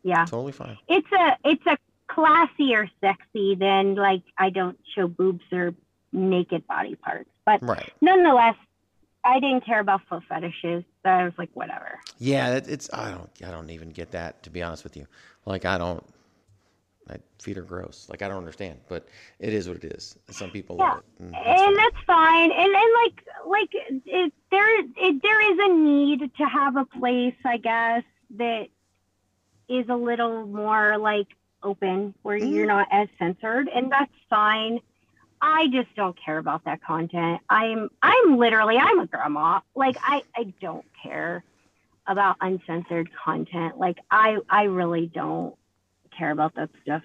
Yeah. 0.03 0.25
Totally 0.25 0.53
fine. 0.53 0.79
It's 0.89 1.11
a 1.12 1.37
it's 1.45 1.66
a 1.66 1.77
classier 2.11 2.89
sexy 3.01 3.55
than 3.55 3.95
like 3.95 4.23
I 4.37 4.51
don't 4.51 4.79
show 4.95 5.09
boobs 5.09 5.45
or 5.53 5.75
naked 6.12 6.66
body 6.66 6.95
parts. 6.95 7.31
But 7.45 7.62
Right. 7.62 7.91
nonetheless, 8.01 8.57
I 9.25 9.41
didn't 9.41 9.64
care 9.64 9.81
about 9.81 10.03
foot 10.09 10.23
fetishes. 10.29 10.85
So 11.03 11.11
I 11.11 11.25
was 11.25 11.33
like, 11.37 11.51
whatever. 11.55 11.99
Yeah, 12.19 12.55
it's. 12.55 12.89
I 12.93 13.11
don't. 13.11 13.31
I 13.47 13.51
don't 13.51 13.71
even 13.71 13.91
get 13.91 14.12
that. 14.12 14.43
To 14.45 14.51
be 14.51 14.62
honest 14.62 14.85
with 14.85 14.97
you, 14.97 15.07
like 15.45 15.64
I 15.64 15.79
don't. 15.79 16.05
I, 17.11 17.16
feet 17.40 17.59
are 17.59 17.62
gross. 17.62 18.06
Like 18.09 18.22
I 18.22 18.28
don't 18.28 18.38
understand, 18.38 18.80
but 18.88 19.09
it 19.38 19.52
is 19.52 19.68
what 19.68 19.78
it 19.78 19.84
is. 19.84 20.18
Some 20.30 20.50
people 20.50 20.76
Yeah. 20.78 20.90
love 20.90 20.98
it. 20.98 21.22
Mm, 21.22 21.44
that's 21.44 21.62
and 21.62 21.76
that's 21.76 21.96
fine. 22.06 22.52
And 22.52 22.74
and 22.74 22.92
like 23.04 23.24
like 23.46 23.68
it, 24.06 24.32
there 24.50 24.80
it, 24.80 25.22
there 25.22 25.52
is 25.52 25.59
a 25.61 25.74
need 25.74 26.30
to 26.36 26.44
have 26.44 26.76
a 26.76 26.84
place, 26.84 27.34
I 27.44 27.56
guess, 27.59 28.04
that 28.36 28.68
is 29.68 29.86
a 29.88 29.96
little 29.96 30.46
more 30.46 30.98
like 30.98 31.28
open, 31.62 32.14
where 32.22 32.36
you're 32.36 32.66
not 32.66 32.88
as 32.90 33.09
censored, 33.18 33.68
and 33.68 33.90
that's 33.92 34.12
fine. 34.30 34.80
I 35.40 35.68
just 35.68 35.94
don't 35.94 36.16
care 36.24 36.38
about 36.38 36.64
that 36.64 36.82
content. 36.82 37.42
I'm 37.50 37.90
I'm 38.02 38.38
literally 38.38 38.76
I'm 38.78 39.00
a 39.00 39.06
grandma. 39.06 39.61
Like 39.74 39.96
I 40.02 40.22
I 40.36 40.54
don't 40.61 40.86
care 41.02 41.44
about 42.06 42.36
uncensored 42.40 43.11
content. 43.24 43.78
Like 43.78 43.98
I 44.11 44.38
I 44.48 44.64
really 44.64 45.06
don't 45.06 45.57
care 46.19 46.31
about 46.33 46.55
that 46.57 46.71
stuff. 46.83 47.03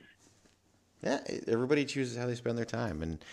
Yeah, 1.03 1.19
everybody 1.47 1.85
chooses 1.85 2.17
how 2.17 2.25
they 2.25 2.35
spend 2.35 2.57
their 2.57 2.65
time, 2.65 3.03
and 3.03 3.23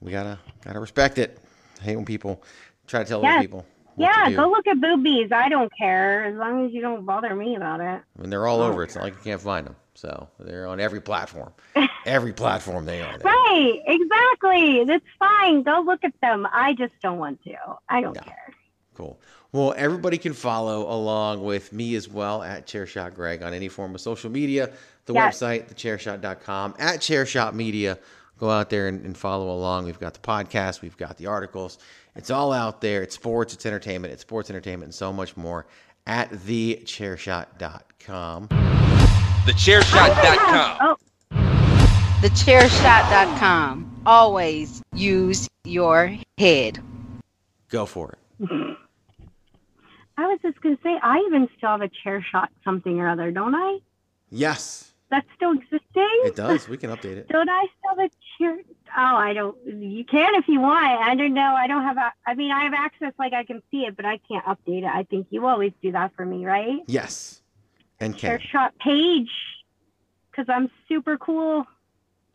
we 0.00 0.10
gotta 0.10 0.38
gotta 0.64 0.80
respect 0.80 1.18
it. 1.18 1.38
I 1.80 1.84
hate 1.84 1.96
when 1.96 2.04
people 2.04 2.42
try 2.86 3.02
to 3.02 3.08
tell 3.08 3.24
other 3.24 3.40
people 3.40 3.64
what 3.94 4.06
Yeah, 4.16 4.24
to 4.24 4.30
do. 4.30 4.36
go 4.36 4.50
look 4.50 4.66
at 4.66 4.80
boobies. 4.80 5.30
I 5.32 5.48
don't 5.48 5.70
care 5.76 6.24
as 6.24 6.34
long 6.34 6.66
as 6.66 6.72
you 6.72 6.80
don't 6.80 7.04
bother 7.06 7.34
me 7.36 7.54
about 7.56 7.80
it. 7.80 7.84
I 8.18 8.20
mean, 8.20 8.30
they're 8.30 8.46
all 8.46 8.60
Oh. 8.62 8.68
over. 8.70 8.82
It's 8.82 8.94
not 8.96 9.04
like 9.04 9.14
you 9.14 9.20
can't 9.22 9.40
find 9.40 9.66
them. 9.66 9.76
So 9.94 10.28
they're 10.40 10.66
on 10.66 10.80
every 10.80 11.00
platform. 11.00 11.52
every 12.06 12.32
platform 12.32 12.86
they 12.86 13.02
are. 13.02 13.18
There. 13.18 13.30
Right, 13.32 13.80
exactly. 13.86 14.84
That's 14.84 15.04
fine. 15.18 15.62
Go 15.62 15.82
look 15.86 16.02
at 16.04 16.14
them. 16.22 16.46
I 16.52 16.72
just 16.74 16.94
don't 17.02 17.18
want 17.18 17.42
to. 17.44 17.54
I 17.88 18.00
don't 18.00 18.14
care. 18.20 18.54
Cool. 18.94 19.18
Well, 19.52 19.74
everybody 19.76 20.18
can 20.18 20.32
follow 20.32 20.90
along 20.90 21.44
with 21.44 21.72
me 21.72 21.94
as 21.94 22.08
well 22.08 22.42
at 22.42 22.66
Chairshot 22.66 23.14
Greg 23.14 23.42
on 23.42 23.54
any 23.54 23.68
form 23.68 23.94
of 23.94 24.00
social 24.00 24.30
media. 24.30 24.70
The 25.06 25.14
Yes. 25.14 25.40
website, 25.40 25.72
thechairshot.com, 25.74 26.74
at 26.78 27.00
Chairshot 27.00 27.54
Media. 27.54 27.98
Go 28.38 28.50
out 28.50 28.70
there 28.70 28.88
and, 28.88 29.04
and 29.04 29.16
follow 29.16 29.50
along. 29.54 29.84
We've 29.84 30.00
got 30.00 30.14
the 30.14 30.20
podcast, 30.20 30.80
we've 30.82 30.96
got 30.96 31.16
the 31.16 31.26
articles. 31.26 31.78
It's 32.16 32.30
all 32.30 32.52
out 32.52 32.80
there. 32.80 33.02
It's 33.02 33.14
sports, 33.14 33.54
it's 33.54 33.64
entertainment, 33.66 34.12
it's 34.12 34.22
sports 34.22 34.50
entertainment, 34.50 34.84
and 34.84 34.94
so 34.94 35.12
much 35.12 35.36
more 35.36 35.66
at 36.06 36.30
thechairshot.com. 36.30 38.48
Thechairshot.com. 39.46 40.76
Oh, 40.80 40.96
Thechairshot.com. 42.22 44.02
Always 44.06 44.80
use 44.94 45.48
your 45.64 46.16
head. 46.38 46.80
Go 47.68 47.86
for 47.86 48.16
it. 48.40 48.76
I 50.16 50.26
was 50.26 50.38
just 50.42 50.60
gonna 50.60 50.78
say 50.82 50.98
I 51.02 51.18
even 51.26 51.48
still 51.56 51.70
have 51.70 51.80
a 51.80 51.88
chair 51.88 52.22
shot 52.22 52.50
something 52.64 53.00
or 53.00 53.08
other, 53.08 53.30
don't 53.30 53.54
I? 53.54 53.78
Yes, 54.30 54.92
That's 55.10 55.26
still 55.36 55.52
existing. 55.52 55.80
it 55.94 56.36
does. 56.36 56.68
We 56.68 56.76
can 56.78 56.90
update 56.90 57.16
it. 57.18 57.28
Don't 57.32 57.48
I 57.48 57.66
still 57.78 57.90
have 57.90 57.98
a 57.98 58.10
chair? 58.38 58.58
Oh, 58.96 59.16
I 59.16 59.34
don't. 59.34 59.56
You 59.66 60.04
can 60.04 60.34
if 60.36 60.48
you 60.48 60.58
want. 60.60 60.84
I 60.86 61.14
don't 61.14 61.34
know. 61.34 61.54
I 61.54 61.66
don't 61.66 61.82
have. 61.82 61.98
A, 61.98 62.12
I 62.26 62.34
mean, 62.34 62.50
I 62.50 62.64
have 62.64 62.72
access. 62.74 63.12
Like 63.18 63.34
I 63.34 63.44
can 63.44 63.62
see 63.70 63.84
it, 63.84 63.94
but 63.96 64.06
I 64.06 64.18
can't 64.26 64.44
update 64.46 64.84
it. 64.84 64.86
I 64.86 65.02
think 65.04 65.26
you 65.30 65.46
always 65.46 65.72
do 65.82 65.92
that 65.92 66.14
for 66.16 66.24
me, 66.24 66.46
right? 66.46 66.80
Yes. 66.86 67.42
And 68.00 68.16
Chair 68.16 68.38
Ken. 68.38 68.48
shot 68.50 68.78
page, 68.78 69.30
because 70.30 70.46
I'm 70.48 70.70
super 70.88 71.16
cool. 71.18 71.66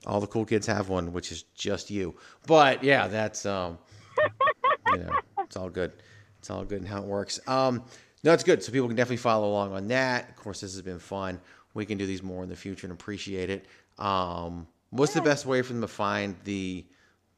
All 0.05 0.19
the 0.19 0.27
cool 0.27 0.45
kids 0.45 0.67
have 0.67 0.87
one, 0.89 1.13
which 1.13 1.31
is 1.31 1.43
just 1.55 1.89
you. 1.89 2.15
But 2.45 2.83
yeah, 2.83 3.07
that's 3.07 3.45
um, 3.45 3.79
you 4.93 4.99
know, 4.99 5.11
it's 5.39 5.57
all 5.57 5.69
good. 5.69 5.91
It's 6.39 6.49
all 6.49 6.63
good 6.63 6.79
and 6.79 6.87
how 6.87 7.01
it 7.01 7.05
works. 7.05 7.39
Um, 7.47 7.83
no, 8.23 8.33
it's 8.33 8.43
good. 8.43 8.63
So 8.63 8.71
people 8.71 8.87
can 8.87 8.95
definitely 8.95 9.17
follow 9.17 9.49
along 9.49 9.73
on 9.73 9.87
that. 9.87 10.29
Of 10.29 10.35
course, 10.35 10.61
this 10.61 10.73
has 10.73 10.81
been 10.81 10.99
fun. 10.99 11.39
We 11.73 11.85
can 11.85 11.97
do 11.97 12.05
these 12.05 12.23
more 12.23 12.43
in 12.43 12.49
the 12.49 12.55
future 12.55 12.87
and 12.87 12.93
appreciate 12.93 13.49
it. 13.49 13.65
Um, 13.99 14.67
what's 14.89 15.13
the 15.13 15.21
best 15.21 15.45
way 15.45 15.61
for 15.61 15.73
them 15.73 15.81
to 15.81 15.87
find 15.87 16.35
the 16.43 16.85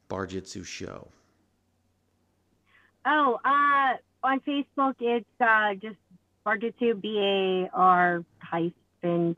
Barjitsu 0.10 0.66
show? 0.66 1.10
Oh, 3.06 3.40
uh, 3.44 3.98
on 4.24 4.40
Facebook, 4.42 4.96
it's 5.00 5.26
uh, 5.40 5.74
just 5.76 5.98
Barjitsu, 6.46 7.00
B 7.00 7.20
A 7.20 7.70
R 7.74 8.24
hyphen 8.40 9.36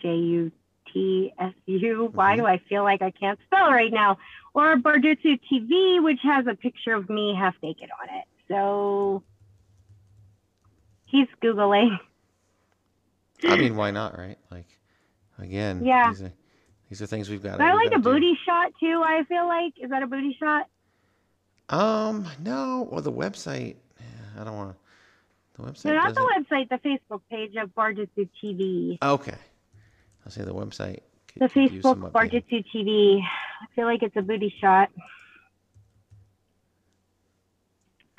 J 0.00 0.14
U 0.14 0.52
T 0.92 1.32
S 1.38 1.52
U. 1.66 2.10
Why 2.12 2.36
do 2.36 2.46
I 2.46 2.58
feel 2.58 2.82
like 2.82 3.02
I 3.02 3.10
can't 3.10 3.38
spell 3.46 3.70
right 3.70 3.92
now? 3.92 4.18
Or 4.54 4.76
Barjitsu 4.76 5.40
TV, 5.50 6.02
which 6.02 6.20
has 6.22 6.46
a 6.46 6.54
picture 6.54 6.94
of 6.94 7.08
me 7.08 7.34
half 7.36 7.54
naked 7.62 7.90
on 8.00 8.08
it. 8.16 8.24
So 8.48 9.22
he's 11.06 11.28
Googling. 11.42 11.98
I 13.46 13.56
mean, 13.56 13.76
why 13.76 13.90
not, 13.90 14.16
right? 14.18 14.38
Like, 14.50 14.66
again, 15.38 15.84
Yeah. 15.84 16.10
these 16.10 16.22
are, 16.22 16.32
these 16.88 17.02
are 17.02 17.06
things 17.06 17.28
we've 17.28 17.42
got. 17.42 17.52
Is 17.54 17.58
that 17.58 17.74
like 17.74 17.92
a 17.92 17.98
booty 17.98 18.38
shot 18.46 18.72
too? 18.80 19.02
I 19.04 19.22
feel 19.24 19.46
like 19.46 19.74
is 19.82 19.90
that 19.90 20.02
a 20.02 20.06
booty 20.06 20.36
shot? 20.40 20.66
Um, 21.68 22.26
no. 22.40 22.88
Well, 22.90 23.02
the 23.02 23.12
website. 23.12 23.76
yeah, 24.00 24.40
I 24.40 24.44
don't 24.44 24.56
want 24.56 24.70
to. 24.72 24.76
The 25.62 25.68
website. 25.70 25.84
No, 25.86 25.92
not 25.94 26.14
the 26.14 26.20
website. 26.50 26.68
The 26.68 26.78
Facebook 26.78 27.20
page 27.30 27.54
of 27.56 27.70
Barjitsu 27.74 28.28
TV. 28.42 28.98
Okay. 29.02 29.36
I'll 30.26 30.32
say 30.32 30.42
the 30.42 30.54
website. 30.54 31.00
could- 31.28 31.42
The 31.42 31.48
could 31.48 31.70
Facebook. 31.70 32.12
Barjitsu 32.12 32.64
TV. 32.74 33.20
I 33.22 33.66
feel 33.74 33.84
like 33.86 34.02
it's 34.02 34.16
a 34.16 34.22
booty 34.22 34.52
shot. 34.60 34.90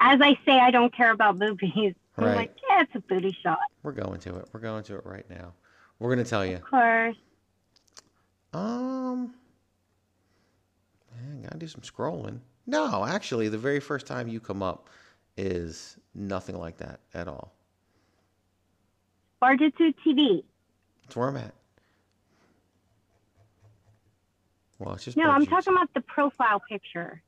As 0.07 0.21
I 0.21 0.37
say, 0.45 0.59
I 0.59 0.69
don't 0.69 0.95
care 0.95 1.11
about 1.11 1.39
boobies. 1.39 1.95
I'm 2.17 2.23
Right. 2.23 2.35
like, 2.35 2.55
yeah, 2.69 2.83
it's 2.83 2.93
a 2.93 2.99
booty 2.99 3.35
shot. 3.41 3.57
We're 3.81 3.91
going 3.91 4.19
to 4.21 4.35
it. 4.37 4.47
We're 4.53 4.59
going 4.59 4.83
to 4.83 4.95
it 4.97 5.05
right 5.05 5.27
now. 5.29 5.53
We're 5.97 6.13
going 6.13 6.23
to 6.23 6.29
tell 6.29 6.45
you. 6.45 6.57
Of 6.57 6.61
course. 6.63 7.15
Um, 8.53 9.33
man, 11.13 11.41
gotta 11.41 11.57
do 11.57 11.67
some 11.67 11.81
scrolling. 11.81 12.39
No, 12.67 13.03
actually, 13.03 13.49
the 13.49 13.57
very 13.57 13.79
first 13.79 14.05
time 14.05 14.27
you 14.27 14.39
come 14.39 14.63
up 14.63 14.89
is 15.35 15.97
nothing 16.13 16.57
like 16.57 16.77
that 16.77 16.99
at 17.13 17.27
all. 17.27 17.53
Barjitsu 19.41 19.93
TV. 20.05 20.43
That's 21.03 21.15
where 21.17 21.27
I'm 21.27 21.37
at. 21.37 21.53
Well, 24.79 24.93
it's 24.93 25.03
just 25.03 25.17
No, 25.17 25.29
I'm 25.29 25.45
talking 25.45 25.73
about 25.73 25.93
the 25.93 26.01
profile 26.01 26.61
picture. 26.69 27.21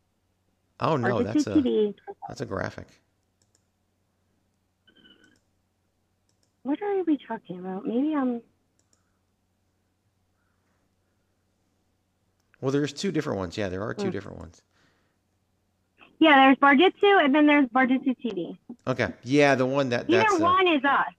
Oh 0.80 0.96
no, 0.98 1.24
that's 1.24 1.48
a 1.48 1.94
that's 2.28 2.42
a 2.42 2.46
graphic. 2.46 2.88
What 6.64 6.82
are 6.82 7.04
we 7.04 7.18
talking 7.18 7.60
about? 7.60 7.86
Maybe 7.86 8.14
I'm. 8.16 8.42
Well, 12.62 12.72
there's 12.72 12.92
two 12.94 13.12
different 13.12 13.40
ones. 13.40 13.58
Yeah, 13.58 13.70
there 13.70 13.84
are 13.84 13.94
two 13.94 14.06
Hmm. 14.06 14.10
different 14.10 14.40
ones. 14.40 14.62
Yeah, 16.20 16.36
there's 16.46 16.58
Barjitsu 16.58 17.24
and 17.24 17.34
then 17.34 17.46
there's 17.46 17.68
Barjitsu 17.68 18.16
TV. 18.24 18.58
Okay. 18.88 19.14
Yeah, 19.24 19.56
the 19.56 19.66
one 19.66 19.90
that 19.90 20.10
Either 20.10 20.18
that's 20.18 20.40
uh, 20.40 20.44
one 20.44 20.68
is 20.68 20.84
us. 20.84 21.14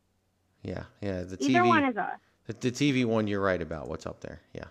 yeah, 0.63 0.85
yeah, 1.01 1.23
the 1.23 1.37
Either 1.41 1.61
TV 1.63 1.69
one 1.69 1.85
is 1.85 1.97
us. 1.97 2.19
the, 2.47 2.53
the 2.55 2.71
TV 2.73 3.05
one 3.05 3.27
you're 3.29 3.41
right 3.41 3.63
about. 3.63 3.89
What's 3.89 4.07
up 4.07 4.21
there? 4.21 4.41
Yeah. 4.53 4.65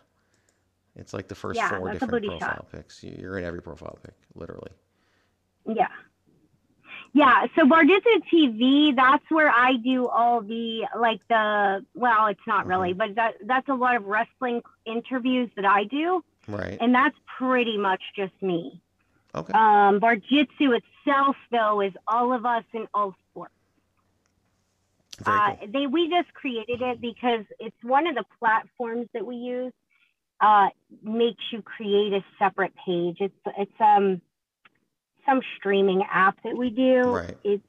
It's 0.98 1.14
like 1.14 1.28
the 1.28 1.36
first 1.36 1.58
Yeah, 1.58 1.70
four 1.78 1.92
different 1.92 2.26
profile 2.26 2.68
shot. 2.72 3.04
You- 3.04 3.16
You're 3.20 3.38
in 3.38 3.46
every 3.46 3.62
profile 3.62 3.98
pick, 4.04 4.16
literally. 4.36 4.72
Yeah. 5.66 5.88
Yeah, 7.14 7.46
so 7.56 7.64
Barjitsu 7.64 8.22
TV, 8.32 8.96
that's 8.96 9.24
where 9.30 9.50
I 9.50 9.74
do 9.78 10.08
all 10.08 10.42
the 10.42 10.88
like 10.98 11.22
the 11.30 11.86
well, 11.96 12.28
it's 12.28 12.46
not 12.48 12.68
really, 12.68 12.90
Mm-hmm. 12.90 12.98
but 12.98 13.16
that 13.16 13.36
that's 13.46 13.70
a 13.70 13.74
lot 13.74 13.96
of 13.96 14.06
wrestling 14.06 14.62
interviews 14.86 15.50
that 15.56 15.66
I 15.66 15.86
do, 15.86 16.24
Right. 16.48 16.78
and 16.82 16.94
that's 16.94 17.16
pretty 17.38 17.78
much 17.78 18.02
just 18.16 18.34
me. 18.42 18.82
Okay. 19.36 19.54
Um, 19.54 20.00
Barjitsu 20.00 20.80
itself, 20.82 21.36
though, 21.52 21.82
is 21.82 21.94
all 22.08 22.34
of 22.34 22.46
us 22.46 22.64
in 22.74 22.88
all 22.94 23.16
sports. 23.32 23.54
Very 25.24 25.38
Uh, 25.38 25.56
they 25.68 25.88
we 25.88 26.10
just 26.10 26.34
created 26.34 26.82
it 26.82 27.00
because 27.02 27.46
it's 27.60 27.84
one 27.84 28.06
of 28.08 28.16
the 28.16 28.26
platforms 28.40 29.08
that 29.14 29.26
we 29.26 29.36
use. 29.36 29.74
Uh, 30.40 30.70
makes 31.02 31.44
you 31.52 31.62
create 31.64 32.14
a 32.14 32.24
separate 32.38 32.74
page. 32.86 33.18
It's 33.20 33.34
it's 33.58 33.72
um 33.80 34.22
some 35.26 35.42
streaming 35.58 36.04
app 36.12 36.38
that 36.44 36.56
we 36.56 36.70
do. 36.70 37.04
Right. 37.04 37.38
It's 37.44 37.64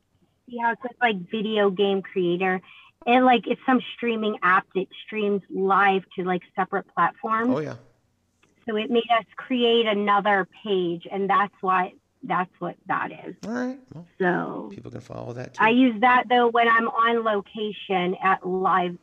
see 0.49 0.59
how 0.63 0.73
it 0.73 0.79
says 0.83 0.97
like 1.01 1.17
video 1.31 1.71
game 1.71 2.03
creator, 2.03 2.61
and 3.07 3.25
like 3.25 3.47
it's 3.47 3.61
some 3.67 3.81
streaming 3.97 4.37
app 4.43 4.67
that 4.75 4.87
streams 5.07 5.43
live 5.51 6.03
to 6.17 6.25
like 6.25 6.43
separate 6.57 6.87
platforms. 6.95 7.55
Oh 7.55 7.61
yeah. 7.61 7.77
So 8.67 8.77
it 8.77 8.91
made 8.91 9.09
us 9.19 9.25
create 9.37 9.87
another 9.87 10.47
page, 10.63 11.07
and 11.11 11.29
that's 11.29 11.55
why 11.63 11.95
that's 12.23 12.51
what 12.59 12.77
that 12.87 13.11
is. 13.27 13.35
All 13.47 13.53
right. 13.53 13.79
Well, 13.95 14.07
So 14.19 14.71
people 14.75 14.91
can 14.91 15.01
follow 15.01 15.33
that 15.35 15.55
too. 15.55 15.65
I 15.65 15.71
use 15.71 16.01
that 16.01 16.25
though 16.29 16.49
when 16.49 16.69
I'm 16.69 16.89
on 16.89 17.25
location 17.25 18.17
at 18.23 18.47
live 18.47 18.97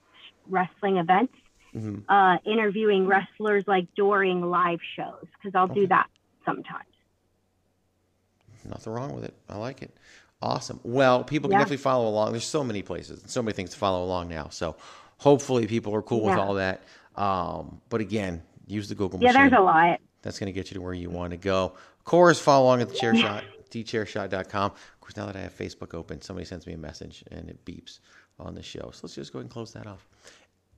wrestling 0.47 0.97
events, 0.97 1.34
Mhm. 1.76 2.03
uh, 2.07 2.38
interviewing 2.45 3.05
wrestlers 3.05 3.63
like 3.67 3.88
during 3.95 4.41
live 4.49 4.80
shows 4.95 5.26
because 5.34 5.53
I'll 5.55 5.65
Okay. 5.65 5.82
do 5.82 5.88
that 5.88 6.07
sometimes. 6.45 6.86
Nothing 8.63 8.93
wrong 8.93 9.13
with 9.13 9.26
it. 9.26 9.34
I 9.49 9.57
like 9.57 9.82
it. 9.82 9.91
Awesome. 10.41 10.80
Well, 10.84 11.23
people 11.23 11.49
can 11.49 11.53
Yeah. 11.53 11.59
definitely 11.59 11.78
follow 11.84 12.07
along. 12.07 12.32
There's 12.32 12.45
so 12.45 12.63
many 12.63 12.82
places 12.82 13.21
and 13.21 13.30
so 13.30 13.41
many 13.41 13.53
things 13.53 13.71
to 13.71 13.78
follow 13.78 14.03
along 14.03 14.30
now. 14.30 14.49
So 14.49 14.76
hopefully 15.17 15.67
people 15.67 15.93
are 15.95 16.01
cool 16.01 16.23
with 16.23 16.36
all 16.38 16.55
that. 16.55 16.82
Um, 17.15 17.82
but 17.89 18.01
again, 18.01 18.41
use 18.67 18.89
the 18.89 18.95
Google 18.95 19.19
Yeah, 19.19 19.28
machine. 19.32 19.41
there's 19.49 19.59
a 19.59 19.63
lot. 19.63 19.99
That's 20.21 20.39
going 20.39 20.47
to 20.47 20.53
get 20.53 20.71
you 20.71 20.76
to 20.76 20.82
where 20.82 20.93
you 20.93 21.09
want 21.09 21.32
to 21.32 21.38
go. 21.38 21.65
Of 21.99 22.03
course, 22.05 22.39
follow 22.39 22.65
along 22.65 22.82
at 22.82 22.89
the 22.89 22.95
chair 22.95 23.15
shot, 23.15 23.43
thechairshot.com. 23.69 24.71
Of 24.71 24.99
course, 24.99 25.15
now 25.15 25.26
that 25.28 25.36
I 25.36 25.41
have 25.41 25.55
Facebook 25.55 25.93
open, 25.93 26.21
somebody 26.21 26.45
sends 26.45 26.65
me 26.65 26.73
a 26.73 26.78
message 26.78 27.23
and 27.32 27.49
it 27.49 27.63
beeps 27.65 27.99
on 28.39 28.55
the 28.55 28.63
show. 28.63 28.89
So 28.91 29.01
let's 29.03 29.15
just 29.15 29.32
go 29.32 29.39
ahead 29.39 29.45
and 29.45 29.51
close 29.51 29.73
that 29.73 29.86
off. 29.88 30.07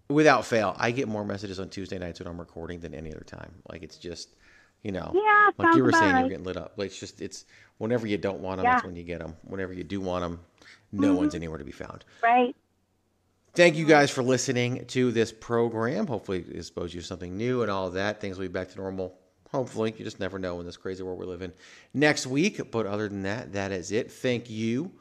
Without 0.10 0.46
fail, 0.46 0.74
I 0.78 0.92
get 0.92 1.08
more 1.08 1.26
messages 1.26 1.60
on 1.60 1.70
Tuesday 1.70 1.98
nights 1.98 2.20
when 2.20 2.28
I'm 2.28 2.40
recording 2.40 2.80
than 2.80 2.94
any 2.94 3.12
other 3.12 3.26
time. 3.26 3.52
Like 3.70 3.84
it's 3.84 3.98
just, 3.98 4.30
you 4.82 4.92
know, 4.94 5.12
Yeah, 5.14 5.50
like 5.58 5.76
you 5.76 5.84
were 5.84 5.92
saying, 5.92 6.16
you're 6.18 6.30
getting 6.30 6.46
lit 6.46 6.56
up. 6.56 6.74
Like 6.78 6.88
it's 6.88 7.00
just, 7.00 7.20
it's 7.22 7.46
whenever 7.78 8.08
you 8.08 8.18
don't 8.18 8.40
want 8.40 8.58
them, 8.58 8.66
Yeah. 8.66 8.76
that's 8.76 8.86
when 8.86 8.96
you 8.96 9.04
get 9.04 9.20
them. 9.20 9.36
Whenever 9.44 9.74
you 9.74 9.84
do 9.84 10.00
want 10.00 10.24
them, 10.24 10.40
no 10.94 11.14
Mhm. 11.14 11.18
one's 11.18 11.36
anywhere 11.36 11.58
to 11.58 11.66
be 11.66 11.74
found. 11.74 12.06
Right. 12.24 12.56
Thank 13.54 13.76
you 13.76 13.86
guys 13.86 14.10
for 14.10 14.24
listening 14.24 14.86
to 14.88 15.12
this 15.12 15.32
program. 15.34 16.08
Hopefully, 16.08 16.46
it 16.48 16.56
exposed 16.56 16.94
you 16.94 17.02
to 17.02 17.08
something 17.08 17.36
new 17.36 17.62
and 17.64 17.72
all 17.72 17.90
that. 17.90 18.22
Things 18.22 18.38
will 18.38 18.46
be 18.46 18.52
back 18.54 18.70
to 18.70 18.78
normal. 18.78 19.18
Hopefully, 19.52 19.94
you 19.98 20.06
just 20.06 20.20
never 20.20 20.38
know 20.40 20.60
in 20.60 20.66
this 20.66 20.78
crazy 20.78 21.04
world 21.04 21.20
we 21.20 21.26
live 21.26 21.42
in 21.42 21.52
next 21.94 22.28
week. 22.28 22.72
But 22.72 22.86
other 22.86 23.10
than 23.10 23.24
that, 23.24 23.54
that 23.54 23.72
is 23.72 23.92
it. 23.92 24.12
Thank 24.12 24.50
you 24.50 24.92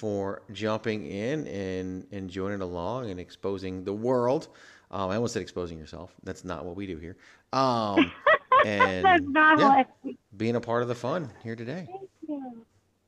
for 0.00 0.42
jumping 0.52 1.04
in 1.06 1.46
and, 1.48 2.06
and 2.12 2.30
joining 2.30 2.62
along 2.62 3.10
and 3.10 3.20
exposing 3.20 3.84
the 3.84 3.92
world. 3.92 4.48
Um, 4.90 5.10
I 5.10 5.16
almost 5.16 5.34
said 5.34 5.42
exposing 5.42 5.78
yourself. 5.78 6.14
That's 6.22 6.44
not 6.44 6.64
what 6.64 6.76
we 6.76 6.86
do 6.86 6.96
here. 6.96 7.16
Um, 7.52 8.10
and 8.66 9.04
That's 9.04 9.22
not 9.26 9.58
yeah, 9.58 9.76
what 10.04 10.14
being 10.36 10.56
a 10.56 10.60
part 10.60 10.82
of 10.82 10.88
the 10.88 10.94
fun 10.94 11.30
here 11.42 11.56
today. 11.56 11.86
Thank 11.90 12.08
you. 12.28 12.64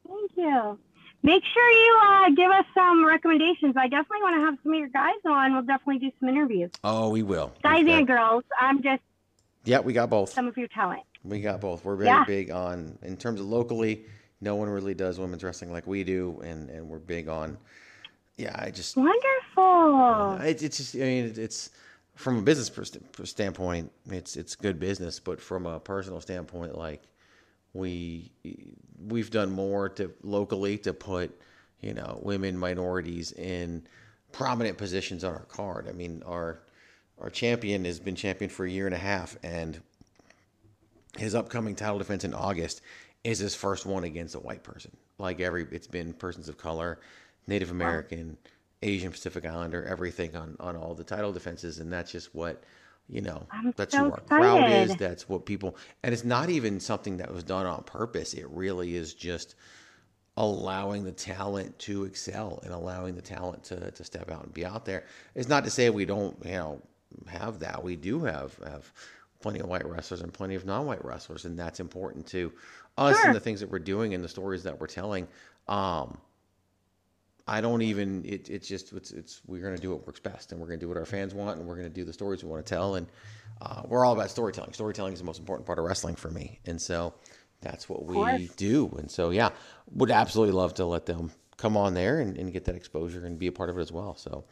Thank 0.07 0.31
you. 0.37 0.79
Make 1.25 1.45
sure 1.55 1.71
you 1.71 2.01
uh, 2.05 2.31
give 2.31 2.51
us 2.51 2.65
some 2.75 3.07
recommendations. 3.07 3.77
I 3.77 3.87
definitely 3.87 4.23
want 4.23 4.35
to 4.37 4.41
have 4.41 4.59
some 4.65 4.73
of 4.73 4.79
your 4.79 4.89
guys 4.89 5.15
on. 5.25 5.53
We'll 5.53 5.63
definitely 5.63 6.01
do 6.01 6.11
some 6.19 6.29
interviews. 6.29 6.71
Oh, 6.83 7.11
we 7.11 7.23
will. 7.23 7.53
Guys 7.63 7.85
got- 7.87 7.93
and 7.99 8.07
girls. 8.09 8.43
I'm 8.61 8.83
just 8.83 9.03
Yeah, 9.65 9.79
we 9.81 9.93
got 9.93 10.11
both. 10.11 10.31
some 10.31 10.49
of 10.49 10.57
your 10.59 10.67
talent. 10.69 11.03
We 11.23 11.41
got 11.41 11.61
both. 11.61 11.85
We're 11.85 11.95
very 11.95 12.09
Yeah. 12.09 12.25
big 12.27 12.51
on 12.51 12.99
in 13.03 13.17
terms 13.17 13.41
of 13.41 13.47
locally. 13.47 14.05
No 14.43 14.57
one 14.57 14.69
really 14.69 14.93
does 14.93 15.21
women's 15.21 15.45
wrestling 15.45 15.71
like 15.73 15.87
we 15.87 16.03
do, 16.03 16.41
and 16.45 16.69
and 16.69 16.89
we're 16.89 16.99
big 16.99 17.29
on. 17.29 17.57
Yeah, 18.37 18.55
I 18.59 18.71
just 18.73 18.97
Wonderful. 18.97 20.45
it, 20.45 20.63
it's 20.63 20.77
just 20.79 20.97
I 20.97 20.99
mean 20.99 21.25
it- 21.27 21.39
it's 21.39 21.71
from 22.17 22.39
a 22.39 22.43
business 22.43 22.71
standpoint, 23.25 23.91
it's 24.11 24.37
it's 24.37 24.55
good 24.57 24.79
business, 24.81 25.21
but 25.21 25.41
from 25.41 25.65
a 25.65 25.79
personal 25.81 26.21
standpoint, 26.21 26.77
like 26.77 27.03
we 27.73 28.33
we've 29.09 29.31
done 29.31 29.51
more 29.51 29.89
to 29.91 30.13
locally 30.23 30.77
to 30.79 30.93
put 30.93 31.31
you 31.81 31.95
know 31.95 32.19
women 32.23 32.59
minorities 32.59 33.31
in 33.33 33.87
prominent 34.33 34.77
positions 34.77 35.23
on 35.23 35.35
our 35.35 35.45
card. 35.45 35.89
I 35.89 35.93
mean 35.93 36.23
our 36.27 36.59
our 37.21 37.31
champion 37.31 37.85
has 37.85 38.01
been 38.01 38.17
champion 38.17 38.51
for 38.51 38.67
a 38.67 38.71
year 38.71 38.87
and 38.87 38.95
a 38.95 38.99
half, 38.99 39.37
and 39.45 39.81
his 41.17 41.35
upcoming 41.37 41.77
title 41.77 41.99
defense 41.99 42.25
in 42.25 42.35
August 42.35 42.81
is 43.25 43.39
his 43.39 43.55
first 43.55 43.87
one 43.87 44.05
against 44.05 44.35
a 44.35 44.41
white 44.41 44.63
person. 44.63 44.97
Like 45.19 45.41
every, 45.41 45.67
it's 45.71 45.87
been 45.87 46.13
persons 46.13 46.49
of 46.49 46.59
color, 46.59 47.01
Native 47.47 47.71
American, 47.71 48.37
Asian 48.83 49.13
Pacific 49.13 49.45
Islander, 49.47 49.85
everything 49.85 50.37
on 50.37 50.57
on 50.59 50.77
all 50.77 50.95
the 50.95 51.05
title 51.05 51.33
defenses, 51.33 51.79
and 51.79 51.93
that's 51.93 52.13
just 52.13 52.35
what 52.35 52.65
you 53.09 53.21
know. 53.21 53.47
I'm 53.51 53.73
that's 53.77 53.95
so 53.95 54.05
who 54.05 54.11
our 54.11 54.21
crowd 54.21 54.71
is. 54.71 54.97
That's 54.97 55.29
what 55.29 55.47
people, 55.47 55.77
and 56.03 56.13
it's 56.13 56.25
not 56.25 56.51
even 56.51 56.81
something 56.81 57.17
that 57.19 57.33
was 57.33 57.45
done 57.45 57.67
on 57.67 57.85
purpose. 57.85 58.35
It 58.35 58.49
really 58.51 58.97
is 58.97 59.15
just 59.15 59.55
allowing 60.37 61.05
the 61.05 61.13
talent 61.13 61.79
to 61.79 62.05
excel 62.05 62.61
and 62.65 62.73
allowing 62.73 63.15
the 63.15 63.23
talent 63.23 63.63
to, 63.65 63.91
to 63.91 64.03
step 64.05 64.31
out 64.31 64.45
and 64.45 64.55
be 64.55 64.65
out 64.65 64.85
there. 64.85 65.05
It's 65.35 65.49
not 65.49 65.65
to 65.65 65.71
say 65.71 65.91
we 65.91 66.07
don't, 66.07 66.37
you 66.45 66.53
know, 66.53 66.83
have 67.27 67.59
that. 67.61 67.85
We 67.85 67.97
do 67.97 68.25
have 68.25 68.57
have 68.65 68.91
plenty 69.41 69.61
of 69.61 69.67
white 69.69 69.87
wrestlers 69.87 70.23
and 70.23 70.33
plenty 70.33 70.55
of 70.55 70.65
non-white 70.65 71.05
wrestlers, 71.05 71.45
and 71.45 71.59
that's 71.59 71.81
important 71.81 72.27
to 72.29 72.53
us 72.99 73.17
Sure. 73.17 73.27
and 73.27 73.35
the 73.35 73.41
things 73.41 73.61
that 73.61 73.71
we're 73.71 73.79
doing 73.79 74.15
and 74.15 74.23
the 74.23 74.29
stories 74.29 74.63
that 74.65 74.81
we're 74.81 74.87
telling. 74.87 75.27
Um, 75.69 76.19
I 77.47 77.61
don't 77.61 77.83
even. 77.83 78.25
It, 78.25 78.49
it's 78.51 78.69
just 78.69 78.93
it's 78.93 79.11
it's 79.11 79.41
we're 79.47 79.63
gonna 79.63 79.77
do 79.79 79.91
what 79.91 80.07
works 80.07 80.21
best, 80.21 80.53
and 80.53 80.61
we're 80.61 80.69
gonna 80.69 80.79
do 80.79 80.89
what 80.89 80.97
our 80.97 81.05
fans 81.05 81.35
want, 81.35 81.59
and 81.59 81.67
we're 81.67 81.77
gonna 81.77 81.89
do 81.89 82.05
the 82.05 82.13
stories 82.13 82.45
we 82.45 82.51
want 82.51 82.65
to 82.65 82.75
tell, 82.75 82.95
and 82.95 83.07
uh, 83.61 83.83
we're 83.87 84.05
all 84.05 84.13
about 84.13 84.31
storytelling. 84.31 84.73
Storytelling 84.73 85.13
is 85.13 85.19
the 85.19 85.25
most 85.25 85.41
important 85.41 85.67
part 85.67 85.79
of 85.79 85.85
wrestling 85.85 86.15
for 86.15 86.31
me, 86.31 86.61
and 86.67 86.81
so 86.81 87.13
that's 87.61 87.89
what 87.89 88.05
we 88.05 88.49
do. 88.57 88.95
And 88.99 89.11
so 89.11 89.31
yeah, 89.31 89.51
would 89.93 90.11
absolutely 90.11 90.55
love 90.55 90.75
to 90.75 90.85
let 90.85 91.07
them 91.07 91.33
come 91.57 91.77
on 91.77 91.95
there 91.95 92.21
and, 92.21 92.37
and 92.37 92.53
get 92.53 92.65
that 92.67 92.75
exposure 92.77 93.25
and 93.25 93.39
be 93.39 93.47
a 93.49 93.53
part 93.53 93.71
of 93.71 93.79
it 93.79 93.81
as 93.81 93.93
well. 93.93 94.17
So 94.17 94.45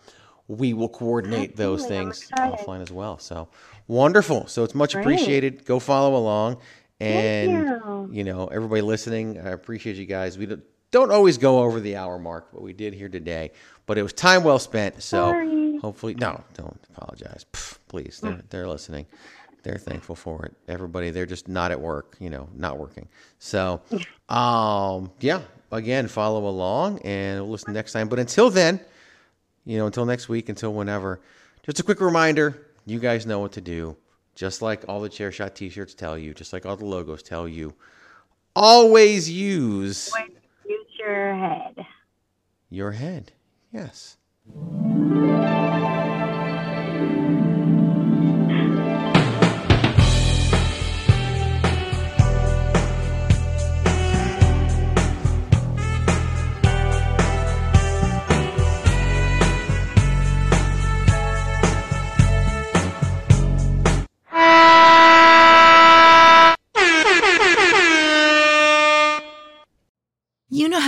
we 0.48 0.72
will 0.72 0.88
coordinate 0.88 1.56
those 1.56 1.82
Absolutely. 1.82 1.98
I'm 1.98 2.12
things 2.12 2.30
offline 2.36 2.82
as 2.82 2.90
well. 2.92 3.18
So 3.18 3.48
wonderful. 3.86 4.48
So 4.48 4.64
it's 4.64 4.74
much 4.74 4.94
Great. 4.94 5.02
appreciated. 5.02 5.64
Go 5.64 5.78
follow 5.78 6.16
along. 6.16 6.58
And 7.00 7.52
you. 7.52 8.08
you 8.12 8.24
know, 8.24 8.46
everybody 8.48 8.82
listening, 8.82 9.38
I 9.38 9.50
appreciate 9.50 9.96
you 9.96 10.06
guys. 10.06 10.36
We 10.36 10.46
don't, 10.46 10.62
don't 10.90 11.10
always 11.10 11.38
go 11.38 11.60
over 11.60 11.80
the 11.80 11.96
hour 11.96 12.18
mark, 12.18 12.48
but 12.52 12.62
we 12.62 12.72
did 12.72 12.94
here 12.94 13.08
today. 13.08 13.52
But 13.86 13.98
it 13.98 14.02
was 14.02 14.12
time 14.12 14.44
well 14.44 14.58
spent. 14.58 15.02
So 15.02 15.30
Sorry. 15.30 15.78
hopefully, 15.78 16.14
no, 16.14 16.42
don't 16.54 16.78
apologize. 16.94 17.46
Pff, 17.52 17.78
please, 17.88 18.20
they're, 18.22 18.42
they're 18.50 18.68
listening. 18.68 19.06
They're 19.62 19.78
thankful 19.78 20.14
for 20.16 20.46
it. 20.46 20.54
Everybody, 20.68 21.10
they're 21.10 21.26
just 21.26 21.48
not 21.48 21.70
at 21.70 21.80
work, 21.80 22.16
you 22.18 22.30
know, 22.30 22.48
not 22.54 22.78
working. 22.78 23.08
So, 23.38 23.80
um, 24.28 25.10
yeah, 25.20 25.42
again, 25.70 26.08
follow 26.08 26.46
along 26.48 27.00
and 27.00 27.40
we'll 27.40 27.50
listen 27.50 27.74
next 27.74 27.92
time. 27.92 28.08
But 28.08 28.18
until 28.18 28.50
then, 28.50 28.80
you 29.66 29.76
know, 29.78 29.86
until 29.86 30.06
next 30.06 30.28
week, 30.28 30.48
until 30.48 30.72
whenever, 30.72 31.20
just 31.62 31.78
a 31.78 31.82
quick 31.82 32.00
reminder 32.00 32.66
you 32.86 32.98
guys 32.98 33.26
know 33.26 33.38
what 33.40 33.52
to 33.52 33.60
do. 33.60 33.96
Just 34.40 34.62
like 34.62 34.86
all 34.88 35.02
the 35.02 35.08
chair 35.10 35.30
shot 35.30 35.54
t 35.54 35.68
shirts 35.68 35.92
tell 35.92 36.16
you, 36.16 36.32
just 36.32 36.54
like 36.54 36.64
all 36.64 36.74
the 36.74 36.86
logos 36.86 37.22
tell 37.22 37.46
you, 37.46 37.74
always 38.56 39.28
use 39.28 40.10
Use 40.64 40.86
your 40.98 41.34
head. 41.34 41.86
your 42.70 42.92
head. 42.92 43.32
Yes. 43.70 44.16